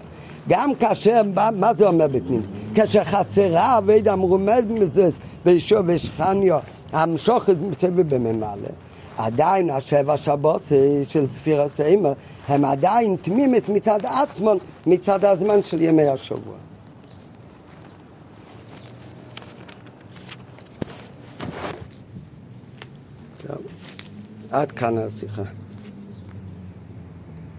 [0.48, 1.22] גם כאשר,
[1.56, 2.42] מה זה אומר בפנים?
[2.74, 5.10] כאשר חסרה אבד המרומז מזה
[5.44, 6.58] בישוע ושכניה,
[6.92, 8.68] המשוך את זה בממלא.
[9.18, 10.62] עדיין השבע שבות
[11.02, 12.08] של ספירה סיימה
[12.48, 16.54] הם עדיין תמימת מצד עצמם, מצד הזמן של ימי השבוע.
[24.50, 25.42] עד כאן השיחה.